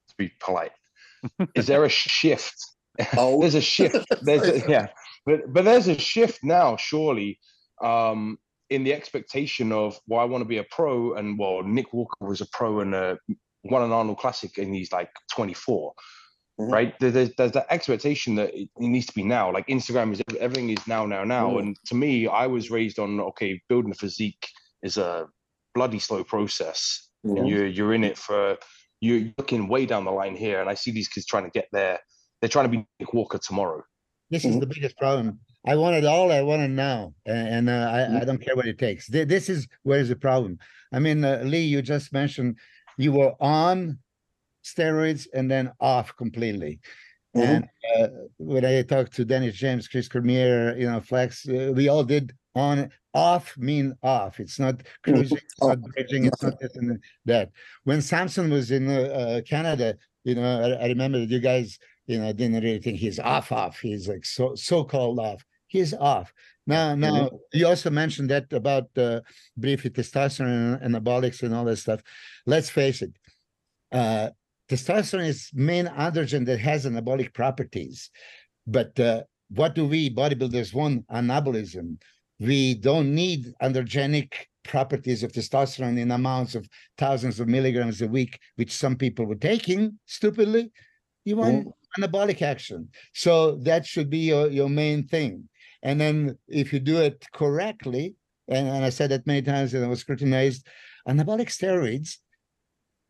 [0.09, 0.73] to be polite.
[1.55, 2.57] Is there a shift?
[3.17, 4.07] Oh, there's a shift.
[4.23, 4.89] There's a, yeah,
[5.27, 7.39] but but there's a shift now, surely,
[7.83, 8.39] um,
[8.71, 12.17] in the expectation of well, I want to be a pro, and well, Nick Walker
[12.21, 13.17] was a pro and uh,
[13.65, 15.93] won an Arnold Classic, and he's like 24.
[16.61, 16.73] Mhm.
[16.73, 19.53] Right, there's there's that expectation that it needs to be now.
[19.53, 21.51] Like Instagram is everything is now, now, now.
[21.51, 21.61] Mhm.
[21.61, 24.47] And to me, I was raised on okay, building a physique
[24.83, 25.27] is a
[25.75, 27.39] bloody slow process Mhm.
[27.39, 28.57] and you're you're in it for
[29.01, 31.69] you're looking way down the line here and i see these kids trying to get
[31.73, 32.01] there
[32.41, 33.83] they're trying to be Nick walker tomorrow
[34.31, 34.61] This is Mhm.
[34.61, 35.41] the biggest problem.
[35.67, 36.31] I want it all.
[36.33, 39.07] I want it now, and, and uh, I, I don't care what it takes.
[39.09, 40.59] This is where is the problem.
[40.93, 42.59] I mean, uh, Lee, you just mentioned
[42.99, 43.99] you were on
[44.65, 46.81] steroids and then off completely.
[47.37, 47.43] Mhm.
[47.45, 51.89] And uh, when I talked to Dennis James, Chris Cormier, you know, Flex, uh, we
[51.89, 54.41] all did on off mean off.
[54.41, 57.51] It's not cruising, it's not bridging, it's not this and that.
[57.85, 61.79] When Samson was in uh, uh, Canada, you know, I, I remember that you guys
[62.09, 63.79] you know, didn't really think he's off, off.
[63.79, 65.45] He's like so so called off.
[65.69, 66.33] He's off.
[66.67, 69.21] Now, now you also mentioned that about uh,
[69.57, 72.01] briefly testosterone and anabolics and all that stuff.
[72.47, 73.13] Let's face it,
[73.93, 74.31] uh,
[74.71, 78.11] testosterone is main androgen that has anabolic properties.
[78.67, 81.07] But uh, what do we bodybuilders want?
[81.09, 82.01] Anabolism.
[82.41, 84.33] We don't need androgenic
[84.65, 89.35] properties of testosterone in amounts of thousands of milligrams a week, which some people were
[89.35, 90.71] taking stupidly.
[91.25, 91.69] You want.
[91.97, 92.89] Anabolic action.
[93.15, 95.49] So that should be your, your main thing.
[95.83, 98.17] And then if you do it correctly,
[98.49, 100.67] and, and I said that many times and I was scrutinized,
[101.07, 102.17] anabolic steroids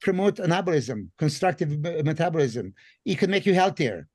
[0.01, 1.71] promote anabolism, constructive
[2.05, 2.75] metabolism.
[3.05, 4.07] It can make you healthier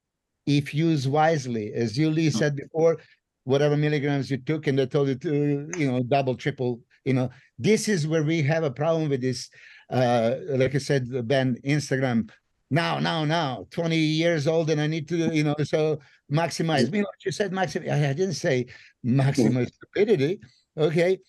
[0.45, 1.73] if used wisely.
[1.73, 2.37] As Julie hmm.
[2.37, 2.99] said before,
[3.43, 7.29] whatever milligrams you took and they told you to, you know, double, triple, you know,
[7.59, 9.49] this is where we have a problem with this.
[9.89, 12.29] Uh, like I said, Ben, Instagram,
[12.69, 15.99] now, now, now, 20 years old and I need to, you know, so
[16.31, 16.91] maximize.
[16.93, 17.91] You know what you said, maximize.
[17.91, 18.67] I didn't say
[19.05, 20.39] maximize stupidity.
[20.77, 21.19] Okay.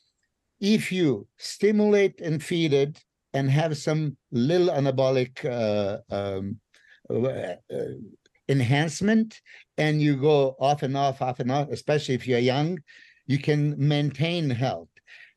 [0.60, 2.98] If you stimulate and feed it
[3.34, 6.58] and have some little anabolic uh, um,
[7.10, 7.54] uh,
[8.48, 9.40] enhancement
[9.76, 12.78] and you go off and off, off and off, especially if you're young,
[13.26, 14.88] you can maintain health.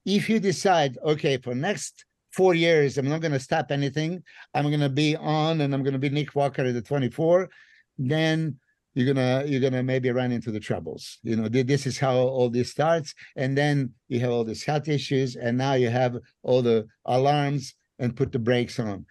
[0.05, 4.23] If you decide, okay, for next four years, I'm not going to stop anything,
[4.53, 7.49] I'm going to be on and I'm going to be Nick Walker at the 24,
[7.97, 8.59] then
[8.93, 12.49] you're gonna you're gonna maybe run into the troubles you know this is how all
[12.49, 16.63] this starts and then you have all these health issues and now you have all
[16.63, 19.05] the alarms and put the brakes on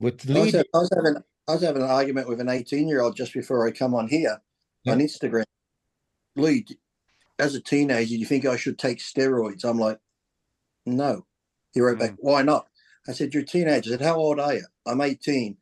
[0.00, 3.00] with I was, I was having I was having an argument with an 18 year
[3.00, 4.40] old just before I come on here
[4.84, 4.92] yeah.
[4.92, 5.44] on Instagram.
[6.36, 6.66] Lee,
[7.38, 9.64] as a teenager, you think I should take steroids?
[9.64, 9.98] I'm like,
[10.86, 11.26] no.
[11.72, 12.18] He wrote back, mm.
[12.20, 12.66] why not?
[13.08, 13.90] I said, you're a teenager.
[13.90, 14.64] I said, how old are you?
[14.86, 15.56] I'm 18.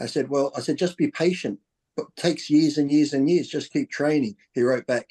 [0.00, 1.58] I said, well, I said, just be patient.
[1.96, 3.48] But it takes years and years and years.
[3.48, 4.36] Just keep training.
[4.54, 5.08] He wrote back,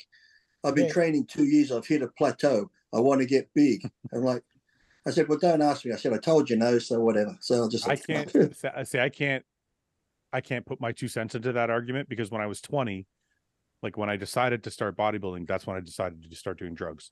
[0.63, 0.93] I've been yeah.
[0.93, 1.71] training two years.
[1.71, 2.71] I've hit a plateau.
[2.93, 3.89] I want to get big.
[4.13, 4.43] I'm like,
[5.05, 5.93] I said, well, don't ask me.
[5.93, 7.37] I said, I told you no, so whatever.
[7.39, 7.87] So I'll just.
[7.87, 8.55] I can't
[8.85, 9.45] say I can't
[10.31, 13.07] I can't put my two cents into that argument because when I was 20,
[13.81, 17.11] like when I decided to start bodybuilding, that's when I decided to start doing drugs.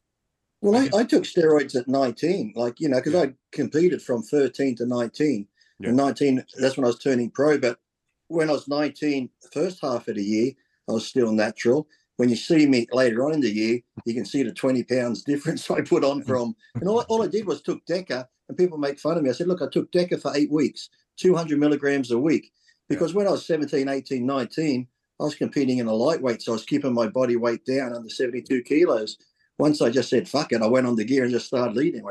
[0.62, 3.22] Well, I, I took steroids at 19, like, you know, because yeah.
[3.22, 5.48] I competed from 13 to 19.
[5.80, 5.90] Yeah.
[5.90, 7.60] And 19, that's when I was turning pro.
[7.60, 7.78] But
[8.28, 10.54] when I was 19, the first half of the year,
[10.90, 11.88] I was still natural.
[12.16, 15.24] When you see me later on in the year, you can see the 20 pounds
[15.26, 16.56] difference I put on from.
[16.76, 19.30] And all, all I did was took DECA, and people make fun of me.
[19.30, 22.52] I said, look, I took DECA for eight weeks, 200 milligrams a week.
[22.90, 23.18] Because yeah.
[23.18, 24.88] when I was 17, 18, 19,
[25.20, 28.10] I was competing in a lightweight, so I was keeping my body weight down under
[28.10, 29.18] 72 kilos.
[29.60, 32.04] Once I just said, fuck it, I went on the gear and just started leading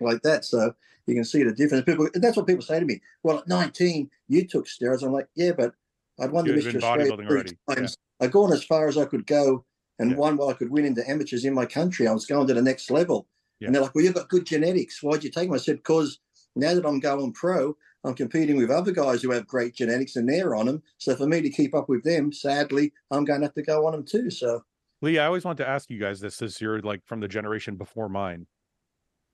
[0.00, 0.44] like that.
[0.44, 0.74] So
[1.06, 1.84] you can see the difference.
[1.84, 3.00] People, that's what people say to me.
[3.22, 5.02] Well, at 19, you took steroids.
[5.02, 5.74] I'm like, yeah, but
[6.20, 6.76] I'd won the Mr.
[6.76, 7.96] Australia three times.
[8.20, 8.26] Yeah.
[8.26, 9.64] I'd gone as far as I could go
[9.98, 10.16] and yeah.
[10.16, 12.06] won what I could win into amateurs in my country.
[12.06, 13.26] I was going to the next level.
[13.60, 13.66] Yeah.
[13.66, 15.02] And they're like, well, you've got good genetics.
[15.02, 15.54] Why'd you take them?
[15.54, 16.20] I said, because
[16.56, 20.28] now that I'm going pro, I'm competing with other guys who have great genetics and
[20.28, 20.82] they're on them.
[20.98, 23.86] So for me to keep up with them, sadly, I'm going to have to go
[23.86, 24.30] on them too.
[24.30, 24.62] So,
[25.02, 27.76] Lee, I always want to ask you guys this as you're like from the generation
[27.76, 28.46] before mine.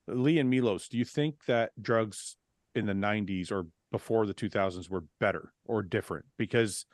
[0.08, 2.36] Lee and Milos, do you think that drugs
[2.74, 6.26] in the 90s or before the 2000s were better or different?
[6.36, 6.86] Because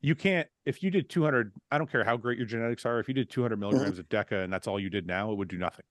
[0.00, 3.08] you can't, if you did 200, I don't care how great your genetics are, if
[3.08, 4.00] you did 200 milligrams mm-hmm.
[4.00, 5.84] of DECA and that's all you did now, it would do nothing.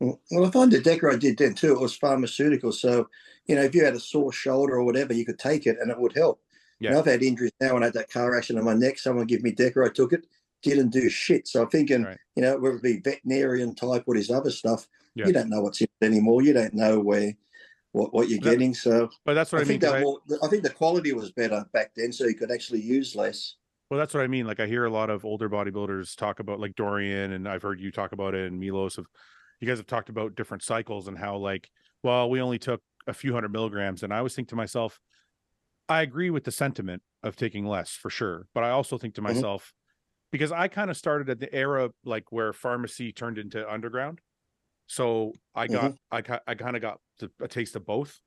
[0.00, 2.72] Well, if I find the DECA I did then too, it was pharmaceutical.
[2.72, 3.08] So,
[3.46, 5.90] you know, if you had a sore shoulder or whatever, you could take it and
[5.90, 6.40] it would help.
[6.80, 6.88] Yeah.
[6.88, 8.98] You know, I've had injuries now and I had that car accident on my neck.
[8.98, 10.26] Someone give me DECA, I took it,
[10.64, 11.46] didn't do shit.
[11.46, 12.18] So I'm thinking, right.
[12.36, 15.26] you know, whether it be veterinarian type, what is other stuff, yeah.
[15.26, 16.42] you don't know what's in it anymore.
[16.42, 17.34] You don't know where
[17.92, 18.74] what, what you're that, getting.
[18.74, 19.92] So, but that's what I, I think mean.
[19.92, 23.14] That more, I think the quality was better back then, so you could actually use
[23.14, 23.56] less.
[23.90, 24.46] Well, that's what I mean.
[24.46, 27.80] Like I hear a lot of older bodybuilders talk about like Dorian, and I've heard
[27.80, 29.06] you talk about it, and Milos of
[29.64, 31.70] you guys have talked about different cycles and how like
[32.02, 35.00] well we only took a few hundred milligrams and i always think to myself
[35.88, 39.20] i agree with the sentiment of taking less for sure but i also think to
[39.20, 39.32] mm-hmm.
[40.34, 44.20] Because i kind of started at the era like where pharmacy turned into underground
[44.86, 46.32] so i got mm-hmm.
[46.32, 46.98] i, I kind of got
[47.40, 48.18] a taste of both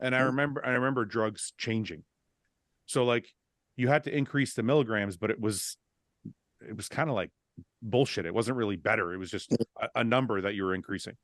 [0.00, 0.26] and i mm-hmm.
[0.28, 2.02] remember i remember drugs changing
[2.86, 3.28] so like
[3.76, 5.76] you had to increase the milligrams but it was
[6.66, 7.30] it was kind of like
[7.82, 8.26] bullshit.
[8.26, 9.12] It wasn't really better.
[9.12, 11.14] It was just a, a number that you were increasing.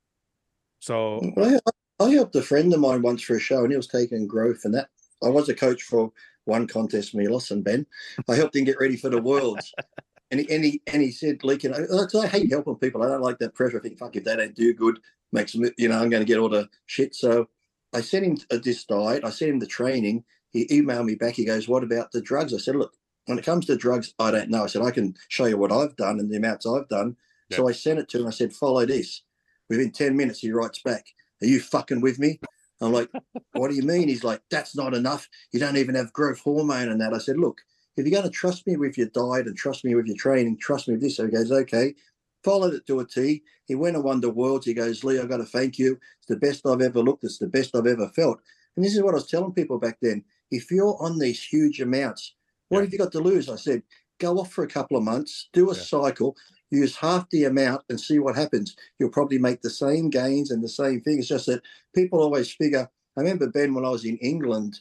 [0.79, 1.59] So I,
[1.99, 4.61] I helped a friend of mine once for a show, and he was taking growth,
[4.65, 4.89] and that
[5.23, 6.11] I was a coach for
[6.45, 7.85] one contest, Milos and Ben.
[8.29, 9.73] I helped him get ready for the worlds.
[10.31, 13.03] And he, and he and he said, "Like, you know, I hate helping people.
[13.03, 13.77] I don't like that pressure.
[13.77, 14.99] I think, fuck, if they don't do good,
[15.31, 17.47] makes me, you know, I'm going to get all the shit." So
[17.93, 19.23] I sent him a, uh, this diet.
[19.23, 20.25] I sent him the training.
[20.51, 21.35] he emailed me back.
[21.35, 22.93] He goes, "What about the drugs?" I said, "Look,
[23.27, 25.71] when it comes to drugs, I don't know." I said, "I can show you what
[25.71, 27.17] I've done and the amounts I've done."
[27.51, 28.27] So I sent it to him.
[28.27, 29.21] I said, "Follow this."
[29.69, 31.05] Within ten minutes, he writes back,
[31.43, 32.39] "Are you fucking with me?"
[32.81, 33.09] I'm like,
[33.53, 35.29] "What do you mean?" He's like, "That's not enough.
[35.51, 37.61] You don't even have growth hormone and that." I said, "Look."
[37.97, 40.57] If you're going to trust me with your diet and trust me with your training,
[40.57, 41.15] trust me with this.
[41.15, 41.95] So he goes, okay,
[42.43, 43.41] followed it to a T.
[43.67, 44.65] He went and won the worlds.
[44.65, 45.97] He goes, Lee, I've got to thank you.
[46.17, 47.23] It's the best I've ever looked.
[47.23, 48.41] It's the best I've ever felt.
[48.75, 50.25] And this is what I was telling people back then.
[50.51, 52.35] If you're on these huge amounts,
[52.67, 52.83] what Yeah.
[52.83, 53.47] have you got to lose?
[53.47, 53.83] I said,
[54.19, 55.81] go off for a couple of months, do a Yeah.
[55.81, 56.35] cycle,
[56.75, 58.75] use half the amount and see what happens.
[58.99, 61.19] You'll probably make the same gains and the same thing.
[61.19, 61.61] It's just that
[61.93, 62.89] people always figure.
[63.17, 64.79] I remember Ben when I was in England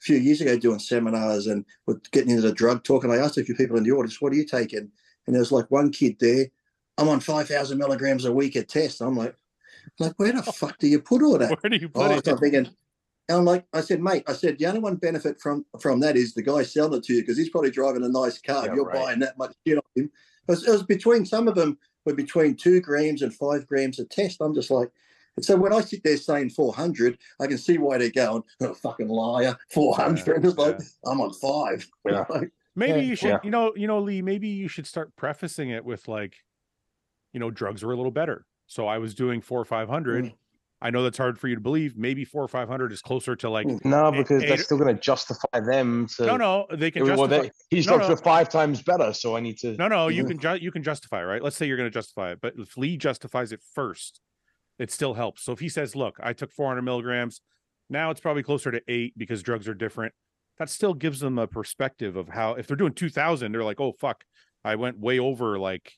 [0.00, 3.04] a few years ago doing seminars and we're getting into the drug talk.
[3.04, 4.90] And I asked a few people in the audience, what are you taking?
[5.26, 6.46] And there was like one kid there,
[6.98, 9.00] I'm on 5,000 milligrams a week at test.
[9.00, 9.36] I'm like,
[9.98, 11.62] like, where the fuck do you put all that?
[11.62, 12.34] Where do you Oh, put so it?
[12.34, 12.66] I'm thinking,
[13.28, 16.16] and I'm like, I said, mate, I said, the only one benefit from from that
[16.16, 18.66] is the guy selling it to you because he's probably driving a nice car.
[18.66, 19.04] Yeah, You're right.
[19.04, 20.10] buying that much shit on him.
[20.48, 23.98] It was, it was between some of them were between two grams and five grams
[23.98, 24.40] a test.
[24.40, 24.90] I'm just like,
[25.36, 28.74] and so when I sit there saying 400, I can see why they're going, oh,
[28.74, 30.44] fucking liar, 400.
[30.44, 31.86] it's like, I'm on five.
[32.08, 32.24] Yeah.
[32.28, 33.38] Like, Maybe you should, Yeah.
[33.42, 34.22] you know, you know, Lee.
[34.22, 36.36] Maybe you should start prefacing it with like,
[37.32, 38.46] you know, drugs are a little better.
[38.66, 40.26] So I was doing four or five hundred.
[40.26, 40.34] Mm.
[40.82, 41.96] I know that's hard for you to believe.
[41.96, 43.66] Maybe four or five hundred is closer to like.
[43.66, 43.84] Mm.
[43.84, 46.26] No, because eight- they're still going to justify them to.
[46.26, 47.42] No, no, they can well, justify.
[47.70, 48.16] they, his No, no.
[48.16, 49.74] five times better, so I need to.
[49.76, 50.28] No, no, you Mhm.
[50.28, 51.42] can ju- you can justify, right?
[51.42, 54.20] Let's say you're going to justify it, but if Lee justifies it first,
[54.78, 55.42] it still helps.
[55.42, 57.40] So if he says, "Look, I took 400 milligrams,
[57.88, 60.12] now it's probably closer to eight because drugs are different,"
[60.58, 62.52] that still gives them a perspective of how.
[62.54, 64.24] If they're doing 2,000, they're like, "Oh fuck,
[64.62, 65.94] I went way over like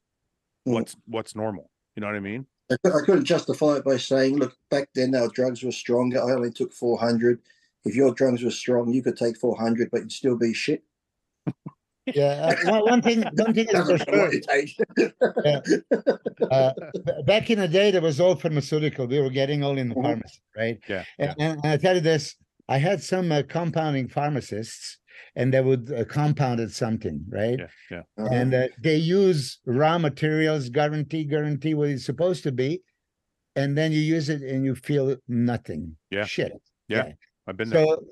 [0.68, 0.74] Mm.
[0.74, 2.46] what's what's normal." You know what I mean?
[2.70, 6.18] I I couldn't justify it by saying, look, back then our drugs were stronger.
[6.22, 7.40] I only took 400.
[7.84, 10.82] If your drugs were strong, you could take 400, but you'd still be shit.
[12.14, 14.40] Yeah, uh, one, thing, one thing is for Doesn't matter what sure.
[14.48, 15.82] take.
[16.50, 16.72] Uh,
[17.26, 19.06] back in the day, there was all pharmaceutical.
[19.06, 20.02] We were getting all in the Mhm.
[20.02, 20.78] pharmacy, right?
[20.88, 21.04] Yeah.
[21.18, 22.34] And, and I tell you this,
[22.68, 24.98] I had some uh, compounding pharmacists,
[25.34, 27.58] and they would uh, compounded something, right?
[27.58, 28.02] Yeah, yeah.
[28.18, 28.28] Uh-huh.
[28.32, 32.82] And uh, they use raw materials, guarantee, guarantee what it's supposed to be,
[33.56, 35.96] and then you use it and you feel nothing.
[36.10, 36.24] Yeah.
[36.24, 36.52] Shit.
[36.88, 37.12] Yeah,
[37.46, 37.84] I've been there.
[37.84, 38.02] So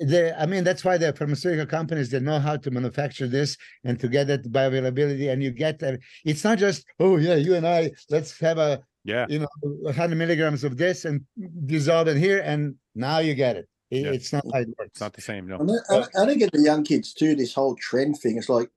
[0.00, 4.00] the I mean that's why the pharmaceutical companies they know how to manufacture this and
[4.00, 7.66] to get that bioavailability and you get that it's not just oh yeah you and
[7.66, 11.24] I let's have a Yeah, you know 100 milligrams of this and
[11.66, 14.12] dissolve it here and now you get it, It- Yeah.
[14.12, 15.46] it's not how it works it's not the same.
[15.48, 15.58] No.
[15.58, 18.36] And I, I, I don't get the young kids too, this whole tren thing.
[18.38, 18.70] It's like,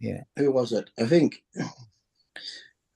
[0.00, 0.22] Yeah.
[0.36, 0.90] who was it?
[0.98, 1.42] I think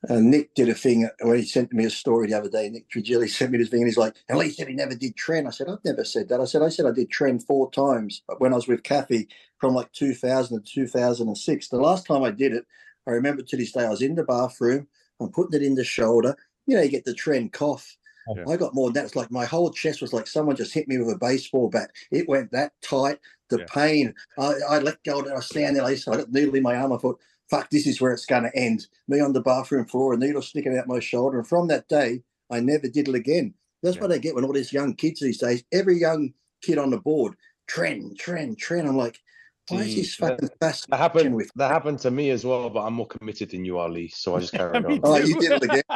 [0.09, 2.69] uh, Nick did a thing where he sent me a story the other day.
[2.69, 5.16] Nick Trigili sent me this thing and he's like, and Lee said he never did
[5.16, 5.47] tren.
[5.47, 6.40] I said, I've never said that.
[6.40, 9.28] I said, I said I did tren four times when I was with Kathy
[9.59, 11.69] from like 2000 to 2006.
[11.69, 12.65] The last time I did it,
[13.06, 14.89] I remember to this day, I was in the bathroom,
[15.20, 16.36] I'm putting it in the shoulder.
[16.66, 17.97] You know, you get the tren cough.
[18.28, 18.44] Yeah.
[18.48, 19.05] I got more than that.
[19.06, 21.90] It's like my whole chest was like someone just hit me with a baseball bat.
[22.10, 23.18] It went that tight.
[23.51, 23.64] The Yeah.
[23.66, 24.14] pain.
[24.38, 25.84] I, I let go and I standing there.
[25.84, 26.92] I got a needle in my arm.
[26.92, 27.20] I thought,
[27.51, 28.86] fuck, this is where it's going to end.
[29.06, 31.38] Me on the bathroom floor, a needle sticking out my shoulder.
[31.38, 33.55] And from that day, I never did it again.
[33.82, 34.02] That's Yeah.
[34.02, 36.32] what I get when all these young kids these days, every young
[36.62, 37.34] kid on the board,
[37.68, 38.88] tren, tren, tren.
[38.88, 39.20] I'm like,
[39.68, 41.34] why is See, this that- fucking fascinating That happened.
[41.36, 44.08] with That happened to me as well, but I'm more committed than you are, Lee.
[44.08, 45.00] So I just carried on.
[45.02, 45.82] Oh, you did it again.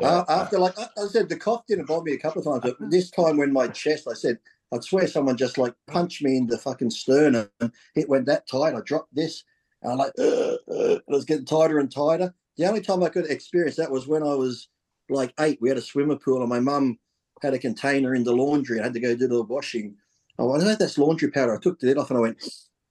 [0.00, 0.08] Yeah.
[0.08, 2.74] Uh, after like I, I said, the cough didn't bother me a couple of times,
[2.78, 4.38] but this time when my chest, I said,
[4.72, 7.48] I'd swear someone just like punched me in the fucking sternum.
[7.94, 8.74] It went that tight.
[8.74, 9.44] I dropped this,
[9.82, 10.56] and I'm like uh, uh,
[10.96, 12.34] it was getting tighter and tighter.
[12.56, 14.68] The only time I could experience that was when I was
[15.08, 15.58] like eight.
[15.60, 16.98] We had a swimming pool, and my mum
[17.40, 18.80] had a container in the laundry.
[18.80, 19.94] I had to go do the washing.
[20.38, 21.54] Oh, I know that's laundry powder.
[21.54, 22.42] I took the lid off, and I went.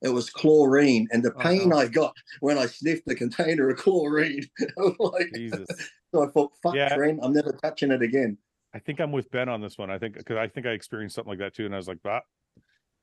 [0.01, 1.77] It was chlorine, and the Oh, pain no.
[1.77, 4.45] I got when I sniffed the container of chlorine.
[4.77, 5.65] Was like, Jesus.
[6.13, 6.89] so I thought, fuck, Yeah.
[6.89, 8.37] Tren, I'm never touching it again.
[8.73, 9.89] I think I'm with Ben on this one.
[9.89, 11.99] I think because I think I experienced something like that too, and I was like,
[12.05, 12.21] "Ah,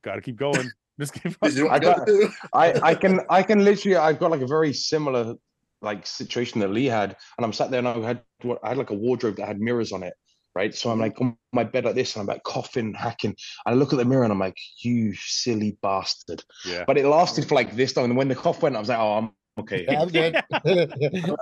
[0.03, 0.69] got to keep going."
[0.99, 1.39] Just keep.
[1.39, 2.09] This is what I I got.
[2.53, 5.35] I, I can I can literally I've got like a very similar
[5.81, 8.77] like situation that Lee had, and I'm sat there and I had what I had
[8.77, 10.13] like a wardrobe that had mirrors on it,
[10.55, 10.73] right?
[10.75, 13.35] So I'm like on my bed like this, and I'm like coughing, hacking.
[13.65, 16.43] And I look at the mirror and I'm like, you silly bastard.
[16.65, 16.83] Yeah.
[16.85, 18.99] But it lasted for like this long, and when the cough went, I was like,
[18.99, 19.85] oh, I'm okay.
[19.87, 20.43] Yeah, I'm good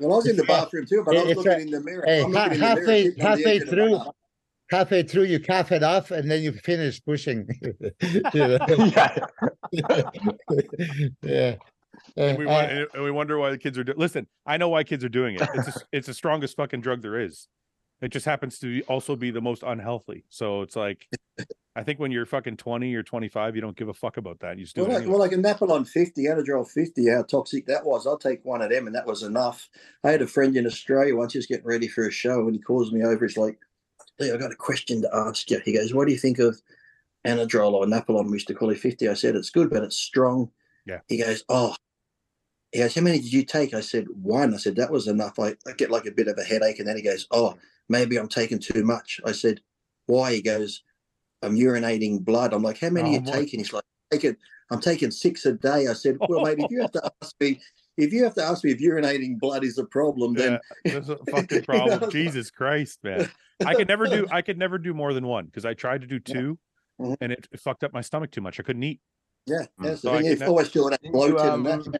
[0.00, 1.80] Well, I was in the bathroom too, but I was It's looking a- in the
[1.80, 2.04] mirror.
[2.06, 3.98] hey, I'm ha- looking in the mirror, halfway- the halfway edge of the through.
[3.98, 4.06] bath.
[4.70, 7.74] halfway through you cough it off and then you finish pushing You
[8.92, 9.28] yeah.
[11.22, 11.54] yeah
[12.16, 13.98] And we, Uh, wa- and and we wonder why the kids are doing.
[13.98, 15.48] Listen, I know why kids are doing it.
[15.54, 17.48] It's a, it's the strongest fucking drug there is.
[18.00, 20.24] It just happens to be- also be the most unhealthy.
[20.28, 21.08] So it's like,
[21.74, 24.58] I think when you're fucking 20 or 25, you don't give a fuck about that.
[24.58, 25.18] You just do Well, it like, anyway.
[25.18, 28.06] well, like Anapolon 50, Anadrol 50, how toxic that was.
[28.06, 29.68] I'll take one of them, and that was enough.
[30.04, 32.54] I had a friend in Australia once, he was getting ready for a show, and
[32.54, 33.26] he calls me over.
[33.26, 33.58] He's like,
[34.20, 35.60] Lee, I got a question to ask you.
[35.64, 36.60] He goes, What do you think of
[37.26, 38.26] Anadrol or Napolon?
[38.26, 39.08] We used to call it 50.
[39.08, 40.50] I said, It's good, but it's strong.
[40.86, 41.00] Yeah.
[41.08, 41.74] He goes, Oh,
[42.72, 43.74] he goes, How many did you take?
[43.74, 44.54] I said, One.
[44.54, 45.38] I said, That was enough.
[45.38, 46.78] I, I get like a bit of a headache.
[46.80, 47.56] And then he goes, Oh,
[47.88, 49.20] maybe I'm taking too much.
[49.24, 49.60] I said,
[50.06, 50.34] Why?
[50.34, 50.82] He goes,
[51.42, 52.52] I'm urinating blood.
[52.52, 53.32] I'm like, How many Oh, you boy.
[53.32, 53.60] taking?
[53.60, 54.36] He's like, taking,
[54.70, 55.86] I'm taking six a day.
[55.88, 57.60] I said, Well, mate, if you have to ask me,
[57.96, 61.08] if you have to ask me if urinating blood is a problem, then Yeah, that's
[61.08, 62.10] a fucking You know, problem.
[62.10, 63.28] Jesus Christ, man.
[63.64, 66.06] I could never do I could never do more than one because I tried to
[66.06, 66.34] do Yeah.
[66.34, 66.58] 2
[67.00, 67.16] Mhm.
[67.20, 68.58] and it, it fucked up my stomach too much.
[68.60, 69.00] I couldn't eat.
[69.46, 70.24] yeah, that's the So I thing.
[70.26, 71.94] can It's always feeling that you, bloated and um,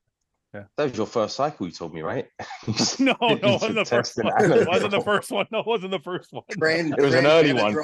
[0.60, 0.68] that.
[0.76, 2.26] That was your first cycle, you told me, right?
[2.98, 4.32] No, no, it wasn't the first one.
[4.52, 5.46] It wasn't the first one.
[5.50, 6.42] No, it wasn't the first one.
[6.50, 7.74] Trans- It was an early one.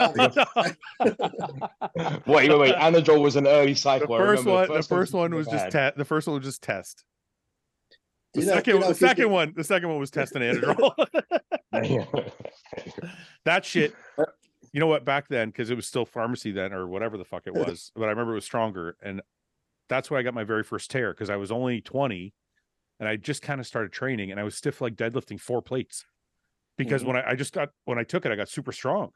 [2.26, 2.74] Wait, wait, wait.
[2.74, 4.14] Anadrol was an early cycle.
[4.14, 5.94] I first one, the ones first you one was ever just had.
[5.94, 7.04] te- the first one was just test.
[8.34, 10.92] The You know- second, you know, the second one, the second one was testing Anadrol.
[13.44, 13.94] that shit.
[14.72, 15.04] You know what?
[15.04, 18.04] Back then, because it was still pharmacy then, or whatever the fuck it was, but
[18.06, 19.22] I remember it was stronger, and
[19.88, 22.32] that's why I got my very first tear because I was only twenty,
[23.00, 26.04] and I just kind of started training, and I was stiff like deadlifting four plates,
[26.76, 27.06] because Mhm.
[27.08, 29.10] when I, I just got when I took it, I got super strong,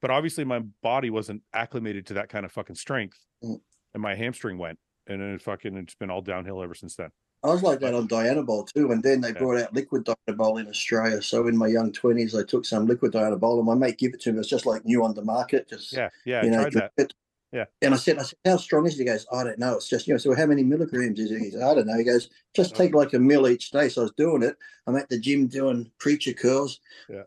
[0.00, 3.60] but obviously my body wasn't acclimated to that kind of fucking strength, Mm.
[3.94, 7.10] and my hamstring went, and then it fucking it's been all downhill ever since then.
[7.44, 9.38] I was like that on Dianabol too, and then they Yeah.
[9.38, 11.22] brought out liquid Dianabol in Australia.
[11.22, 14.20] So in my young twenties, I took some liquid Dianabol, and my mate gave it
[14.22, 14.40] to me.
[14.40, 16.92] It's just like new on the market, just Yeah, yeah, you I know, tried that.
[16.96, 17.14] it.
[17.52, 17.64] Yeah.
[17.80, 18.98] And I said, I said, how strong is it?
[18.98, 19.74] He goes, I don't know.
[19.74, 21.38] It's just, you know, so how many milligrams is it?
[21.38, 21.96] He said, I don't know.
[21.96, 23.88] He goes, just take like a mill each day.
[23.88, 24.56] So I was doing it.
[24.86, 26.80] I'm at the gym doing preacher curls.
[27.08, 27.22] Yeah.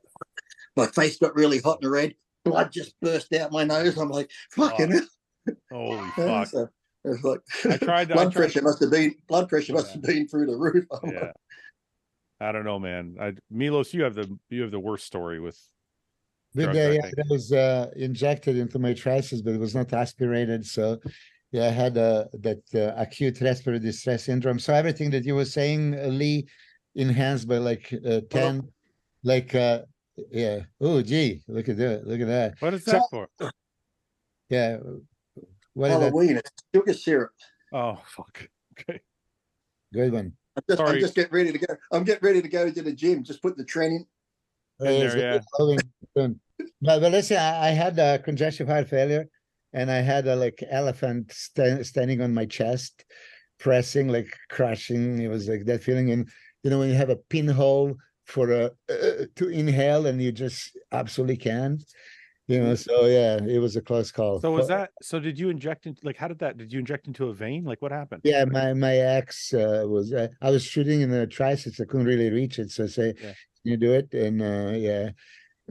[0.76, 2.14] My face got really hot and red.
[2.45, 3.98] Blood just burst out my nose.
[3.98, 5.07] I'm like, fucking hell.
[5.72, 6.48] Holy Yeah, fuck!
[6.48, 6.69] So
[7.23, 8.11] like, I tried.
[8.11, 10.85] I blood tried pressure must have been, blood pressure must have been through the roof.
[10.91, 11.31] I'm like, yeah.
[12.39, 13.18] I don't know, man.
[13.19, 15.60] I Milos, you have the you have the worst story with
[16.53, 19.94] With drugs, I yeah, that was uh, injected into my triceps, but it was not
[19.94, 20.65] aspirated.
[20.65, 20.99] So,
[21.52, 24.60] yeah, I had uh, that uh, acute respiratory distress syndrome.
[24.60, 26.48] So everything that you were saying, uh, Lee,
[26.95, 28.68] enhanced by like uh, ten,
[29.23, 29.84] like uh,
[30.30, 30.61] yeah.
[30.82, 32.06] Oh, gee, look at that!
[32.06, 32.56] Look at that!
[32.60, 33.28] what is So- that for?
[34.49, 34.80] Yeah.
[35.73, 36.03] What is that?
[36.03, 37.32] Halloween, it's sugar syrup.
[37.72, 38.48] Oh fuck.
[38.80, 38.99] Okay.
[39.94, 40.34] Good one.
[40.57, 41.68] I'm just, I'm just getting ready to go.
[41.91, 43.23] I'm getting ready to go to the gym.
[43.23, 44.06] Just put the training.
[44.82, 45.80] Yes, there, Halloween
[46.18, 46.40] soon.
[46.82, 49.28] But, but listen, I, I had uh, congestive heart failure,
[49.74, 53.06] and I had a like elephant sta- standing on my chest,
[53.60, 55.22] pressing, like crushing.
[55.22, 56.30] It was like that feeling, and
[56.64, 57.95] you know when you have a pinhole
[58.26, 61.84] for a uh, to inhale, and you just absolutely can't.
[62.47, 64.41] You know, so yeah, it was a close call.
[64.41, 64.89] So was But- that?
[65.01, 65.95] So did you inject in?
[66.03, 66.57] Like, how did that?
[66.57, 67.63] Did you inject into a vein?
[67.63, 68.22] Like, what happened?
[68.23, 70.11] Yeah, my my ex uh, was.
[70.11, 71.80] Uh, I was shooting in the triceps.
[71.80, 73.34] I couldn't really reach it, so I say, Yeah.
[73.34, 75.11] "Can you do it?" And uh, yeah,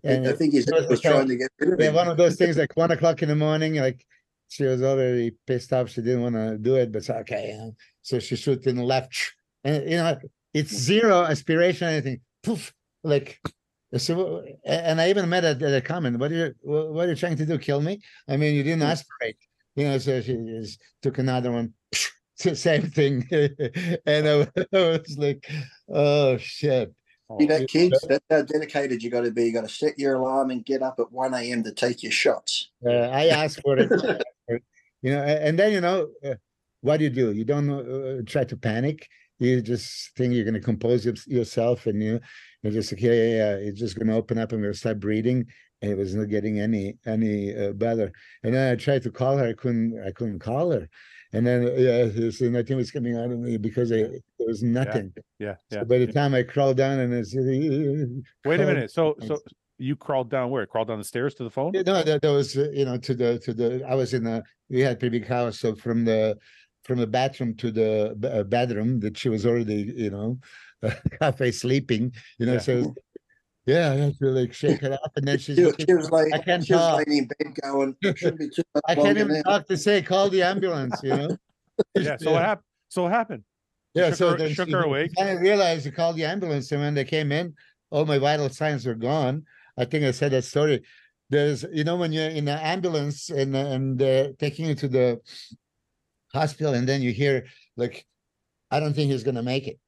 [0.05, 2.09] I and I think he's it was was trying to get rid of yeah, one
[2.09, 4.06] of those things like one o'clock in the morning, like
[4.48, 5.90] she was already pissed off.
[5.90, 7.72] She didn't want to do it, but it's okay.
[8.02, 9.34] So she shot in the left,
[9.64, 10.16] and you know,
[10.55, 12.20] it's zero aspiration, anything.
[12.42, 12.72] Poof,
[13.05, 13.38] like
[13.96, 14.44] so.
[14.64, 16.18] And I even made a, a comment.
[16.18, 16.54] What are you?
[16.62, 17.58] What are you trying to do?
[17.58, 18.00] Kill me?
[18.28, 18.88] I mean, you didn't Hmm.
[18.88, 19.36] aspirate.
[19.76, 21.74] You know, so she just took another one.
[22.42, 23.28] The same thing,
[24.06, 25.46] and I, was- like,
[25.90, 28.02] "Oh shit!" See Oh, that, kids?
[28.08, 29.44] That's how dedicated you got to be.
[29.44, 31.62] You got to set your alarm and get up at 1 a.m.
[31.64, 32.70] to take your shots.
[32.82, 33.90] Uh, I asked for it,
[35.02, 36.36] you know, and then you know, uh,
[36.80, 37.32] what do you do?
[37.32, 39.06] You don't uh, try to panic.
[39.38, 42.20] You just think you're going to compose yourself, and you
[42.62, 43.53] you're just like, yeah, yeah, yeah.
[43.55, 44.53] It's just going to open up.
[44.53, 45.47] I'm going to start breathing,
[45.82, 48.12] and it was not getting any any uh, better.
[48.43, 49.49] And then I tried to call her.
[49.49, 50.03] I couldn't.
[50.07, 50.89] I couldn't call her.
[51.32, 54.62] And then uh, yeah, this, nothing was coming out of me because I, there was
[54.62, 55.12] nothing.
[55.39, 55.85] yeah, So yeah.
[55.85, 56.12] by the yeah.
[56.12, 58.91] time I crawled down and it's Wait a minute.
[58.91, 59.39] So, so
[59.78, 60.66] you crawled down where?
[60.66, 61.73] Crawled down the stairs to the phone?
[61.73, 63.85] Yeah, no, that, that was uh, you know to the to the.
[63.89, 66.37] I was in a we had pretty big house, so from the
[66.82, 70.39] from the bathroom to the uh, bedroom that she was already you know
[71.20, 72.12] halfway sleeping.
[72.39, 72.59] You know, Yeah.
[72.61, 72.94] so
[73.66, 76.11] yeah, I had to like shake it up, and then she's She, was- she was
[76.11, 77.07] like, I can't she was talk.
[77.07, 80.02] laying in bed going, shouldn't be too much I can't even now." talk to say
[80.02, 80.98] call the ambulance.
[81.02, 81.36] You know.
[81.94, 82.16] Yeah.
[82.19, 82.65] So what happened?
[82.89, 83.43] So what happened?
[83.94, 85.12] Yeah, shook so her- then shook she- her awake?
[85.19, 87.55] I realized to call the ambulance, and when they came in,
[87.90, 89.44] all my vital signs were gone.
[89.78, 90.82] I think I said that story.
[91.31, 95.20] There's, you know, when you're in an ambulance and and they're taking you to the
[96.35, 97.47] hospital, and then you hear
[97.77, 98.05] like,
[98.70, 99.78] "I don't think he's gonna make it."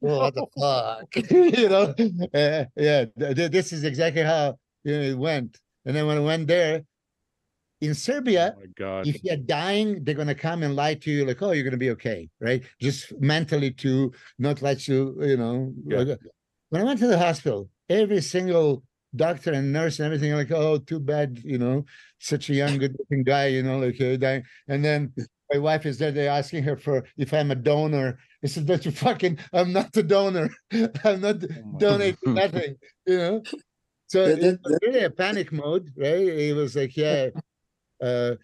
[0.00, 1.94] What the fuck, you know?
[2.34, 5.58] Uh, yeah, th- th- this is exactly how you know, it went.
[5.84, 6.82] And then when I went there,
[7.82, 9.06] In Serbia, Oh my God.
[9.06, 11.90] if you're dying, they're gonna come and lie to you like, oh, you're gonna be
[11.90, 12.62] okay, right?
[12.80, 15.72] Just mentally to not let you, you know.
[15.86, 15.98] Yeah.
[16.00, 16.18] like-
[16.70, 18.82] when I went to the hospital, every single
[19.14, 21.84] doctor and nurse and everything like, oh, too bad, you know,
[22.18, 24.42] such a young, good-looking guy, you know, like uh, dying.
[24.68, 25.12] And then
[25.52, 28.18] my wife is there, they're asking her for if I'm a donor.
[28.46, 30.48] I said, but you fucking, I'm not a donor.
[31.04, 33.42] I'm not Oh my donating nothing, you know.
[34.06, 36.28] So Yeah, it that- was really a panic mode, right?
[36.48, 37.30] It was like, yeah,
[38.02, 38.36] uh,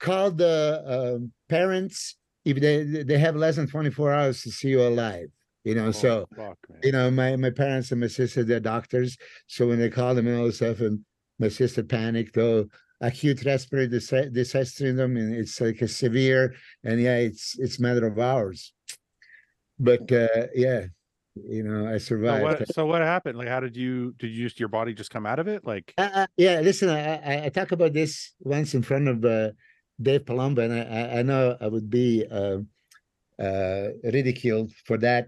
[0.00, 4.82] call the um, parents if they they have less than 24 hours to see you
[4.82, 5.28] alive,
[5.64, 5.88] you know.
[5.88, 9.16] Oh, so fuck, you know, my my parents and my sister, they're doctors.
[9.46, 11.00] So when they called them and all this stuff, and
[11.38, 12.66] my sister panicked, oh,
[13.00, 16.54] acute respiratory distress, distress syndrome, and it's like a severe,
[16.84, 18.72] and yeah, it's it's matter of hours.
[19.78, 20.86] But uh yeah,
[21.34, 22.42] you know, I So survived.
[22.42, 23.36] what, so what happened?
[23.38, 25.66] Like, how did you, did you just, your body just come out of it?
[25.66, 29.24] Like, Uh, uh, yeah, listen, I, I- I talk about this once in front of
[29.24, 29.50] uh,
[30.00, 32.58] Dave Palumbo, and I, I, I know I would be uh,
[33.38, 35.26] uh, ridiculed for that.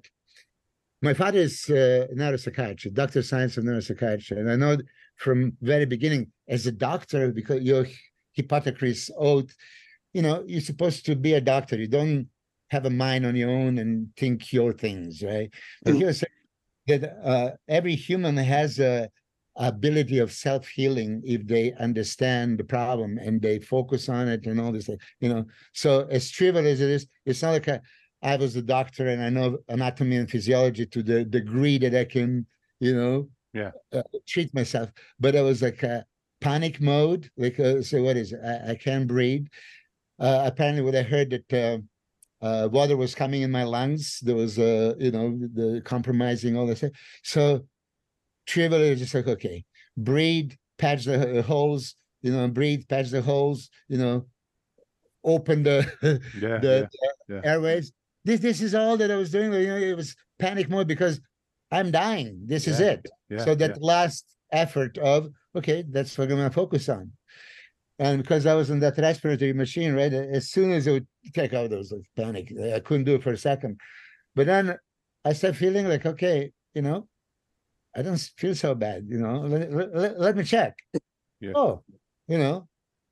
[1.03, 4.79] My father is uh, a neuropsychiatrist, doctor of science of neuropsychiatry, and I know
[5.17, 7.87] from very beginning as a doctor because your
[8.33, 9.51] Hippocrates oath,
[10.13, 11.77] you know, you're supposed to be a doctor.
[11.77, 12.29] You don't
[12.71, 15.53] have a mind on your own and think your things, right?
[15.85, 16.33] But saying
[16.87, 19.11] that uh, every human has a
[19.59, 24.71] ability of self-healing if they understand the problem and they focus on it and all
[24.71, 27.83] this stuff, you know so as trivial as it is it's not like a,
[28.23, 32.05] i was a doctor and i know anatomy and physiology to the degree that i
[32.05, 32.47] can
[32.79, 33.73] you know Yeah.
[33.93, 36.05] uh, treat myself but i was like a
[36.41, 38.41] panic mode like uh, so what is it?
[38.45, 39.47] I, I can't breathe
[40.21, 41.83] uh, apparently what i heard that
[42.41, 44.21] uh, water was coming in my lungs.
[44.23, 46.85] There was uh, you know the compromising all this
[47.23, 47.65] so
[48.47, 49.65] trivially just like okay
[49.97, 54.25] breathe patch the holes you know breathe patch the holes you know
[55.25, 55.87] open the
[56.41, 57.41] yeah, the, yeah, the yeah.
[57.45, 57.93] airways.
[58.25, 61.21] This this is all that i was doing you know it was panic mode because
[61.71, 62.41] i'm dying.
[62.47, 63.07] This is it.
[63.39, 67.13] so that last effort of okay that's what i'm gonna focus on
[67.99, 71.53] and because i was in that respiratory machine right as soon as it would take
[71.55, 72.53] out those like panic.
[72.77, 73.81] I couldn't do it for a second.
[74.35, 74.77] But then
[75.25, 77.09] i started feeling like okay you know
[77.97, 80.75] i don't feel so bad you know let, let- let- me check.
[81.41, 81.53] Yeah.
[81.55, 81.83] oh
[82.29, 82.69] you know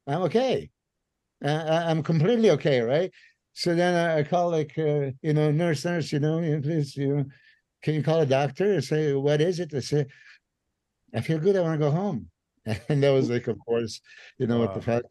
[0.06, 0.70] i'm okay.
[1.44, 3.10] Uh, I- i'm completely okay right?
[3.52, 6.62] So then i, I call like uh, you know nurse nurse you know you know,
[6.62, 7.24] please you know
[7.82, 9.74] can you call a doctor and say what is it?
[9.74, 10.06] I say
[11.14, 12.28] i feel good i want to go home
[12.88, 14.00] and that was like of course
[14.38, 15.04] you know what the fuck.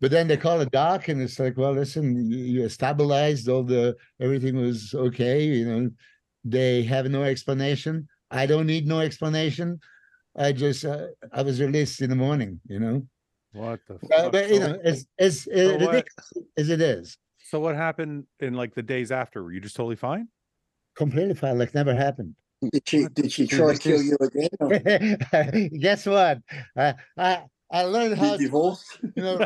[0.00, 3.62] But then they call a doc and it's like well listen you, you stabilized all
[3.64, 5.90] the everything was okay you know.
[6.44, 8.08] They have no explanation.
[8.30, 9.80] I don't need no explanation.
[10.36, 13.06] I just uh, i was released in the morning you know.
[13.52, 14.32] What the uh, fuck?
[14.32, 16.06] but you know as as so what-
[16.56, 17.16] as it is.
[17.42, 19.42] So what happened in like the days after?
[19.42, 20.28] Were you just totally fine?
[20.96, 24.48] completely fine like never happened Did she did she try to kill you again?
[24.60, 26.38] Or guess what
[26.76, 28.98] i i i learned how you to divorced?
[29.16, 29.38] you know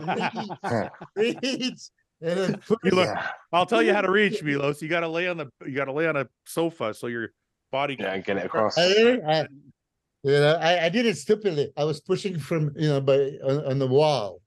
[1.17, 1.79] reach, reach
[2.21, 2.79] and then push.
[2.85, 4.83] You look- yeah, I'll tell you how to reach Milos.
[4.83, 7.29] You got to lay on the you got to lay on a sofa so your
[7.71, 7.97] body.
[7.99, 8.77] yeah, get it across.
[8.79, 9.47] I, did it, I-
[10.27, 11.71] you know, I, I did it stupidly.
[11.77, 14.41] I was pushing from, you know, by on, on the wall.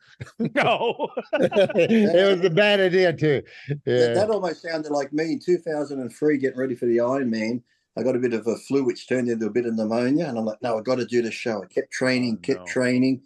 [0.56, 1.10] No.
[1.34, 3.44] it was a bad idea too.
[3.68, 4.14] That, Yeah.
[4.16, 7.62] that almost sounded like me in 2003 getting ready for the Ironman.
[7.98, 10.26] I got a bit of a flu, which turned into a bit of pneumonia.
[10.28, 11.64] And I'm like, no, I got to do the show.
[11.64, 12.66] I kept training, Oh, kept no.
[12.66, 13.22] training.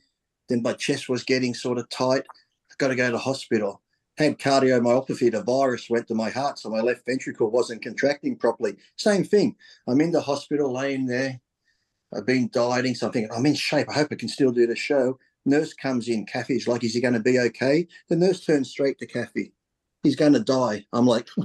[0.50, 2.24] Then my chest was getting sort of tight.
[2.72, 3.82] I got to go to hospital.
[4.18, 5.32] Had cardiomyopathy.
[5.32, 8.78] The virus went to my heart, so my left ventricle wasn't contracting properly.
[8.98, 9.56] Same thing.
[9.88, 11.40] I'm in the hospital, laying there.
[12.14, 13.88] I've been dieting, so I'm thinking, I'm in shape.
[13.90, 15.18] I hope I can still do the show.
[15.46, 16.26] Nurse comes in.
[16.26, 17.88] Kathy's like, is he going to be okay?
[18.10, 19.54] The nurse turns straight to Kathy.
[20.04, 20.86] He's going to die.
[20.94, 21.28] I'm like.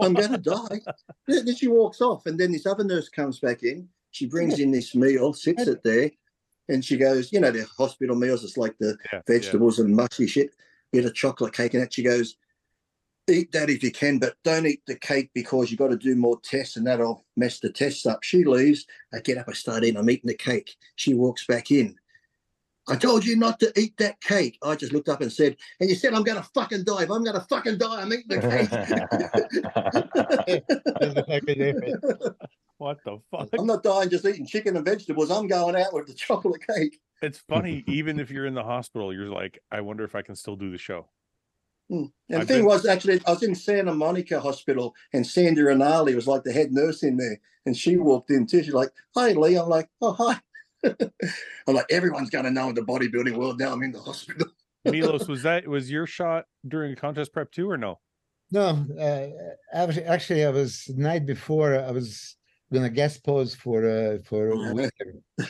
[0.00, 0.80] I'm going to die.
[1.26, 3.88] Then then she walks off, and then this other nurse comes back in.
[4.10, 6.10] She brings in this meal, sits it there,
[6.68, 9.20] and she goes, you know, the hospital meals, it's like the Yeah, yeah.
[9.26, 10.50] vegetables and mushy shit,
[10.92, 12.36] bit of chocolate cake, and that she goes,
[13.28, 16.16] eat that if you can, but don't eat the cake because you've got to do
[16.16, 18.22] more tests and that'll mess the tests up.
[18.22, 18.86] She leaves.
[19.12, 20.74] I get up, I start eating, I'm eating the cake.
[20.96, 21.94] She walks back in.
[22.88, 24.58] I told you not to eat that cake.
[24.62, 27.02] I just looked up and said, and you said I'm gonna fucking die.
[27.02, 28.68] If I'm gonna fucking die, I'm eating There's
[31.14, 32.00] a fucking difference.
[32.02, 32.46] the cake.
[32.78, 33.48] What the fuck?
[33.58, 35.32] I'm not dying just eating chicken and vegetables.
[35.32, 37.00] I'm going out with the chocolate cake.
[37.22, 37.82] It's funny.
[37.88, 40.70] Even if you're in the hospital, you're like, I wonder if I can still do
[40.70, 41.08] the show.
[41.90, 41.96] Hmm.
[41.96, 45.60] And the I've thing been- was, actually, I was in Santa Monica Hospital, and Sandy
[45.60, 48.62] Rinaldi was like the head nurse in there, and she walked in too.
[48.62, 50.38] She's like, "Hi, Lee." I'm like, "Oh, hi."
[50.84, 53.72] I'm like, everyone's going to know in the bodybuilding world now.
[53.72, 54.46] I'm in the hospital.
[54.84, 57.98] Milos, was that was your shot during a contest prep too, or no?
[58.50, 59.26] No, uh,
[59.74, 61.74] actually, actually, I was the night before.
[61.78, 62.36] I was
[62.72, 64.90] gonna guest pose for uh, for a week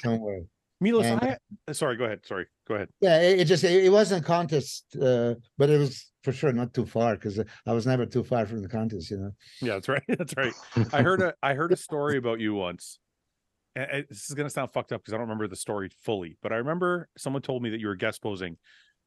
[0.03, 0.41] somewhere.
[0.81, 1.37] Milos, And- I
[1.69, 2.21] uh, sorry, go ahead.
[2.25, 2.89] Sorry, go ahead.
[3.01, 6.53] Yeah, it, it just it, it wasn't a contest, uh, but it was for sure
[6.53, 9.11] not too far because I was never too far from the contest.
[9.11, 9.31] You know.
[9.61, 10.03] Yeah, that's right.
[10.09, 10.55] That's right.
[10.93, 12.99] I heard a I heard a story about you once.
[14.09, 16.57] This is gonna sound fucked up because I don't remember the story fully, but I
[16.57, 18.57] remember someone told me that you were guest posing.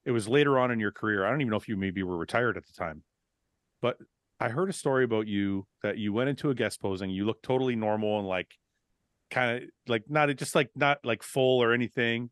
[0.06, 1.26] It was later on in your career.
[1.26, 3.04] I don't even know if you maybe were retired at the time,
[3.82, 3.98] but
[4.40, 7.10] I heard a story about you that you went into a guest posing.
[7.10, 8.56] You looked totally normal and like
[9.30, 12.30] kind of like not just like not like full or anything.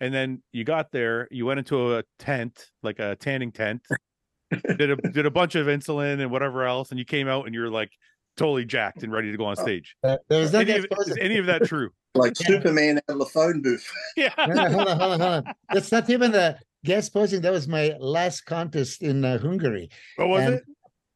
[0.00, 3.82] And then you got there, you went into a tent, like a tanning tent,
[4.50, 7.54] did a did a bunch of insulin and whatever else, and you came out and
[7.54, 7.90] you're like
[8.36, 9.96] totally jacked and ready to go on stage.
[10.02, 11.90] Uh, there was no Any of, is any of that true?
[12.14, 13.86] Like Superman out of the phone booth.
[14.16, 14.32] Yeah.
[14.38, 15.54] No, no, hold on, hold on, hold on.
[15.70, 17.42] That's not even the guest posing.
[17.42, 20.64] That was my last contest in uh, Hungary, What was And it?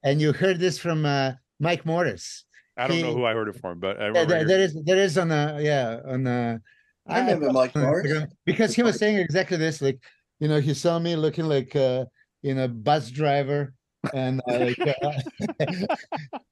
[0.02, 2.44] and you heard this from uh, Mike Morris.
[2.76, 4.28] I don't know who I heard it from, but I Yeah, remember.
[4.28, 4.64] there, hearing there it.
[4.64, 6.60] is there is on a yeah on a
[7.06, 8.24] I remember Mike Morris.
[8.44, 10.02] Because he was saying exactly this like
[10.38, 12.04] you know he saw me looking like uh
[12.42, 13.72] you know bus driver
[14.12, 15.12] and uh, like uh,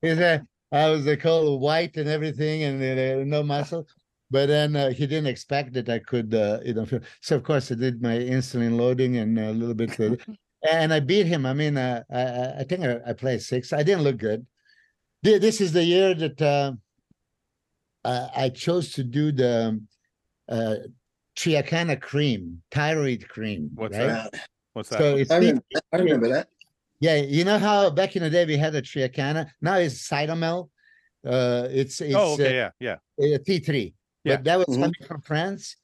[0.03, 3.86] he said I was like all white and everything and uh, no muscle
[4.31, 7.43] but then uh, he didn't expect that I could uh, you know feel- so of
[7.43, 10.16] course I did my insulin loading and a little bit uh,
[10.70, 13.73] and I beat him I mean uh, I I- I think I, I played six
[13.73, 14.47] I didn't look good
[15.23, 16.73] this is the year that uh,
[18.05, 19.81] uh, I chose to do the
[20.49, 20.74] uh,
[21.36, 23.70] Triacana cream, thyroid cream.
[23.74, 24.07] What's right?
[24.07, 24.35] that?
[24.35, 24.39] Uh,
[24.73, 24.99] What's that?
[24.99, 25.85] So it's I remember, that.
[25.93, 26.49] I remember that.
[27.01, 29.51] Yeah, you know how back in the day we had a Triacana.
[29.61, 30.70] Now it's Cytomel.
[31.27, 32.97] Uh, it's it's oh, okay, yeah, yeah.
[33.20, 33.95] uh, uh, T3.
[34.25, 34.37] Yeah.
[34.37, 34.81] But that was Mhm.
[34.83, 35.77] coming from France.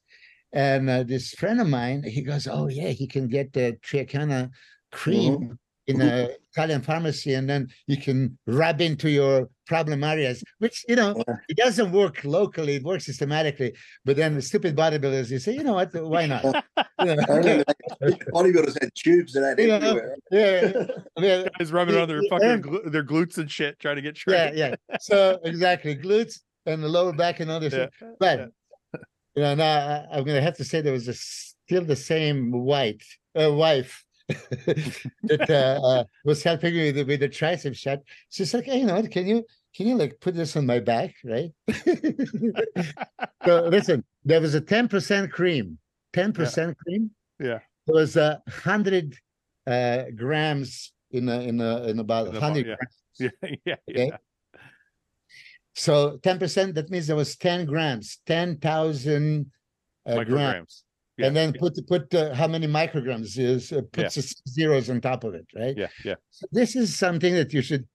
[0.53, 4.51] And uh, this friend of mine, he goes, Oh, yeah, he can get the Triacana
[4.91, 10.83] cream in a Italian pharmacy, and then you can rub into your problem areas, which,
[10.87, 11.35] you know, Yeah.
[11.49, 13.73] it doesn't work locally, it works systematically.
[14.03, 15.93] But then the stupid bodybuilders, you say, You know what?
[15.93, 16.43] Why not?
[17.03, 17.23] You know?
[17.29, 17.75] I that.
[18.33, 19.75] bodybuilders had tubes of that Yeah.
[19.75, 20.15] everywhere.
[20.31, 20.85] yeah,
[21.43, 24.15] yeah, Guys rubbing on their fucking earn- glu- their glutes and shit, trying to get
[24.15, 24.57] yeah, shredded.
[24.57, 24.75] yeah.
[24.89, 24.97] Yeah.
[25.01, 27.73] So exactly, glutes and the lower back and all this.
[27.73, 28.09] Yeah, stuff.
[28.19, 28.49] But
[29.35, 29.77] you know, now
[30.11, 33.03] I- I'm gonna have to say there was a, still the same white
[33.39, 37.99] uh, wife that uh, uh, was helping me with the, with the tricep shot.
[38.29, 39.11] She's like, hey, you know what?
[39.11, 39.45] Can you
[39.75, 41.51] can you like put this on my back, right?
[43.45, 45.77] so listen, there was a ten percent cream,
[46.13, 47.11] ten percent cream.
[47.39, 47.59] Yeah.
[47.87, 49.15] It was a hundred
[49.67, 52.75] uh, grams in a, in a, in about In the bo- hundred yeah.
[52.75, 53.33] grams.
[53.65, 54.11] yeah, yeah, Okay.
[55.75, 59.51] So ten percent, that means there was ten grams, ten thousand
[60.05, 60.81] uh, grams, Micrograms.
[61.17, 64.23] Yeah, and then yeah, put put uh, how many micrograms is uh, put Yeah.
[64.49, 65.75] zeros on top of it, right?
[65.77, 66.15] yeah, yeah.
[66.29, 67.87] So this is something that you should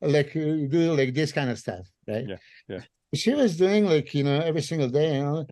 [0.00, 2.26] like uh, do like this kind of stuff, right?
[2.28, 2.36] Yeah,
[2.68, 2.82] yeah.
[3.14, 5.46] She was doing like you know every single day, you know,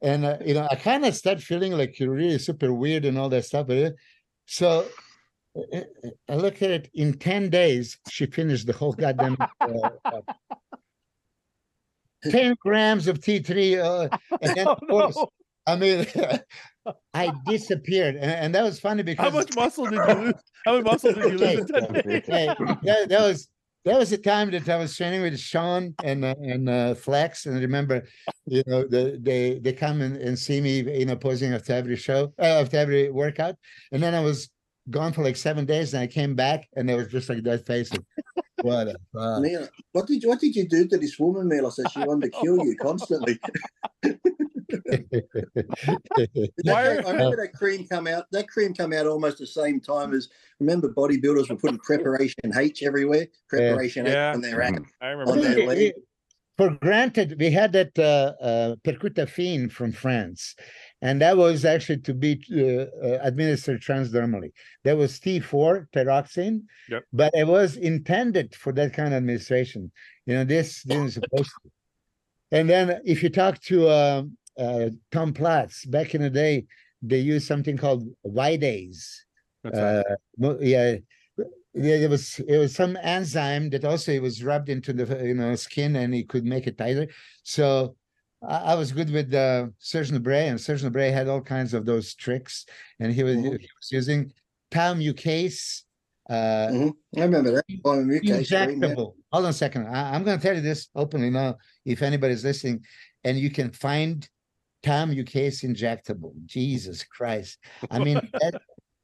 [0.00, 3.18] and uh, you know I kind of start feeling like you're really super weird and
[3.18, 3.66] all that stuff.
[3.66, 3.90] But uh,
[4.46, 4.86] so
[5.56, 5.80] uh,
[6.30, 9.36] I look at it in ten days, she finished the whole goddamn.
[9.60, 10.20] Uh, uh,
[12.30, 13.76] 10 grams of T3.
[13.84, 14.08] Uh,
[14.40, 15.28] and then, Oh, of course, no.
[15.66, 16.06] I mean,
[17.14, 18.16] I disappeared.
[18.16, 20.34] And, and that was funny because How much muscle did you lose?
[20.64, 22.22] How much muscle did you lose in 10 days?
[22.82, 23.48] That, that was
[23.84, 27.44] that was the time that I was training with Shawn and uh, and uh, Flex,
[27.44, 28.06] and I remember,
[28.46, 31.96] you know, the, they they come and, and see me, you know, posing after every
[31.96, 33.56] show, uh, after every workout,
[33.92, 34.48] and then I was
[34.88, 37.66] gone for like seven days, and I came back, and it was just like that
[37.66, 37.98] face of
[38.62, 39.42] what a fuck.
[39.42, 41.70] Mila, what did you what did you do to this woman, Mila?
[41.70, 43.38] Said she wanted to kill you constantly.
[44.68, 48.26] That Why are- I remember that cream come out.
[48.32, 50.28] That cream come out almost the same time as
[50.60, 53.26] remember bodybuilders were putting preparation H everywhere.
[53.48, 54.30] Preparation Yeah.
[54.30, 54.82] H on their app.
[55.00, 55.66] I remember their that.
[55.68, 55.92] leg.
[56.56, 60.54] For granted, we had that uh, uh, percutafine from France,
[61.02, 64.52] and that was actually to be uh, uh, administered transdermally.
[64.84, 67.04] That was T4 thyroxine, Yep.
[67.12, 69.90] but it was intended for that kind of administration.
[70.26, 71.70] You know, this didn't supposed to.
[72.52, 74.22] And then, if you talk to uh,
[74.58, 76.66] uh, Tom Platz, back in the day,
[77.02, 78.08] they used something called.
[78.24, 80.04] That's right.
[80.42, 80.96] Uh, yeah,
[81.74, 85.34] yeah, it was it was some enzyme that also it was rubbed into the you
[85.34, 87.08] know skin and it could make it tighter.
[87.42, 87.96] So
[88.42, 91.84] I, I was good with uh, Serge Bray, and Serge Bray had all kinds of
[91.84, 92.66] those tricks,
[93.00, 93.60] and he was Mhm.
[93.60, 94.32] he was using
[94.70, 95.82] Thiomucase.
[96.30, 96.92] Uh, Mhm.
[97.16, 97.64] I remember that.
[97.68, 98.88] Thiomucase cream, yeah.
[98.88, 99.14] injectable.
[99.32, 99.88] Hold on a second.
[99.88, 101.58] I, am going to tell you this openly now.
[101.84, 102.84] If anybody's listening,
[103.24, 104.28] and you can find
[104.84, 106.32] Thiomucase injectable.
[106.44, 107.58] Jesus Christ!
[107.90, 108.60] I mean, that,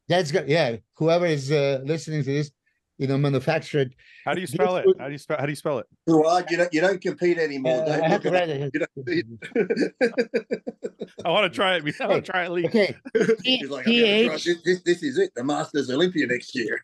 [0.08, 0.48] That's good.
[0.48, 2.50] Yeah, whoever is uh, listening to this,
[2.98, 3.94] you know, manufactured.
[4.26, 4.84] How do you This spell it?
[4.86, 5.38] would- How do you spell?
[5.38, 5.86] How do you spell it?
[6.08, 7.82] Gerard, you don't you don't compete anymore.
[7.82, 8.70] Uh, don't I have to at it.
[8.74, 9.26] You don't compete.
[11.24, 12.00] I want to try it.
[12.00, 12.50] I want to try it.
[12.50, 12.66] Lee.
[12.66, 12.94] Okay,
[13.42, 14.44] He's like, I'm gonna try- TH.
[14.44, 16.80] this, this, this is it, the Masters Olympia next year.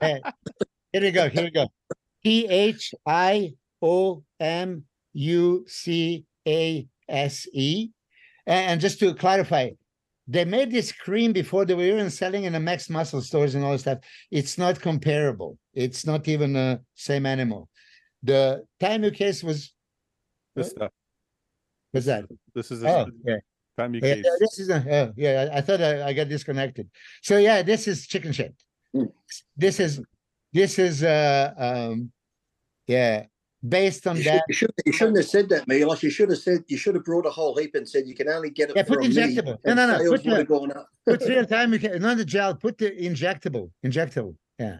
[0.00, 0.22] Here
[1.02, 1.28] we go.
[1.28, 1.66] Here we go.
[2.24, 3.52] T H I
[3.82, 7.90] O M U C A S E.
[8.48, 9.70] And just to clarify,
[10.26, 13.62] they made this cream before they were even selling in the Max Muscle stores and
[13.62, 13.98] all that stuff.
[14.30, 15.58] It's not comparable.
[15.74, 17.68] It's not even the same animal.
[18.22, 19.72] The Thiomucase was
[20.56, 20.90] This stuff.
[21.92, 22.24] what's that?
[22.54, 23.36] This is Oh, a yeah.
[23.76, 24.24] time you Yeah, case.
[24.24, 26.88] yeah, this is a, oh, yeah, I I thought I, I got disconnected.
[27.22, 28.54] So yeah, this is chicken shit.
[28.96, 29.12] Mm.
[29.56, 30.00] This is,
[30.54, 32.10] this is, uh, um,
[32.86, 33.26] yeah,
[33.66, 34.42] based on You, should, that.
[34.48, 36.02] you, shouldn't, you shouldn't have said that, Milos.
[36.02, 38.28] You should have said you should have brought a whole heap and said you can
[38.28, 39.14] only get it Yeah, put from me.
[39.14, 39.46] injectable.
[39.46, 40.88] No, and no, no, Sales put would the- have gone up.
[41.06, 44.78] Put real time, you can, not the gel, put the injectable, injectable, yeah.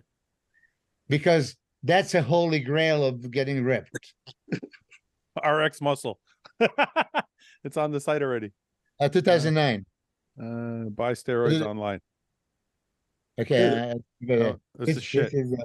[1.08, 4.12] Because that's a holy grail of getting ripped.
[5.44, 6.20] RX muscle.
[7.64, 8.52] it's on the site already.
[9.00, 9.86] Uh, two thousand nine,
[10.40, 12.00] Uh, buy steroids online.
[13.40, 13.68] okay.
[13.68, 14.36] I- I- yeah.
[14.36, 15.30] Oh, this is shit.
[15.32, 15.62] is, uh,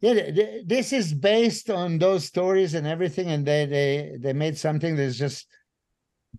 [0.00, 4.32] yeah, th- th- this is based on those stories and everything, and they they they
[4.32, 5.46] made something that's just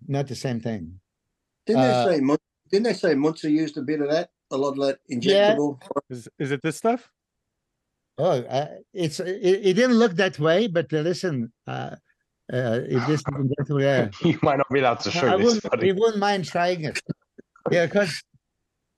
[0.07, 0.99] not the same thing.
[1.65, 2.37] Didn't Uh, they say Mun-
[2.71, 4.29] didn't they say Munzer used a bit of that?
[4.51, 6.15] A lot of that injectable Yeah.
[6.15, 7.11] Is is it this stuff?
[8.17, 11.95] Oh, uh, it's it, it didn't look that way, but uh, listen, uh,
[12.51, 15.61] uh, if this is injectable, yeah, You might not be allowed to I show this,
[15.63, 16.99] wouldn't, we wouldn't mind trying it.
[17.71, 18.23] Yeah, because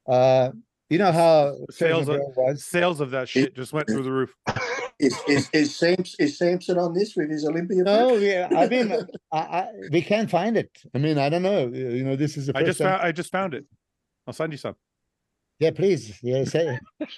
[0.08, 0.52] uh,
[0.92, 2.64] you know how Sales of- was.
[2.66, 4.34] Sales of that shit just went through the roof.
[5.00, 7.82] Is is is, Samson, is Samson on this with his Olympia?
[7.82, 8.92] No, yeah, I mean,
[9.32, 10.70] I, I, we can't find it.
[10.94, 11.66] I mean, I don't know.
[11.74, 12.90] You you know, this is the I first just time.
[13.00, 13.66] found I just found it.
[14.28, 14.76] I'll send you some.
[15.58, 16.20] Yeah, please.
[16.22, 16.78] Yeah, say,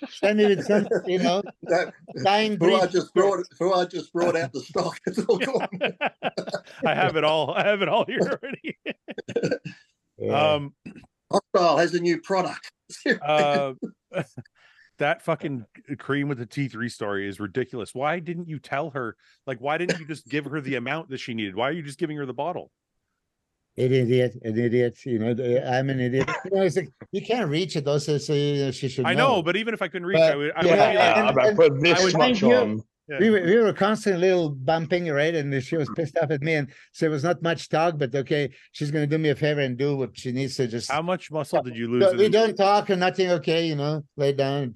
[0.09, 1.93] send me with some, you know, That,
[2.23, 4.97] dying who I just brought who I just brought out the stock.
[5.05, 5.67] It's all gone.
[6.85, 7.53] I have it all.
[7.53, 8.77] I have it all here already.
[10.17, 10.53] Yeah.
[10.53, 10.73] Um
[11.33, 12.71] Hostile has a new product.
[13.25, 13.73] uh
[14.99, 15.65] that fucking
[15.97, 17.95] cream with the T3 story is ridiculous.
[17.95, 19.15] Why didn't you tell her?
[19.47, 21.55] Like, why didn't you just give her the amount that she needed?
[21.55, 22.71] Why are you just giving her the bottle?
[23.75, 25.03] An idiot, an idiot.
[25.03, 26.29] You know, I'm an idiot.
[26.45, 27.87] You know, it's like you can't reach it.
[27.87, 29.05] Also, so you know, she should.
[29.05, 30.51] I know, but even if I couldn't reach, But, I would.
[30.55, 32.53] I yeah, would be like, Yeah, and- I and- put this would much mind you-
[32.53, 32.83] on.
[33.07, 33.17] Yeah.
[33.19, 35.35] we were, we were constantly little bumping, right?
[35.35, 37.97] And she was pissed off at me, and so it was not much talk.
[37.97, 40.67] But okay, she's gonna do me a favor and do what she needs to.
[40.67, 42.01] Just how much muscle did you lose?
[42.01, 43.29] No, in- we don't talk or nothing.
[43.31, 44.75] Okay, you know, lay down.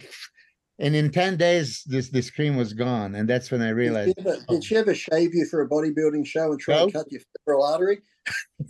[0.79, 4.13] And in ten days, this this cream was gone, and that's when I Did realized.
[4.19, 6.85] she, ever, did she ever shave you for a bodybuilding show and try No.
[6.87, 7.99] to cut your femoral artery?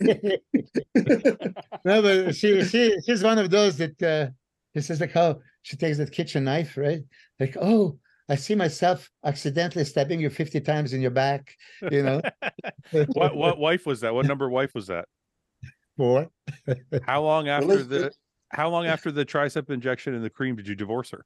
[1.84, 4.30] no, but she she she's one of those that uh
[4.74, 7.02] this is like how she takes that kitchen knife, right?
[7.40, 7.98] Like, oh,
[8.28, 11.54] I see myself accidentally stabbing you 50 times in your back,
[11.90, 12.20] you know.
[13.14, 14.14] what what wife was that?
[14.14, 15.06] What number wife was that?
[15.96, 16.28] Four.
[17.06, 18.12] How long after let's- the
[18.50, 21.24] how long after the tricep injection and the cream did you divorce her?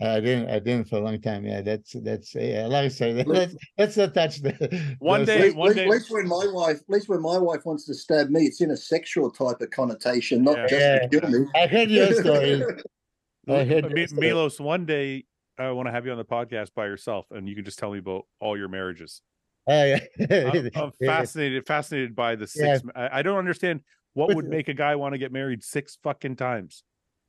[0.00, 1.44] I didn't I didn't for a long time.
[1.44, 5.36] Yeah, that's that's yeah, like I say, Look- let's let's not touch the One day-
[5.36, 7.86] At least, one at day- least when my wife, at least when my wife wants
[7.86, 10.66] to stab me, it's in a sexual type of connotation, not Yeah.
[10.66, 10.98] just Yeah.
[11.06, 11.46] to kill me.
[11.54, 12.62] I heard your story.
[13.48, 14.20] I heard Mi- your story.
[14.28, 15.26] Milos, one day
[15.58, 17.92] I want to have you on the podcast by yourself, and you can just tell
[17.92, 19.22] me about all your marriages.
[19.66, 20.00] Oh, yeah.
[20.52, 22.76] I'm, I'm fascinated, fascinated by the Yeah.
[22.78, 22.86] six.
[22.94, 23.80] I, I don't understand
[24.14, 26.82] what would make a guy want to get married six fucking times.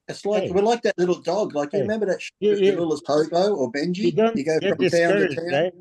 [0.07, 0.51] It's like Hey.
[0.51, 1.55] we're like that little dog.
[1.55, 3.97] Like you remember that sh- You- the you- littlest hobo or Benji?
[3.97, 5.45] you don't go from town to town.
[5.51, 5.73] right?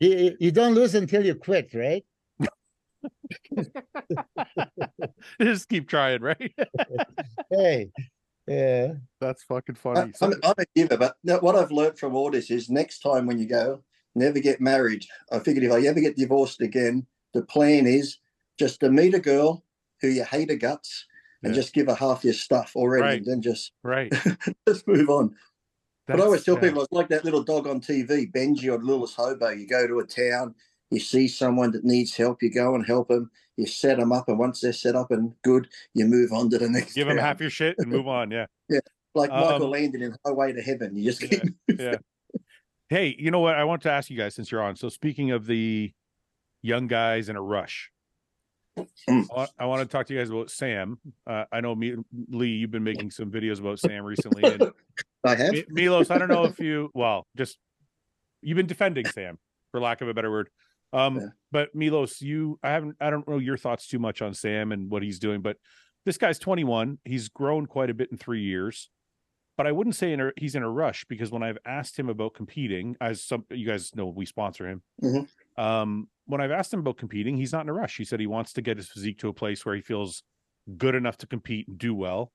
[0.00, 2.04] you, you- you don't lose until you quit, right?
[5.40, 6.52] just keep trying, right?
[7.50, 7.90] Hey,
[8.46, 10.12] yeah, That's fucking I, funny.
[10.14, 13.26] So- I'm, I'm a giver, but what I've learned from all this is next time
[13.26, 13.82] when you go,
[14.14, 15.04] never get married.
[15.30, 18.18] I figured if I ever get divorced again, the plan is
[18.58, 19.64] just to meet a girl
[20.00, 21.06] who you hate her guts
[21.42, 21.60] and Yeah.
[21.62, 23.16] just give her half your stuff already, Right.
[23.18, 24.12] and then just right.
[24.68, 25.34] just move on.
[26.06, 26.62] But I always tell sad.
[26.64, 29.48] people it's like that little dog on TV, Benji or Littlest Hobo.
[29.50, 30.54] You go to a town,
[30.92, 34.28] you see someone that needs help, you go and help them, you set them up,
[34.28, 36.94] and once they're set up and good, you move on to the next.
[36.94, 37.24] give him town.
[37.24, 38.30] half your shit and move on.
[38.30, 38.46] Yeah.
[38.68, 38.80] yeah,
[39.14, 40.94] like Michael um, Landon in Highway to Heaven.
[40.94, 41.42] You just keep
[41.78, 41.96] yeah.
[42.88, 43.54] Hey, you know what?
[43.54, 44.76] I want to ask you guys since you're on.
[44.76, 45.92] So speaking of the
[46.60, 47.90] young guys in a rush,
[49.08, 49.48] Mm.
[49.58, 50.98] I, want, to talk to you guys about Sam.
[51.26, 51.94] Uh, I know me,
[52.30, 54.72] Lee, you've been making some videos about Sam recently, and
[55.24, 55.54] I have.
[55.68, 57.58] Milos, I don't know if you well, just
[58.40, 59.38] you've been defending Sam,
[59.72, 60.48] for lack of a better word.
[60.92, 61.26] Um, Yeah.
[61.50, 64.90] but Milos, you I haven't I don't know your thoughts too much on Sam and
[64.90, 65.56] what he's doing, but
[66.04, 66.98] this guy's 21.
[67.04, 68.90] He's grown quite a bit in three years.
[69.58, 72.08] but I wouldn't say in a, he's in a rush because when I've asked him
[72.08, 74.82] about competing, as some you guys know, we sponsor him.
[75.02, 75.28] Mhm.
[75.58, 77.98] Um, when I've asked him about competing, he's not in a rush.
[77.98, 80.22] He said he wants to get his physique to a place where he feels
[80.78, 82.32] good enough to compete and do well,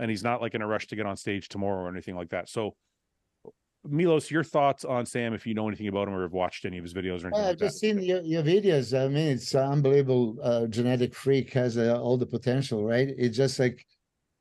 [0.00, 2.30] and he's not like in a rush to get on stage tomorrow or anything like
[2.30, 2.48] that.
[2.48, 2.76] So,
[3.90, 5.34] Milos, your thoughts on Sam?
[5.34, 7.44] If you know anything about him or have watched any of his videos or anything
[7.44, 7.78] I've just that.
[7.78, 8.98] seen your, your videos.
[8.98, 13.08] I mean, it's an unbelievable uh, genetic freak has uh, all the potential, right?
[13.16, 13.84] It's just like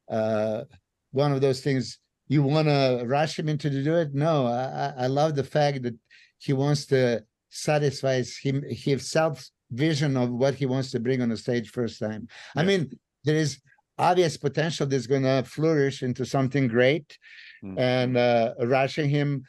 [0.09, 0.63] uh,
[1.11, 1.99] one of those things.
[2.27, 4.13] You want to rush him into to do it?
[4.13, 5.95] No, I, I- love the fact that
[6.37, 11.29] he wants to satisfy his him himself vision of what he wants to bring on
[11.29, 12.27] the stage first time.
[12.55, 12.91] I mean,
[13.23, 13.59] there is
[13.97, 17.17] obvious potential that's going to flourish into something great,
[17.63, 17.79] Mm.
[17.79, 19.43] and uh, rushing him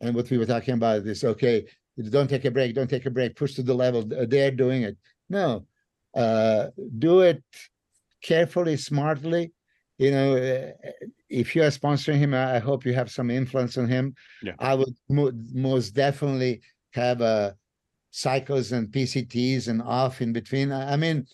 [0.00, 1.66] and what we were talking about is okay
[2.10, 4.96] don't take a break don't take a break push to the level they're doing it
[5.28, 5.66] no
[6.14, 6.68] uh
[6.98, 7.42] do it
[8.22, 9.52] carefully smartly
[9.98, 10.70] you know uh,
[11.28, 14.56] if you are sponsoring him i I hope you have some influence on him Yeah.
[14.58, 15.36] i would mo-
[15.68, 16.60] most definitely
[16.92, 17.52] have uh
[18.10, 21.26] cycles and pcts and off in between i, I mean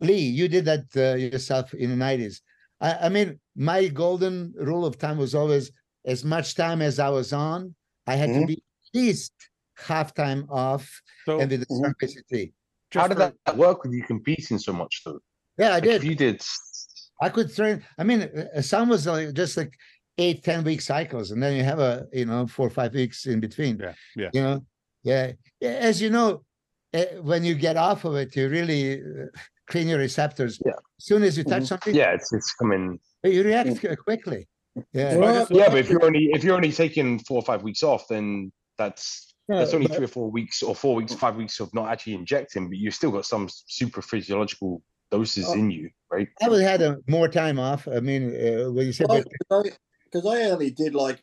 [0.00, 2.40] lee you did that uh, yourself in the 90s
[2.80, 5.70] I, I mean my golden rule of time was always
[6.04, 7.74] as much time as I was on,
[8.06, 8.46] I had to Mhm.
[8.46, 9.32] be at least
[9.76, 10.88] half time off
[11.24, 11.84] So, and with the Mhm.
[11.84, 12.52] simplicity.
[12.92, 15.20] How did for- that work with you competing so much though?
[15.58, 15.96] Yeah, I Like, did.
[15.96, 16.42] If you did,
[17.20, 17.82] I could train.
[17.98, 19.74] I mean, uh, some was like just like
[20.18, 23.26] eight, 10 week cycles, and then you have a you know four or five weeks
[23.26, 23.78] in between.
[23.78, 24.30] Yeah, yeah.
[24.32, 24.66] You know,
[25.02, 25.32] yeah.
[25.60, 26.44] Yeah, As you know,
[26.94, 29.26] uh, when you get off of it, you really uh,
[29.66, 30.60] clean your receptors.
[30.64, 30.72] Yeah.
[30.72, 31.66] As soon as you touch Mhm.
[31.68, 32.98] something, yeah, it's it's coming.
[33.24, 34.48] you react qu- quickly.
[34.92, 35.16] Yeah.
[35.16, 37.82] Well, just- Yeah, but if you're only if you're only taking four or five weeks
[37.82, 41.36] off, then that's Yeah, that's only but- three or four weeks or four weeks, five
[41.36, 45.52] weeks of not actually injecting, but you've still got some super physiological doses Oh.
[45.54, 46.28] in you, right?
[46.42, 47.86] I would have had a, more time off.
[47.88, 51.22] I mean, uh, when you said Well, but- because I only did like,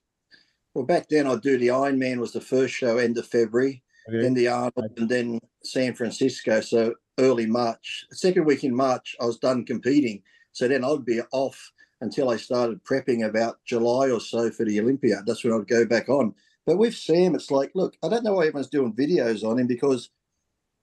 [0.73, 3.83] well, back then I'd do the Iron Man was the first show end of February,
[4.07, 4.21] Okay.
[4.21, 6.61] then the Arnold, and then San Francisco.
[6.61, 10.21] So early March, second week in March, I was done competing.
[10.51, 11.71] So then I'd be off
[12.01, 15.23] until I started prepping about July or so for the Olympia.
[15.25, 16.35] That's when I'd go back on.
[16.65, 19.67] But with Sam, it's like, look, I don't know why everyone's doing videos on him
[19.67, 20.09] because,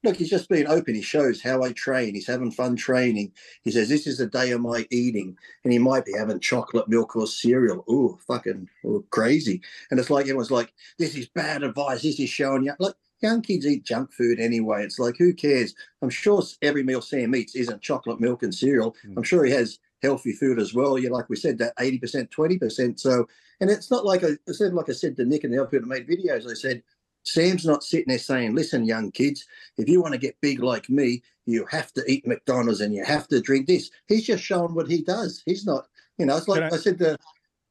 [0.03, 0.95] look, he's just being open.
[0.95, 2.15] He shows how I train.
[2.15, 3.33] He's having fun training.
[3.63, 6.89] He says, this is the day of my eating and he might be having chocolate
[6.89, 7.85] milk or cereal.
[7.89, 9.61] Ooh, fucking ooh, crazy.
[9.91, 12.03] And it's like everyone's like, this is bad advice.
[12.03, 12.73] This is showing you.
[12.79, 14.85] Like, young kids eat junk food anyway.
[14.85, 15.75] It's like, who cares?
[16.03, 18.97] I'm sure every meal Sam eats isn't chocolate milk and cereal.
[19.07, 19.15] Mm.
[19.19, 20.99] I'm sure he has healthy food as well.
[20.99, 22.99] You like we said that 80%, 20%.
[22.99, 23.27] So,
[23.61, 25.69] and it's not like I, I said, like I said to Nick and the other
[25.69, 26.83] people that made videos, I said,
[27.25, 30.89] Sam's not sitting there saying, listen, young kids, if you want to get big like
[30.89, 33.91] me, you have to eat McDonald's and you have to drink this.
[34.09, 35.43] He's just showing what he does.
[35.45, 35.87] He's not,
[36.17, 37.19] you know, it's like I, I- said, the,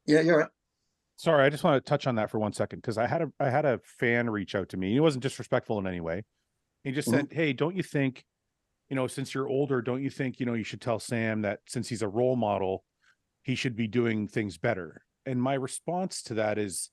[0.06, 0.50] yeah, you're right.
[1.20, 3.30] Sorry, I just want to touch on that for one second because I had a
[3.42, 4.94] I had a fan reach out to me.
[4.94, 6.24] He wasn't disrespectful in any way.
[6.86, 7.12] He just Mhm.
[7.12, 8.26] said, "Hey, don't you think,
[8.90, 11.62] you know, since you're older, don't you think, you know, you should tell Sam that
[11.68, 12.86] since he's a role model,
[13.44, 16.92] he should be doing things better?" And my response to that is,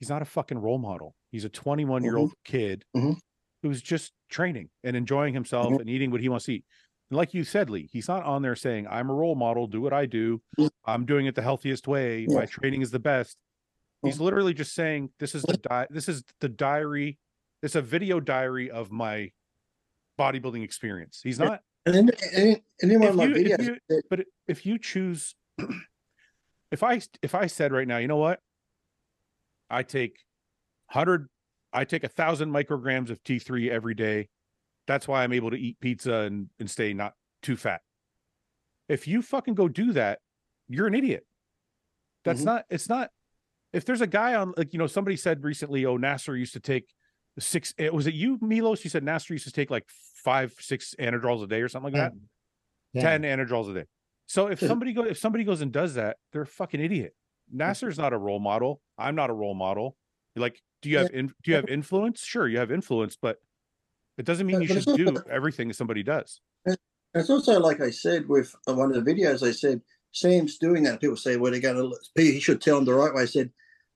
[0.00, 1.16] he's not a fucking role model.
[1.32, 3.18] He's a 21 year old kid Mhm.
[3.62, 5.80] who's just training and enjoying himself Mhm.
[5.80, 6.66] and eating what he wants to eat.
[7.10, 9.66] And like you said, Lee, he's not on there saying, "I'm a role model.
[9.68, 10.42] Do what I do.
[10.84, 12.28] I'm doing it the healthiest way.
[12.28, 13.38] My training is the best."
[14.04, 17.18] He's literally just saying, "This is the di- This is the diary.
[17.62, 19.32] It's a video diary of my
[20.18, 21.62] bodybuilding experience." He's not.
[21.86, 22.10] And and,
[22.80, 25.34] then If my you- if you- But if you choose,
[26.70, 28.40] if I if I said right now, you know what,
[29.70, 30.24] I take
[30.88, 31.28] hundred,
[31.72, 34.28] I take a thousand micrograms of T three every day.
[34.86, 37.82] That's why I'm able to eat pizza and and stay not too fat.
[38.88, 40.20] If you fucking go do that,
[40.68, 41.26] you're an idiot.
[42.24, 42.46] That's Mhm.
[42.46, 42.66] not.
[42.70, 43.10] It's not.
[43.74, 46.60] If there's a guy on like you know somebody said recently, oh Nasser used to
[46.60, 46.94] take
[47.38, 47.74] six.
[47.76, 48.84] It was it you Milos?
[48.84, 49.84] You said Nasser used to take like
[50.24, 52.12] five six anadrols a day or something like that.
[52.92, 53.18] Yeah.
[53.18, 53.84] 10 anadrols a day.
[54.26, 57.14] So if somebody go if somebody goes and does that, they're a fucking idiot.
[57.52, 58.80] Nasser's not a role model.
[58.96, 59.96] I'm not a role model.
[60.36, 62.22] Like, do you have in, do you have influence?
[62.24, 63.38] Sure, you have influence, but
[64.16, 66.40] it doesn't mean you should do everything that somebody does.
[67.14, 69.46] It's also like I said with one of the videos.
[69.46, 69.80] I said
[70.12, 71.00] Sam's doing that.
[71.00, 73.22] People say, "Well, they're going to." He should tell them the right way.
[73.22, 73.50] I said,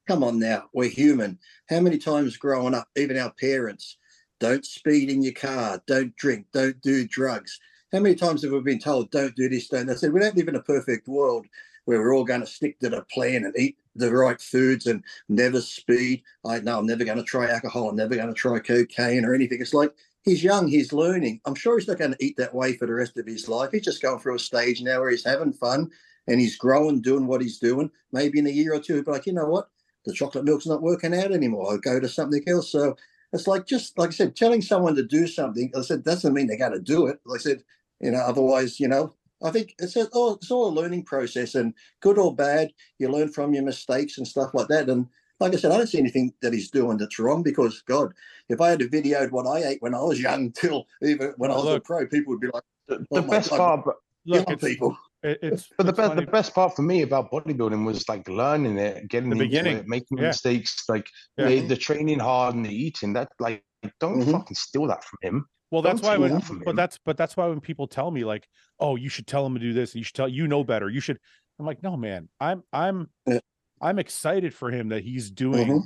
[0.09, 1.39] "Come on now, we're human.
[1.68, 3.98] How many times growing up, even our parents,
[4.40, 7.60] don't speed in your car, don't drink, don't do drugs.
[7.93, 10.36] How many times have we been told, don't do this, don't?" I said, "We don't
[10.36, 11.47] live in a perfect world
[11.85, 15.02] where we're all going to stick to the plan and eat the right foods and
[15.28, 16.22] never speed.
[16.44, 17.89] I know I'm never going to try alcohol.
[17.89, 19.60] I'm never going to try cocaine or anything.
[19.60, 21.40] It's like he's young, he's learning.
[21.44, 23.70] I'm sure he's not going to eat that way for the rest of his life.
[23.72, 25.90] He's just going through a stage now where he's having fun
[26.26, 29.10] and he's growing, doing what he's doing, maybe in a year or two, he'll be
[29.10, 29.70] like, you know what,
[30.09, 31.70] the chocolate milk's not working out anymore.
[31.72, 32.72] I'll go to something else.
[32.72, 32.97] So
[33.32, 35.72] it's like just like I said, telling someone to do something.
[35.76, 37.20] I said doesn't mean they got to do it.
[37.26, 37.64] Like I said,
[38.01, 39.14] you know, otherwise, you know,
[39.44, 43.10] I think it's a, oh, it's all a learning process, and good or bad, you
[43.10, 44.90] learn from your mistakes and stuff like that.
[44.90, 45.09] And
[45.40, 48.14] like I said, I don't see anything that he's doing that's wrong because God,
[48.51, 51.52] if I had to videoed what I ate when I was young till even when
[51.52, 51.78] I was Look.
[51.78, 53.56] a pro, people would be like, The, Oh the best God.
[53.56, 54.98] part, but Look, young people.
[55.23, 56.24] It- it's but the it's best funny.
[56.24, 59.77] the best part for me about bodybuilding was like learning it, getting The into beginning.
[59.78, 60.28] it, making Yeah.
[60.28, 61.49] mistakes, like Yeah.
[61.49, 63.12] the, the training hard and the eating.
[63.15, 63.62] That like
[64.01, 64.32] don't Mhm.
[64.32, 65.47] fucking steal that from him.
[65.70, 66.77] Well, that's Don't why when, that from but him.
[66.77, 68.49] that's but that's why when people tell me like,
[68.81, 71.01] oh, you should tell him to do this, you should tell you know better, you
[71.01, 71.19] should.
[71.59, 73.40] I'm like, no, man, I'm I'm Yeah.
[73.81, 75.82] I'm excited for him that he's doing Mhm.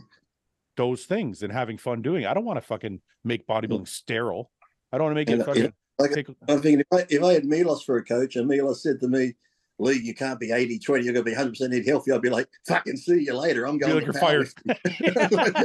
[0.76, 2.22] those things and having fun doing.
[2.22, 2.26] it.
[2.28, 4.50] I don't want to fucking make bodybuilding sterile.
[4.92, 5.72] I don't want to make it And, uh, fucking.
[6.10, 9.00] Like, I'm thinking if I, if I had Milos for a coach and Milos said
[9.00, 9.34] to me,
[9.78, 12.30] Lee, you can't be 80 20, you're going to be 100% eat healthy, I'd be
[12.30, 13.66] like, fucking see you later.
[13.66, 14.52] I'm going to you're fired.
[14.66, 15.56] powerlifting."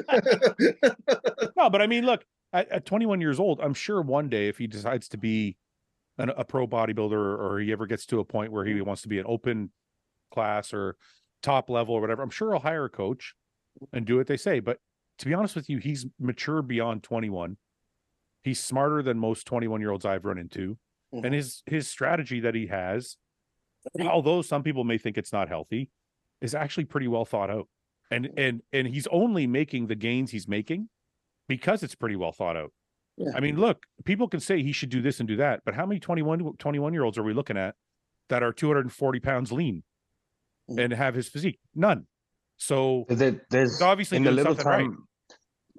[1.58, 4.58] no, but I mean, look, at, at 21 years old, I'm sure one day if
[4.58, 5.58] he decides to be
[6.18, 9.08] an, a pro bodybuilder or he ever gets to a point where he wants to
[9.08, 9.72] be an open
[10.34, 10.96] class or
[11.44, 13.36] top level or whatever, I'm sure he'll hire a coach
[13.94, 14.60] and do what they say.
[14.60, 14.80] But
[15.20, 17.58] to be honest with you, he's mature beyond 21.
[18.48, 20.78] He's smarter than most 21 year olds I've run into.
[21.14, 21.26] Mhm.
[21.26, 23.18] And his his strategy that he has,
[24.00, 25.90] although some people may think it's not healthy,
[26.42, 27.68] is actually pretty well thought out.
[28.10, 30.90] And and and he's only making the gains he's making
[31.50, 32.72] because it's pretty well thought out.
[33.18, 33.32] Yeah.
[33.36, 35.86] I mean, look, people can say he should do this and do that, but how
[35.86, 37.76] many 21, 21 year olds are we looking at
[38.30, 39.84] that are 240 pounds lean
[40.70, 40.84] Mhm.
[40.84, 41.60] and have his physique?
[41.76, 42.08] None.
[42.56, 44.98] So There, there's obviously in the little something right.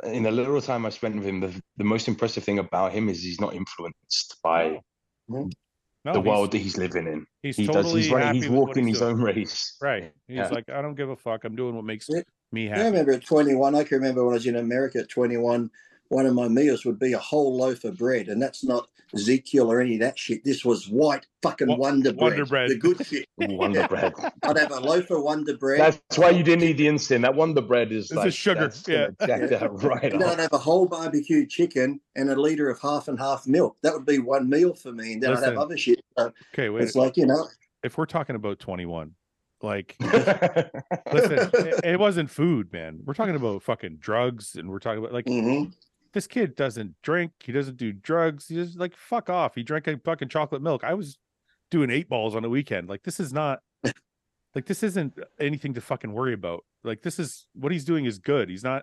[0.02, 2.92] Time in the little time I spent with him, the, the most impressive thing about
[2.92, 4.80] him is he's not influenced by
[5.28, 5.48] No,
[6.04, 7.26] the world that he's living in.
[7.42, 7.92] He's He totally does.
[7.94, 8.26] He's running.
[8.26, 9.16] happy He's walking he's his doing.
[9.16, 9.76] own race.
[9.82, 10.12] Right.
[10.26, 10.48] He's Yeah.
[10.48, 11.44] like, I don't give a fuck.
[11.44, 12.22] I'm doing what makes Yeah.
[12.52, 12.80] me happy.
[12.82, 15.70] I remember at 21, I can remember when I was in America at 21,
[16.08, 18.28] one of my meals would be a whole loaf of bread.
[18.28, 20.44] And that's not Ezekiel or any of that shit.
[20.44, 22.22] This was white fucking Wo- Wonder Bread.
[22.22, 22.70] Wonder Bread.
[22.70, 23.26] The good shit.
[23.38, 24.12] Wonder bread.
[24.42, 25.80] I'd have a loaf of Wonder Bread.
[25.80, 27.22] That's why you didn't eat the instant.
[27.22, 29.08] That Wonder bread is It's a like sugar, that's yeah.
[29.26, 32.80] jack that right And then I'd have a whole barbecue chicken and a liter of
[32.80, 33.76] half and half milk.
[33.82, 35.14] That would be one meal for me.
[35.14, 36.00] And then I'd have other shit.
[36.18, 36.82] So Okay, wait.
[36.84, 37.46] it's like, you know,
[37.82, 39.12] If we're talking about 21,
[39.62, 43.00] like listen, it, it wasn't food, man.
[43.04, 45.72] We're talking about fucking drugs and we're talking about like mhm.
[46.18, 49.54] This kid doesn't drink, he doesn't do drugs, he's just like fuck off.
[49.54, 50.82] He drank a fucking chocolate milk.
[50.82, 51.16] I was
[51.70, 52.88] doing eight balls on the weekend.
[52.88, 56.64] Like this is not like this isn't anything to fucking worry about.
[56.82, 58.50] Like this is what he's doing is good.
[58.50, 58.82] He's not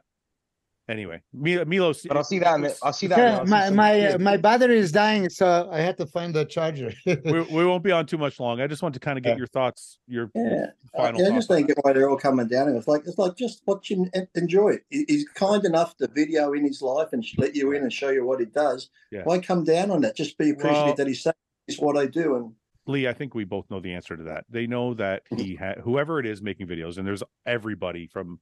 [0.89, 1.21] anyway.
[1.33, 2.55] Mi- Milos but I'll see that.
[2.55, 3.17] In the, I'll see that.
[3.17, 6.33] Yeah, I'll my some- my uh, my battery is dying, so I had to find
[6.33, 6.93] the charger.
[7.05, 8.61] we, we won't be on too much long.
[8.61, 9.37] I just want to kind of get Yeah.
[9.37, 10.67] your thoughts, your Yeah.
[10.95, 12.67] final yeah, I just don't get why they're all coming down.
[12.67, 15.05] And it's like it's like just watch him enjoy it.
[15.07, 18.25] He's kind enough to video in his life and let you in and show you
[18.25, 18.89] what he does.
[19.11, 19.21] Yeah.
[19.23, 20.15] Why come down on that?
[20.15, 21.33] Just be appreciative Well- that he's saying
[21.67, 22.35] is what I do.
[22.35, 22.53] And
[22.87, 24.45] Lee, I think we both know the answer to that.
[24.47, 28.39] They know that he had whoever it is making videos, and there's everybody from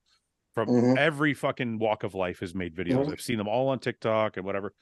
[0.53, 0.97] from Mhm.
[0.97, 3.07] every fucking walk of life has made videos.
[3.07, 3.11] Mhm.
[3.11, 4.73] I've seen them all on TikTok and whatever.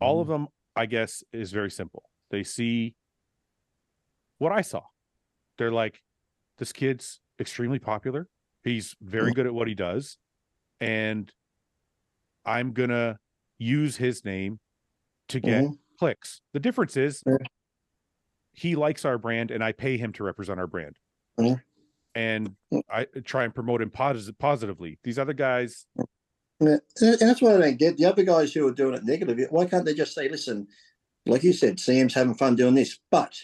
[0.00, 2.10] All of them, I guess, is very simple.
[2.30, 2.96] They see
[4.38, 4.84] what I saw.
[5.58, 6.02] They're like,
[6.58, 8.28] this kid's extremely popular.
[8.64, 9.34] He's very Mhm.
[9.34, 10.18] good at what he does.
[10.80, 11.32] And
[12.44, 13.18] I'm gonna
[13.58, 14.60] use his name
[15.28, 15.78] to get Mhm.
[15.98, 16.40] clicks.
[16.52, 17.36] The difference is Yeah.
[18.52, 20.98] he likes our brand and I pay him to represent our brand.
[21.38, 21.62] Mhm.
[22.14, 22.82] And Mm.
[22.90, 24.98] I try and promote him posi- positively.
[25.02, 25.86] These other guys,
[26.60, 27.96] and that's what I don't get.
[27.96, 30.66] The other guys who are doing it negative, why can't they just say, listen,
[31.26, 33.34] like you said, Sam's having fun doing this, but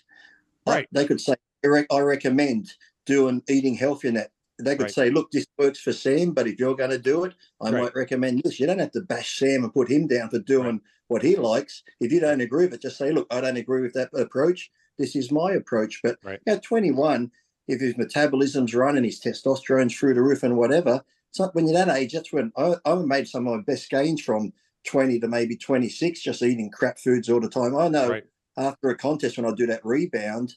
[0.67, 0.89] Right.
[0.93, 1.35] they could say,
[1.65, 2.73] I, rec- I recommend
[3.07, 4.31] doing eating healthy and that.
[4.59, 4.95] They could Right.
[4.95, 7.83] say, look, this works for Sam, but if you're going to do it, I Right.
[7.83, 8.59] might recommend this.
[8.61, 11.83] You don't have to bash Sam and put him down for doing what he likes.
[12.01, 14.71] If you don't agree with it, just say, look, I don't agree with that approach.
[14.97, 16.01] This is my approach.
[16.03, 17.31] But at 21,
[17.69, 21.85] if his metabolism's running, his testosterone's through the roof and whatever, it's not when you're
[21.85, 24.53] that age, that's when I, I made some of my best gains from
[24.87, 27.77] 20 to maybe 26, just eating crap foods all the time.
[27.77, 28.25] I know right?
[28.57, 30.55] after a contest when I do that rebound,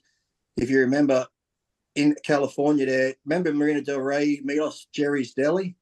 [0.58, 1.28] if you remember
[1.96, 5.76] in California there, remember Marina Del Rey, Milos, Jerry's Deli?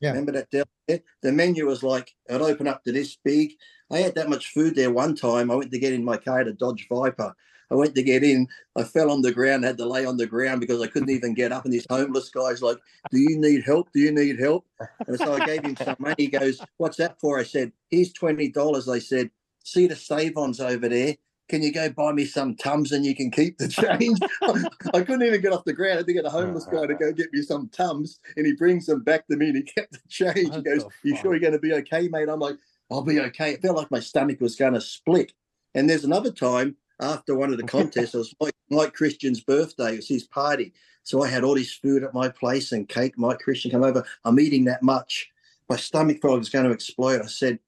[0.00, 0.10] Yeah.
[0.10, 0.64] Remember that deli?
[0.88, 1.00] there?
[1.22, 3.52] The menu was like, it'd open up to this big.
[3.90, 5.50] I had that much food there one time.
[5.50, 7.34] I went to get in my car to Dodge Viper.
[7.72, 8.46] I went to get in.
[8.76, 11.32] I fell on the ground, had to lay on the ground because I couldn't even
[11.32, 11.64] get up.
[11.64, 12.76] And this homeless guy's like,
[13.10, 13.90] Do you need help?
[13.92, 14.66] Do you need help?
[15.06, 16.14] And so I gave him some money.
[16.18, 17.38] He goes, What's that for?
[17.38, 18.94] I said, Here's $20.
[18.94, 19.30] I said,
[19.64, 21.16] See the save ons over there?
[21.48, 24.18] can you go buy me some tums and you can keep the change?
[24.94, 25.92] I couldn't even get off the ground.
[25.92, 28.54] I had to get a homeless guy to go get me some tums, and he
[28.54, 30.48] brings them back to me and he kept the change.
[30.48, 32.56] What he goes, "You sure you're going to be okay, mate?" I'm like,
[32.90, 35.34] "I'll be okay." It felt like my stomach was going to split.
[35.74, 39.94] And there's another time after one of the contests, it was Mike, Mike Christian's birthday.
[39.94, 40.72] It was his party.
[41.02, 43.18] So I had all this food at my place and cake.
[43.18, 44.04] Mike Christian come over.
[44.24, 45.28] I'm eating that much.
[45.68, 47.20] My stomach felt like it was going to explode.
[47.22, 47.58] I said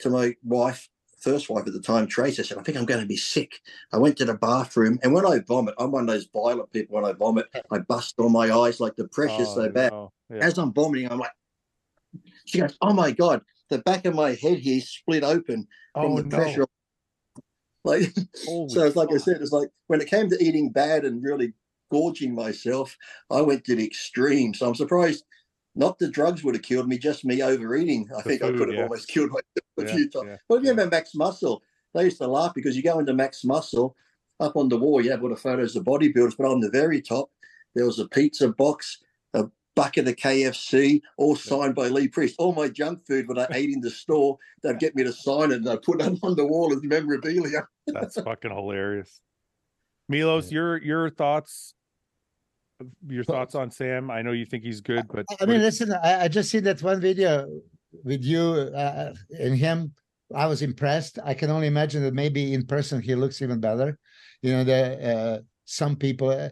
[0.00, 0.88] to my wife,
[1.18, 3.60] first wife at the time, Trace, I said, I think I'm going to be sick.
[3.92, 6.96] I went to the bathroom and when I vomit, I'm one of those violent people.
[6.96, 9.92] When I vomit, I bust all my eyes like the pressure's Oh, so bad.
[9.92, 10.12] no.
[10.30, 10.46] Yeah.
[10.46, 11.32] As I'm vomiting, I'm like,
[12.46, 16.16] she goes, Oh my God, the back of my head here split open from Oh,
[16.22, 16.66] the no.
[17.84, 18.12] Like,
[18.46, 21.22] Holy so it's like I said, it's like when it came to eating bad and
[21.22, 21.52] really
[21.90, 22.96] gorging myself,
[23.30, 24.54] I went to the extreme.
[24.54, 25.24] So I'm surprised
[25.74, 28.08] not the drugs would have killed me, just me overeating.
[28.16, 28.82] I The think I could have yeah.
[28.82, 29.44] almost killed myself
[29.78, 30.26] a few times.
[30.28, 30.70] yeah, Well, yeah.
[30.70, 31.62] remember Max Muscle?
[31.94, 33.96] They used to laugh because you go into Max Muscle,
[34.40, 37.00] up on the wall, you have all the photos of bodybuilders, but on the very
[37.00, 37.30] top,
[37.74, 38.98] there was a pizza box,
[39.76, 42.36] bucket of the KFC, all signed by Lee Priest.
[42.38, 45.52] All my junk food when I ate in the store, they'd get me to sign
[45.52, 47.66] it and I'd put it on the wall as memorabilia.
[47.86, 49.20] That's fucking hilarious.
[50.08, 51.74] Milos, your your thoughts
[53.06, 54.10] your thoughts on Sam?
[54.10, 56.82] I know you think he's good, but I mean, listen, I, I just seen that
[56.82, 57.46] one video
[58.04, 59.92] with you uh, and him.
[60.34, 61.18] I was impressed.
[61.24, 63.98] I can only imagine that maybe in person he looks even better.
[64.42, 66.30] You know, the uh, some people.
[66.30, 66.50] Uh,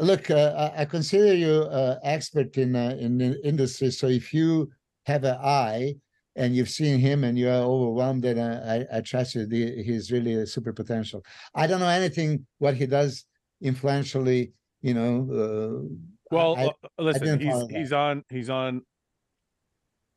[0.00, 3.90] look, uh, I consider you uh, expert in uh, in the industry.
[3.90, 4.70] So if you
[5.06, 5.94] have an eye
[6.36, 9.46] and you've seen him and you are overwhelmed, then I, I trust you.
[9.46, 11.24] The, he's really a super potential.
[11.54, 13.24] I don't know anything what he does
[13.60, 14.52] influentially.
[14.82, 15.14] You know.
[15.30, 15.94] Uh,
[16.30, 18.82] well, I- uh, listen, he's he's on he's on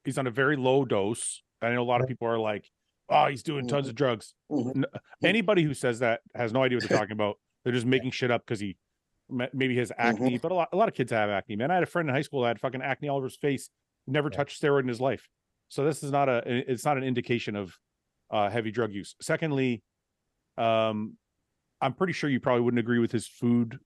[0.05, 1.41] he's on a very low dose.
[1.61, 2.65] I know a lot of people are like,
[3.09, 4.83] "Oh, he's doing tons of drugs." Mhm.
[5.23, 7.39] Anybody who says that has no idea what they're talking about.
[7.63, 8.75] They're just making shit up because he
[9.29, 10.37] maybe has acne.
[10.37, 11.55] But a lot a lot of kids have acne.
[11.55, 13.35] Man, I had a friend in high school that had fucking acne all over his
[13.37, 13.69] face.
[14.07, 14.37] Never Yeah.
[14.37, 15.27] touched steroid in his life.
[15.69, 17.77] So this is not a it's not an indication of
[18.31, 19.15] uh, heavy drug use.
[19.21, 19.81] Secondly,
[20.57, 21.17] um,
[21.81, 23.79] I'm pretty sure you probably wouldn't agree with his food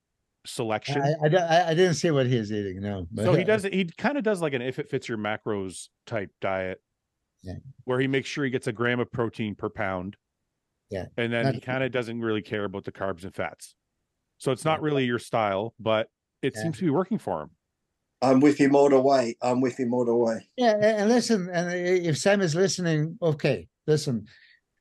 [0.46, 1.02] selection.
[1.02, 2.82] I, I, I didn't see what he's eating.
[2.82, 5.88] No, so he does he kind of does like an if it fits your macros
[6.06, 6.80] type diet
[7.44, 7.56] Yeah.
[7.86, 10.16] where he makes sure he gets a gram of protein per pound
[10.90, 11.06] Yeah.
[11.18, 13.76] and then Not- he kind of doesn't really care about the carbs and fats
[14.38, 16.10] so it's not really your style but
[16.42, 16.64] it Yeah.
[16.64, 17.50] seems to be working for him
[18.22, 19.36] I'm with him all the way.
[19.44, 20.50] I'm with him all the way.
[20.58, 24.26] Yeah, and listen, and if Sam is listening, okay, listen,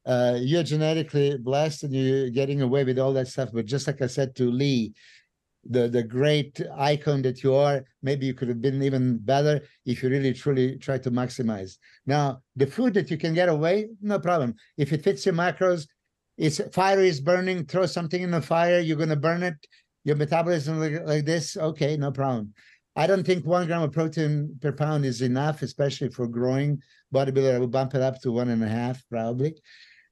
[0.06, 3.50] uh, you're genetically blessed and you're getting away with all that stuff.
[3.52, 4.94] But just like I said to Lee,
[5.68, 10.02] the the great icon that you are, maybe you could have been even better if
[10.02, 11.76] you really truly try to maximize.
[12.06, 14.54] Now, the food that you can get away, no problem.
[14.78, 15.88] If it fits your macros,
[16.36, 19.54] it's fire is burning, throw something in the fire, you're gonna burn it.
[20.04, 22.52] Your metabolism like, like this, okay, no problem.
[22.94, 26.80] I don't think one gram of protein per pound is enough, especially for growing
[27.12, 27.54] bodybuilder.
[27.56, 29.54] I would bump it up to one and a half, probably.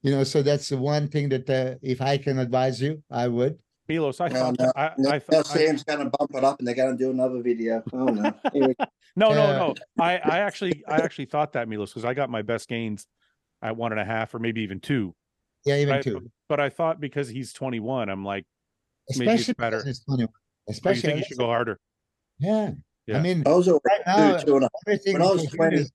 [0.03, 3.29] You know, so that's the one thing that uh, if I can advise you, I
[3.29, 3.59] would.
[3.89, 6.33] milos i No, thought no, I, Now, I, now thought- I- Sam's going to bump
[6.35, 7.83] it up and they're going to do another video.
[7.93, 8.33] Oh, no.
[8.53, 8.75] Here
[9.17, 12.43] no no no i i actually i actually thought that milos because i got my
[12.43, 13.07] best gains
[13.63, 15.15] at one and a half or maybe even two
[15.65, 16.31] Yeah, even I- two.
[16.49, 18.45] but i thought because he's 21 i'm like
[19.17, 19.77] maybe it's Especially better.
[19.79, 20.29] because it's 21.
[20.29, 21.79] oh, you Especially, think you should go harder
[22.39, 22.71] yeah.
[23.07, 23.19] Yeah.
[23.19, 25.93] I mean, I was right now, two, two everything When I was 20 is,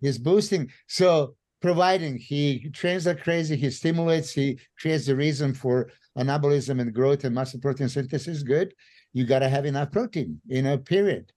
[0.00, 0.70] is boosting.
[0.86, 6.94] So providing he trains like crazy, he stimulates, he creates the reason for anabolism and
[6.94, 8.72] growth and muscle protein synthesis, good.
[9.12, 11.30] You got to have enough protein, you know, period.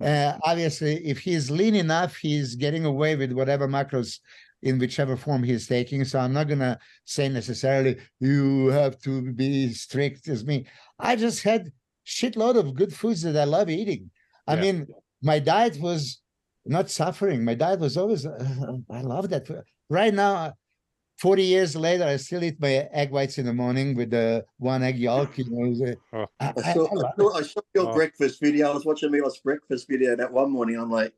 [0.00, 4.18] Uh, obviously, if he's lean enough, he's getting away with whatever macros
[4.64, 6.04] in whichever form he's taking.
[6.04, 10.66] So I'm not gonna say necessarily you have to be strict as me.
[10.98, 11.70] I just had
[12.06, 14.10] shitload of good foods that I love eating.
[14.46, 14.60] I Yeah.
[14.62, 14.86] mean,
[15.22, 16.20] my diet was
[16.64, 17.44] not suffering.
[17.44, 18.24] My diet was always.
[18.26, 19.44] Uh, I love that.
[19.90, 20.54] Right now,
[21.18, 24.82] forty years later, I still eat my egg whites in the morning with the one
[24.82, 25.36] egg yolk.
[25.38, 26.26] You know, Oh.
[26.40, 27.94] I, I I- saw, I I love saw, I saw your Oh.
[27.94, 28.70] breakfast video.
[28.70, 30.76] I was watching Milos' breakfast video that one morning.
[30.78, 31.12] I'm like,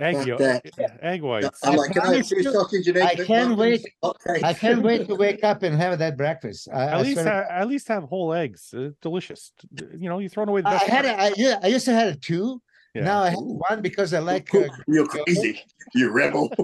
[0.00, 0.98] egg Fuck yolk, that.
[1.02, 3.24] egg whites I'm I like, can I have promise two you, sausage and egg I
[3.24, 3.86] can't wait.
[4.02, 4.40] Okay.
[4.42, 6.68] I can't wait to wake up and have that breakfast.
[6.72, 9.52] I, at I least swear to have, at least have whole eggs uh, delicious
[9.96, 11.18] you know you're throwing away the I best had part.
[11.18, 12.60] a, I, yeah, I used to have a two.
[12.94, 13.04] Yeah.
[13.04, 14.52] Now I have one because I like.
[14.52, 15.62] Uh, You're crazy,
[15.94, 16.50] you rebel.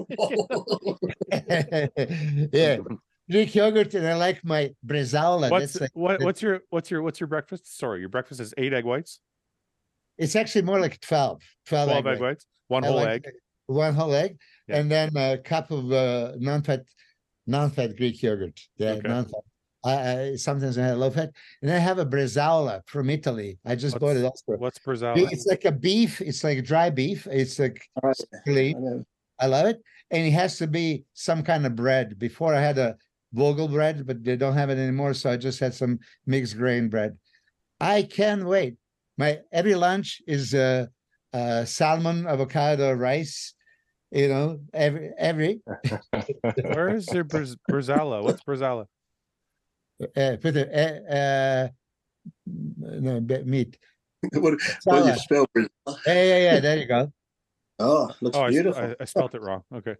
[2.51, 2.77] yeah,
[3.31, 5.49] Greek yogurt, and I like my bresaola.
[5.49, 8.53] what's That's like, what what's your what's your what's your breakfast sorry your breakfast is
[8.57, 9.19] eight egg whites
[10.17, 11.41] it's actually more like 12.
[11.67, 12.19] 12, 12 egg, white.
[12.21, 13.33] whites one I whole like egg
[13.67, 14.37] One whole egg,
[14.67, 14.77] Yeah.
[14.77, 16.83] and then a cup of uh, non-fat,
[17.45, 18.59] non-fat Greek yogurt.
[18.77, 19.07] Yeah, Okay.
[19.07, 19.41] non-fat.
[19.85, 21.29] I, I sometimes I have low fat,
[21.61, 23.57] and I have a bresaola from Italy.
[23.65, 24.57] I just bought it also.
[24.57, 25.13] What's Brazil?
[25.15, 26.19] It's like a beef.
[26.19, 27.27] It's like dry beef.
[27.27, 28.15] It's like Right.
[28.45, 29.45] really, I.
[29.45, 32.17] I love it, and it has to be some kind of bread.
[32.17, 32.97] Before I had a
[33.33, 36.89] Vogel bread, but they don't have it anymore, so I just had some mixed grain
[36.89, 37.17] bread.
[37.79, 38.77] I can't wait.
[39.17, 40.87] My every lunch is uh,
[41.33, 43.53] uh salmon, avocado, rice.
[44.11, 45.61] You know, every every
[46.63, 48.23] Where is your Braz- Brazala?
[48.23, 48.85] What's Brazala?
[50.01, 51.67] uh, put the uh, uh
[52.45, 53.77] no meat.
[54.33, 54.53] what,
[54.85, 55.45] what do you spell?
[55.53, 55.69] Brazil?
[56.05, 56.59] Yeah, yeah, yeah.
[56.59, 57.11] There you go.
[57.79, 58.83] Oh, looks Oh, beautiful.
[58.83, 59.63] I, I spelt it wrong.
[59.73, 59.95] Okay.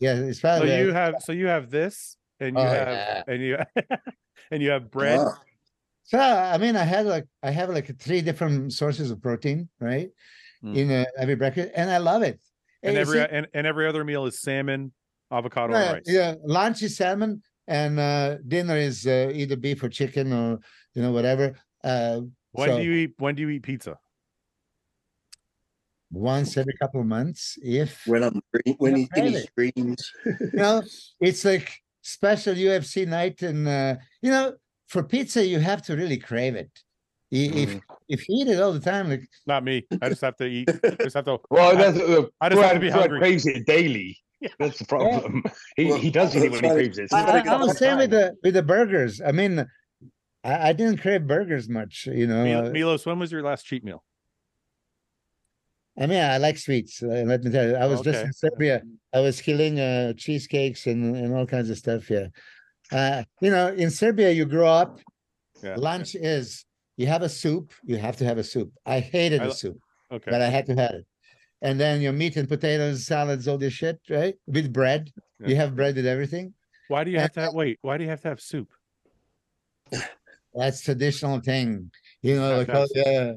[0.00, 3.22] Yeah, it's So you have so you have this and you Oh, have yeah.
[3.26, 3.58] and you
[4.50, 5.20] and you have bread.
[5.20, 5.38] Ah,
[6.04, 10.10] So I mean, I had like I have like three different sources of protein, right?
[10.62, 10.76] Mm.
[10.76, 12.40] In uh, every breakfast, and I love it.
[12.82, 14.92] and you every see, and, and every other meal is salmon,
[15.32, 16.02] avocado, yeah, and rice.
[16.06, 20.60] yeah, lunch is salmon, and uh, dinner is uh, either beef or chicken or
[20.94, 21.54] you know whatever.
[21.82, 22.20] Uh,
[22.52, 23.98] When so do you eat when do you eat pizza?
[26.12, 29.72] once every couple of months, if when I'm green, when Yeah, he in his really.
[29.72, 30.12] greens.
[30.24, 30.82] you know,
[31.20, 34.54] it's like special UFC night, and uh, you know,
[34.88, 36.70] for pizza you have to really crave it.
[37.32, 37.80] I- If Mm.
[38.08, 39.86] if you eat it all the time, like Not me.
[40.02, 40.68] I just have to eat.
[40.70, 41.38] I just have to.
[41.50, 43.18] Well, I- that's uh, I just have to Brad- be Brad hungry.
[43.20, 44.16] craves it daily.
[44.58, 45.42] That's the problem.
[45.76, 47.10] He, Well, he does eat it when he that's craves it.
[47.10, 49.20] why- I, I, I was saying with the with the burgers.
[49.20, 49.66] I mean,
[50.44, 52.06] I, I didn't crave burgers much.
[52.06, 54.04] You know, Mil- Milos, when was your last cheat meal?
[55.98, 57.02] I mean, I like sweets.
[57.02, 58.26] uh, let me tell you, I was just Okay.
[58.26, 58.82] in Serbia.
[59.14, 62.10] I was killing uh, cheesecakes and and all kinds of stuff.
[62.10, 62.26] Yeah,
[62.92, 65.00] uh, you know, in Serbia, you grow up.
[65.62, 65.76] Yeah.
[65.76, 66.64] Lunch is
[66.96, 67.72] you have a soup.
[67.82, 68.72] You have to have a soup.
[68.84, 69.78] I hated I the soup,
[70.12, 70.30] Okay.
[70.30, 71.06] but I had to have it.
[71.62, 74.34] And then your meat and potatoes, salads, all this shit, right?
[74.46, 75.48] With bread, Yeah.
[75.48, 76.52] you have bread with everything.
[76.88, 77.78] Why do you have to have, wait?
[77.80, 78.68] Why do you have to have soup?
[80.54, 81.90] That's traditional thing,
[82.22, 82.58] you know.
[82.58, 83.32] Like, oh, yeah.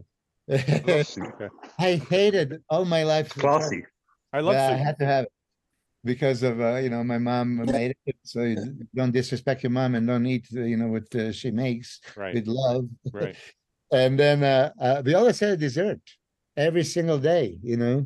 [1.80, 3.30] I hated all my life.
[3.30, 3.86] Classy.
[4.34, 4.86] I love yeah, I soup.
[4.86, 5.32] had to have it
[6.04, 8.16] because of uh, you know my mom made it.
[8.24, 8.58] So you
[8.94, 12.34] don't disrespect your mom and don't eat uh, you know what uh, she makes Right.
[12.34, 12.88] with love.
[13.12, 13.36] Right.
[13.90, 16.02] And then uh, uh, we always had a dessert
[16.58, 18.06] every single day, you know.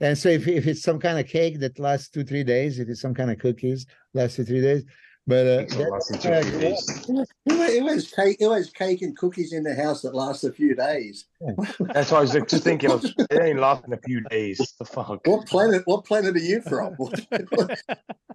[0.00, 2.88] And so if if it's some kind of cake that lasts two three days, if
[2.88, 4.84] it's some kind of cookies lasts two three days,
[5.30, 7.06] but uh, It's that- not lasting two uh, or three days.
[7.06, 8.36] Who, who has cake?
[8.40, 11.26] Who has cake and cookies in the house that lasts a few days?
[11.78, 14.74] That's why I was just thinking, of, it ain't lasting a few days.
[14.78, 15.24] The fuck.
[15.24, 15.82] What planet?
[15.84, 16.96] What planet are you from?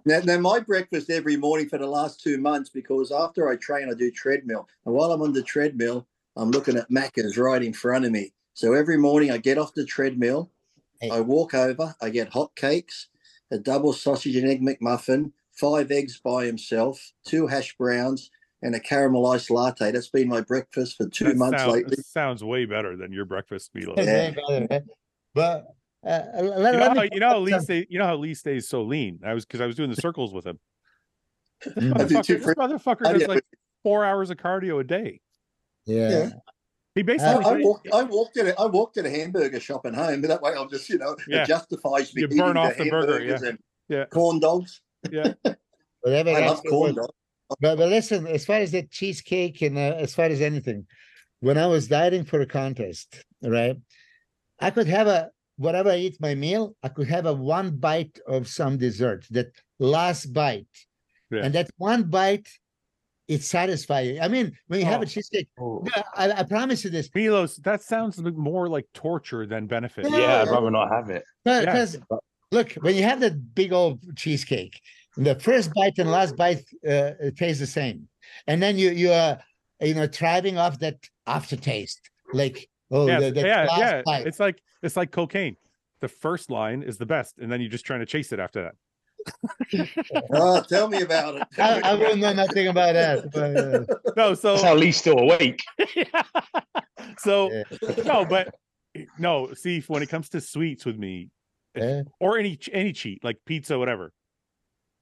[0.06, 3.90] now, now, my breakfast every morning for the last two months because after I train,
[3.90, 7.74] I do treadmill, and while I'm on the treadmill, I'm looking at Macca's right in
[7.74, 8.32] front of me.
[8.54, 10.50] So every morning I get off the treadmill,
[11.00, 11.10] Hey.
[11.10, 13.08] I walk over, I get hot cakes,
[13.50, 18.30] a double sausage and egg McMuffin, five eggs by himself, two hash browns,
[18.62, 19.90] and a caramelized latte.
[19.92, 21.96] That's been my breakfast for two That months sound- lately.
[22.02, 23.96] sounds way better than your breakfast, Milos.
[23.98, 24.30] it's Yeah.
[24.48, 24.82] way better, right?
[25.34, 25.66] But
[26.06, 27.86] uh, let, You know, let how, me you know how Lee some- stays.
[27.90, 29.20] You know how Lee stays so lean.
[29.24, 30.58] I was because I was doing the circles with him.
[31.64, 31.92] Mm.
[31.94, 33.44] Motherfucker, too, this motherfucker I does like
[33.82, 35.20] four hours of cardio a day.
[35.86, 36.08] yeah.
[36.10, 36.30] Yeah.
[36.94, 37.88] He I, basically I walked.
[37.92, 38.46] I walked in.
[38.48, 40.96] A, I walked in a hamburger shop at home, but that way I'm just, you
[40.98, 41.42] know, Yeah.
[41.42, 43.48] it justifies me You eating burn off the burger, hamburgers yeah.
[43.50, 43.58] and
[43.88, 44.04] Yeah.
[44.06, 44.80] corn dogs.
[46.00, 46.30] Whatever.
[46.30, 47.02] I love corn word.
[47.02, 47.12] dogs.
[47.60, 50.86] But but listen, as far as that cheesecake and uh, as far as anything,
[51.40, 53.76] when I was dieting for a contest, right,
[54.60, 58.18] I could have a whatever I eat my meal, I could have a one bite
[58.26, 59.24] of some dessert.
[59.30, 60.66] That last bite,
[61.30, 61.44] Yeah.
[61.44, 62.48] and that one bite,
[63.28, 64.20] it's satisfying.
[64.20, 65.04] I mean, when you have Oh.
[65.04, 65.82] a cheesecake, Oh.
[65.96, 70.04] yeah, I, I promise you this, Milos, that sounds more like torture than benefit.
[70.10, 70.18] Yeah.
[70.18, 71.24] Yeah, I'd rather not have it.
[71.44, 71.60] Yeah.
[71.60, 71.96] because
[72.52, 74.80] look, when you have that big old cheesecake,
[75.16, 78.08] the first bite and last bite uh, it tastes the same,
[78.46, 79.38] and then you you are
[79.80, 84.02] you know thriving off that aftertaste, like oh yeah, the, that yeah, last yeah.
[84.04, 84.26] bite.
[84.26, 85.56] It's like it's like cocaine.
[86.00, 88.62] The first line is the best, and then you're just trying to chase it after
[88.62, 88.74] that.
[90.32, 91.42] Oh, tell me about it.
[91.58, 93.32] I, I wouldn't know nothing about that.
[93.32, 95.62] But, uh, No, so That's how Lee's still awake.
[97.18, 97.62] so yeah,
[98.04, 98.54] no, but
[99.18, 99.52] no.
[99.54, 101.30] See, when it comes to sweets with me,
[101.76, 102.02] yeah.
[102.20, 104.12] or any any cheat like pizza, whatever.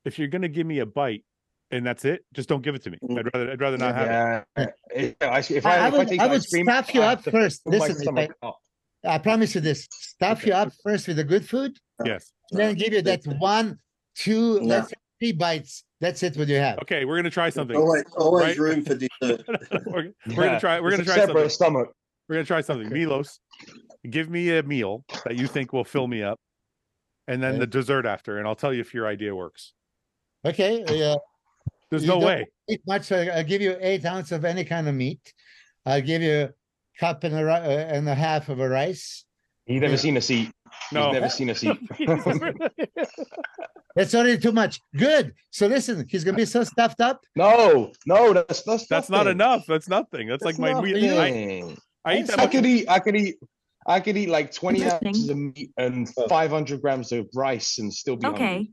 [0.05, 1.25] If you're gonna give me a bite
[1.71, 2.99] and that's it, just don't give it to me.
[3.03, 3.19] Mm.
[3.19, 4.45] I'd rather I'd rather not have it.
[4.57, 4.67] Yeah.
[4.95, 7.63] It- I- If I- I, I if would- I would cream, stuff you up first.
[7.67, 8.33] Listen, if stomach.
[9.07, 12.33] I promise you this: stuff you up first with the good food, Yes.
[12.51, 13.79] and then give you that one,
[14.15, 14.67] two, No.
[14.67, 15.85] let's say three bites.
[16.01, 16.37] That's it.
[16.37, 16.79] What you have.
[16.81, 17.77] Okay, we're gonna try something.
[17.77, 18.59] Always, always Right?
[18.59, 19.45] room for dessert.
[19.87, 20.81] we're, we're gonna try.
[20.81, 21.49] We're it's gonna try something.
[21.51, 21.89] stomach.
[22.29, 22.89] We're gonna try something.
[22.91, 23.41] Milos,
[24.09, 26.39] give me a meal that you think will fill me up,
[27.29, 27.61] and then Okay.
[27.61, 29.73] the dessert after, and I'll tell you if your idea works.
[30.45, 30.85] Okay.
[30.89, 31.17] Yeah.
[31.91, 32.47] There's You no don't way.
[32.69, 33.11] eat much.
[33.13, 35.33] I- I'll give you eight ounce of any kind of meat.
[35.87, 36.51] I'll give you a
[36.99, 39.25] cup and a, ri- uh, and a half of a rice.
[39.67, 39.99] He's never Yeah.
[39.99, 40.51] seen a seat.
[40.93, 41.05] No.
[41.05, 41.79] He's never seen a seat.
[43.97, 44.81] That's already too much.
[44.97, 45.35] Good.
[45.51, 47.21] So listen, he's gonna be so stuffed up.
[47.37, 49.33] No, no, that's that's That's not nothing.
[49.33, 49.65] enough.
[49.67, 50.29] That's nothing.
[50.29, 50.97] That's, like my meat.
[50.97, 51.79] I, nothing.
[52.05, 52.53] I eat that I much.
[52.53, 52.89] could eat.
[52.89, 53.37] I could eat.
[53.87, 56.29] I could eat like twenty ounces of meat and Oh.
[56.29, 58.37] five hundred grams of rice and still be Okay.
[58.39, 58.73] hungry.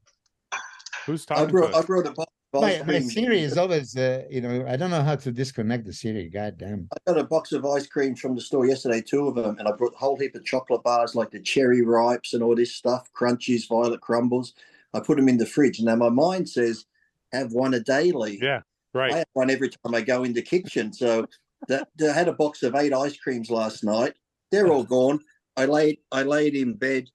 [1.06, 1.86] Who's I talking to brought I us?
[1.86, 3.02] brought a box of My, ice my cream.
[3.10, 6.30] Siri is always, uh, you know, I don't know how to disconnect the Siri.
[6.30, 6.88] God damn.
[6.94, 9.68] I got a box of ice cream from the store yesterday, two of them, and
[9.68, 12.76] I brought a whole heap of chocolate bars like the cherry ripes and all this
[12.76, 14.54] stuff, crunchies, violet crumbles.
[14.94, 15.80] I put them in the fridge.
[15.82, 16.86] Now my mind says
[17.32, 18.40] have one a daily.
[18.42, 18.62] Yeah,
[18.94, 19.14] right.
[19.14, 20.92] I have one every time I go in the kitchen.
[20.94, 21.28] So
[21.68, 24.14] that I had a box of eight ice creams last night.
[24.52, 25.20] They're all gone.
[25.56, 27.10] I laid I laid in bed.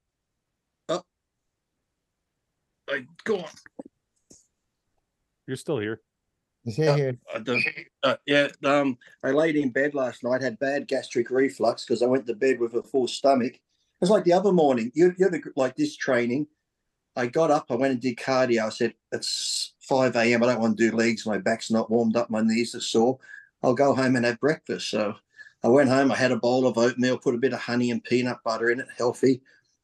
[0.89, 1.03] Oh,
[2.89, 3.45] I gone.
[5.47, 6.01] You're still here.
[6.65, 7.17] Is he here?
[7.33, 7.65] I don't,
[8.03, 12.07] uh, yeah, um, I laid in bed last night, had bad gastric reflux because I
[12.07, 13.61] went to bed with a full stomach.
[14.01, 14.91] It's like the other morning.
[14.93, 16.49] You, you ever like this training?
[17.15, 18.67] I got up, I went and did cardio.
[18.67, 20.43] I said, It's 5 a.m.
[20.43, 21.25] I don't want to do legs.
[21.25, 23.19] My back's not warmed up, my knees are sore.
[23.63, 24.91] I'll go home and have breakfast.
[24.91, 25.15] So
[25.67, 28.03] I went home, I had a bowl of oatmeal, put a bit of honey and
[28.05, 29.41] peanut butter in it, healthy.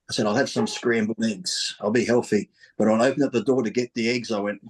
[0.09, 1.75] I said, I'll have some scrambled eggs.
[1.81, 2.51] I'll be healthy.
[2.79, 4.63] But when I opened up the door to get the eggs, I went,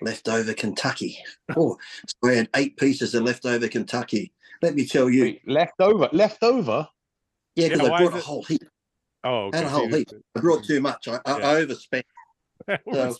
[0.00, 1.18] leftover Kentucky.
[1.56, 1.76] Oh,
[2.06, 4.32] so we had eight pieces of leftover Kentucky.
[4.62, 6.86] Let me tell you, Wait, left over, left over.
[7.56, 8.62] yeah, Yeah, because why I brought a whole heap.
[9.24, 9.58] Oh, okay.
[9.58, 10.08] And a whole so heap.
[10.36, 11.08] I brought too much.
[11.08, 11.48] I, I, Yeah.
[11.50, 12.06] I overspent.
[12.68, 13.16] you-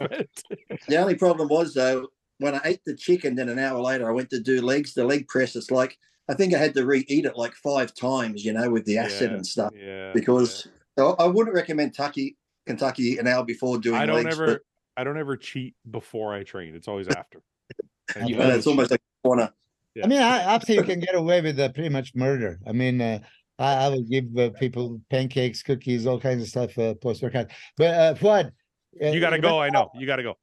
[0.87, 2.07] The only problem was though,
[2.39, 4.95] when I ate the chicken, then an hour later I went to do legs.
[4.95, 8.44] The leg press, it's like I think I had to re-eat it like five times,
[8.44, 9.72] you know, with the acid Yeah, and stuff.
[9.76, 10.12] yeah.
[10.12, 10.68] Because
[10.98, 12.36] so I wouldn't recommend Kentucky,
[12.66, 14.38] Kentucky an hour before doing I don't legs.
[14.38, 14.60] ever
[14.97, 16.74] I don't ever cheat before I train.
[16.74, 17.40] It's always after.
[18.26, 19.52] You but, heard uh, it's almost like a corner.
[19.94, 20.05] Yeah.
[20.05, 22.59] I mean, I, after you can get away with uh, pretty much murder.
[22.66, 23.20] I mean, uh,
[23.60, 27.51] I, I would give uh, people pancakes, cookies, all kinds of stuff uh, post workout.
[27.76, 28.51] But uh, Fouad,
[29.01, 29.60] uh, You gotta go.
[29.60, 29.90] I know.
[29.94, 30.36] You gotta go.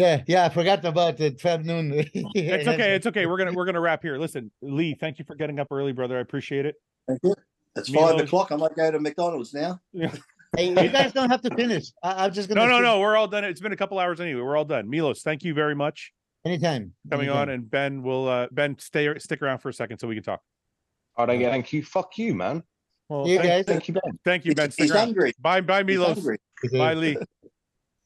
[0.00, 1.92] Yeah, yeah, I forgot about the twelve noon.
[2.14, 2.94] It's okay.
[2.94, 3.26] It's okay.
[3.26, 4.16] We're gonna we're gonna wrap here.
[4.16, 6.16] Listen, Lee, thank you for getting up early, brother.
[6.16, 6.76] I appreciate it.
[7.06, 7.34] Thank you.
[7.76, 8.50] It's Milo- five o'clock.
[8.50, 9.80] I might go to McDonald's now.
[10.56, 11.92] Hey, you guys don't have to finish.
[12.02, 12.62] I, I'm just gonna.
[12.62, 12.98] No, no, shoot no.
[12.98, 13.44] We're all done.
[13.44, 14.40] It's been a couple hours anyway.
[14.40, 14.90] We're all done.
[14.90, 16.10] Milos, thank you very much
[16.44, 16.92] Anytime.
[17.04, 20.08] for coming on, and Ben will uh Ben stay stick around for a second so
[20.08, 20.40] we can talk.
[21.16, 21.50] All right, thank you.
[21.50, 21.84] Thank you.
[21.84, 22.64] Fuck you, man.
[23.08, 23.64] Well, You thank, guys.
[23.66, 24.18] Thank you, Ben.
[24.24, 24.66] thank you, Ben.
[24.66, 25.04] He's, Stick he's around.
[25.06, 25.32] hungry.
[25.38, 26.14] Bye, bye, He's Milos.
[26.16, 26.38] hungry.
[26.72, 27.16] Bye, Lee.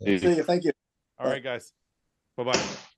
[0.05, 0.43] See you.
[0.43, 0.73] Thank you.
[1.19, 1.73] All right, guys.
[2.37, 2.94] Bye, bye.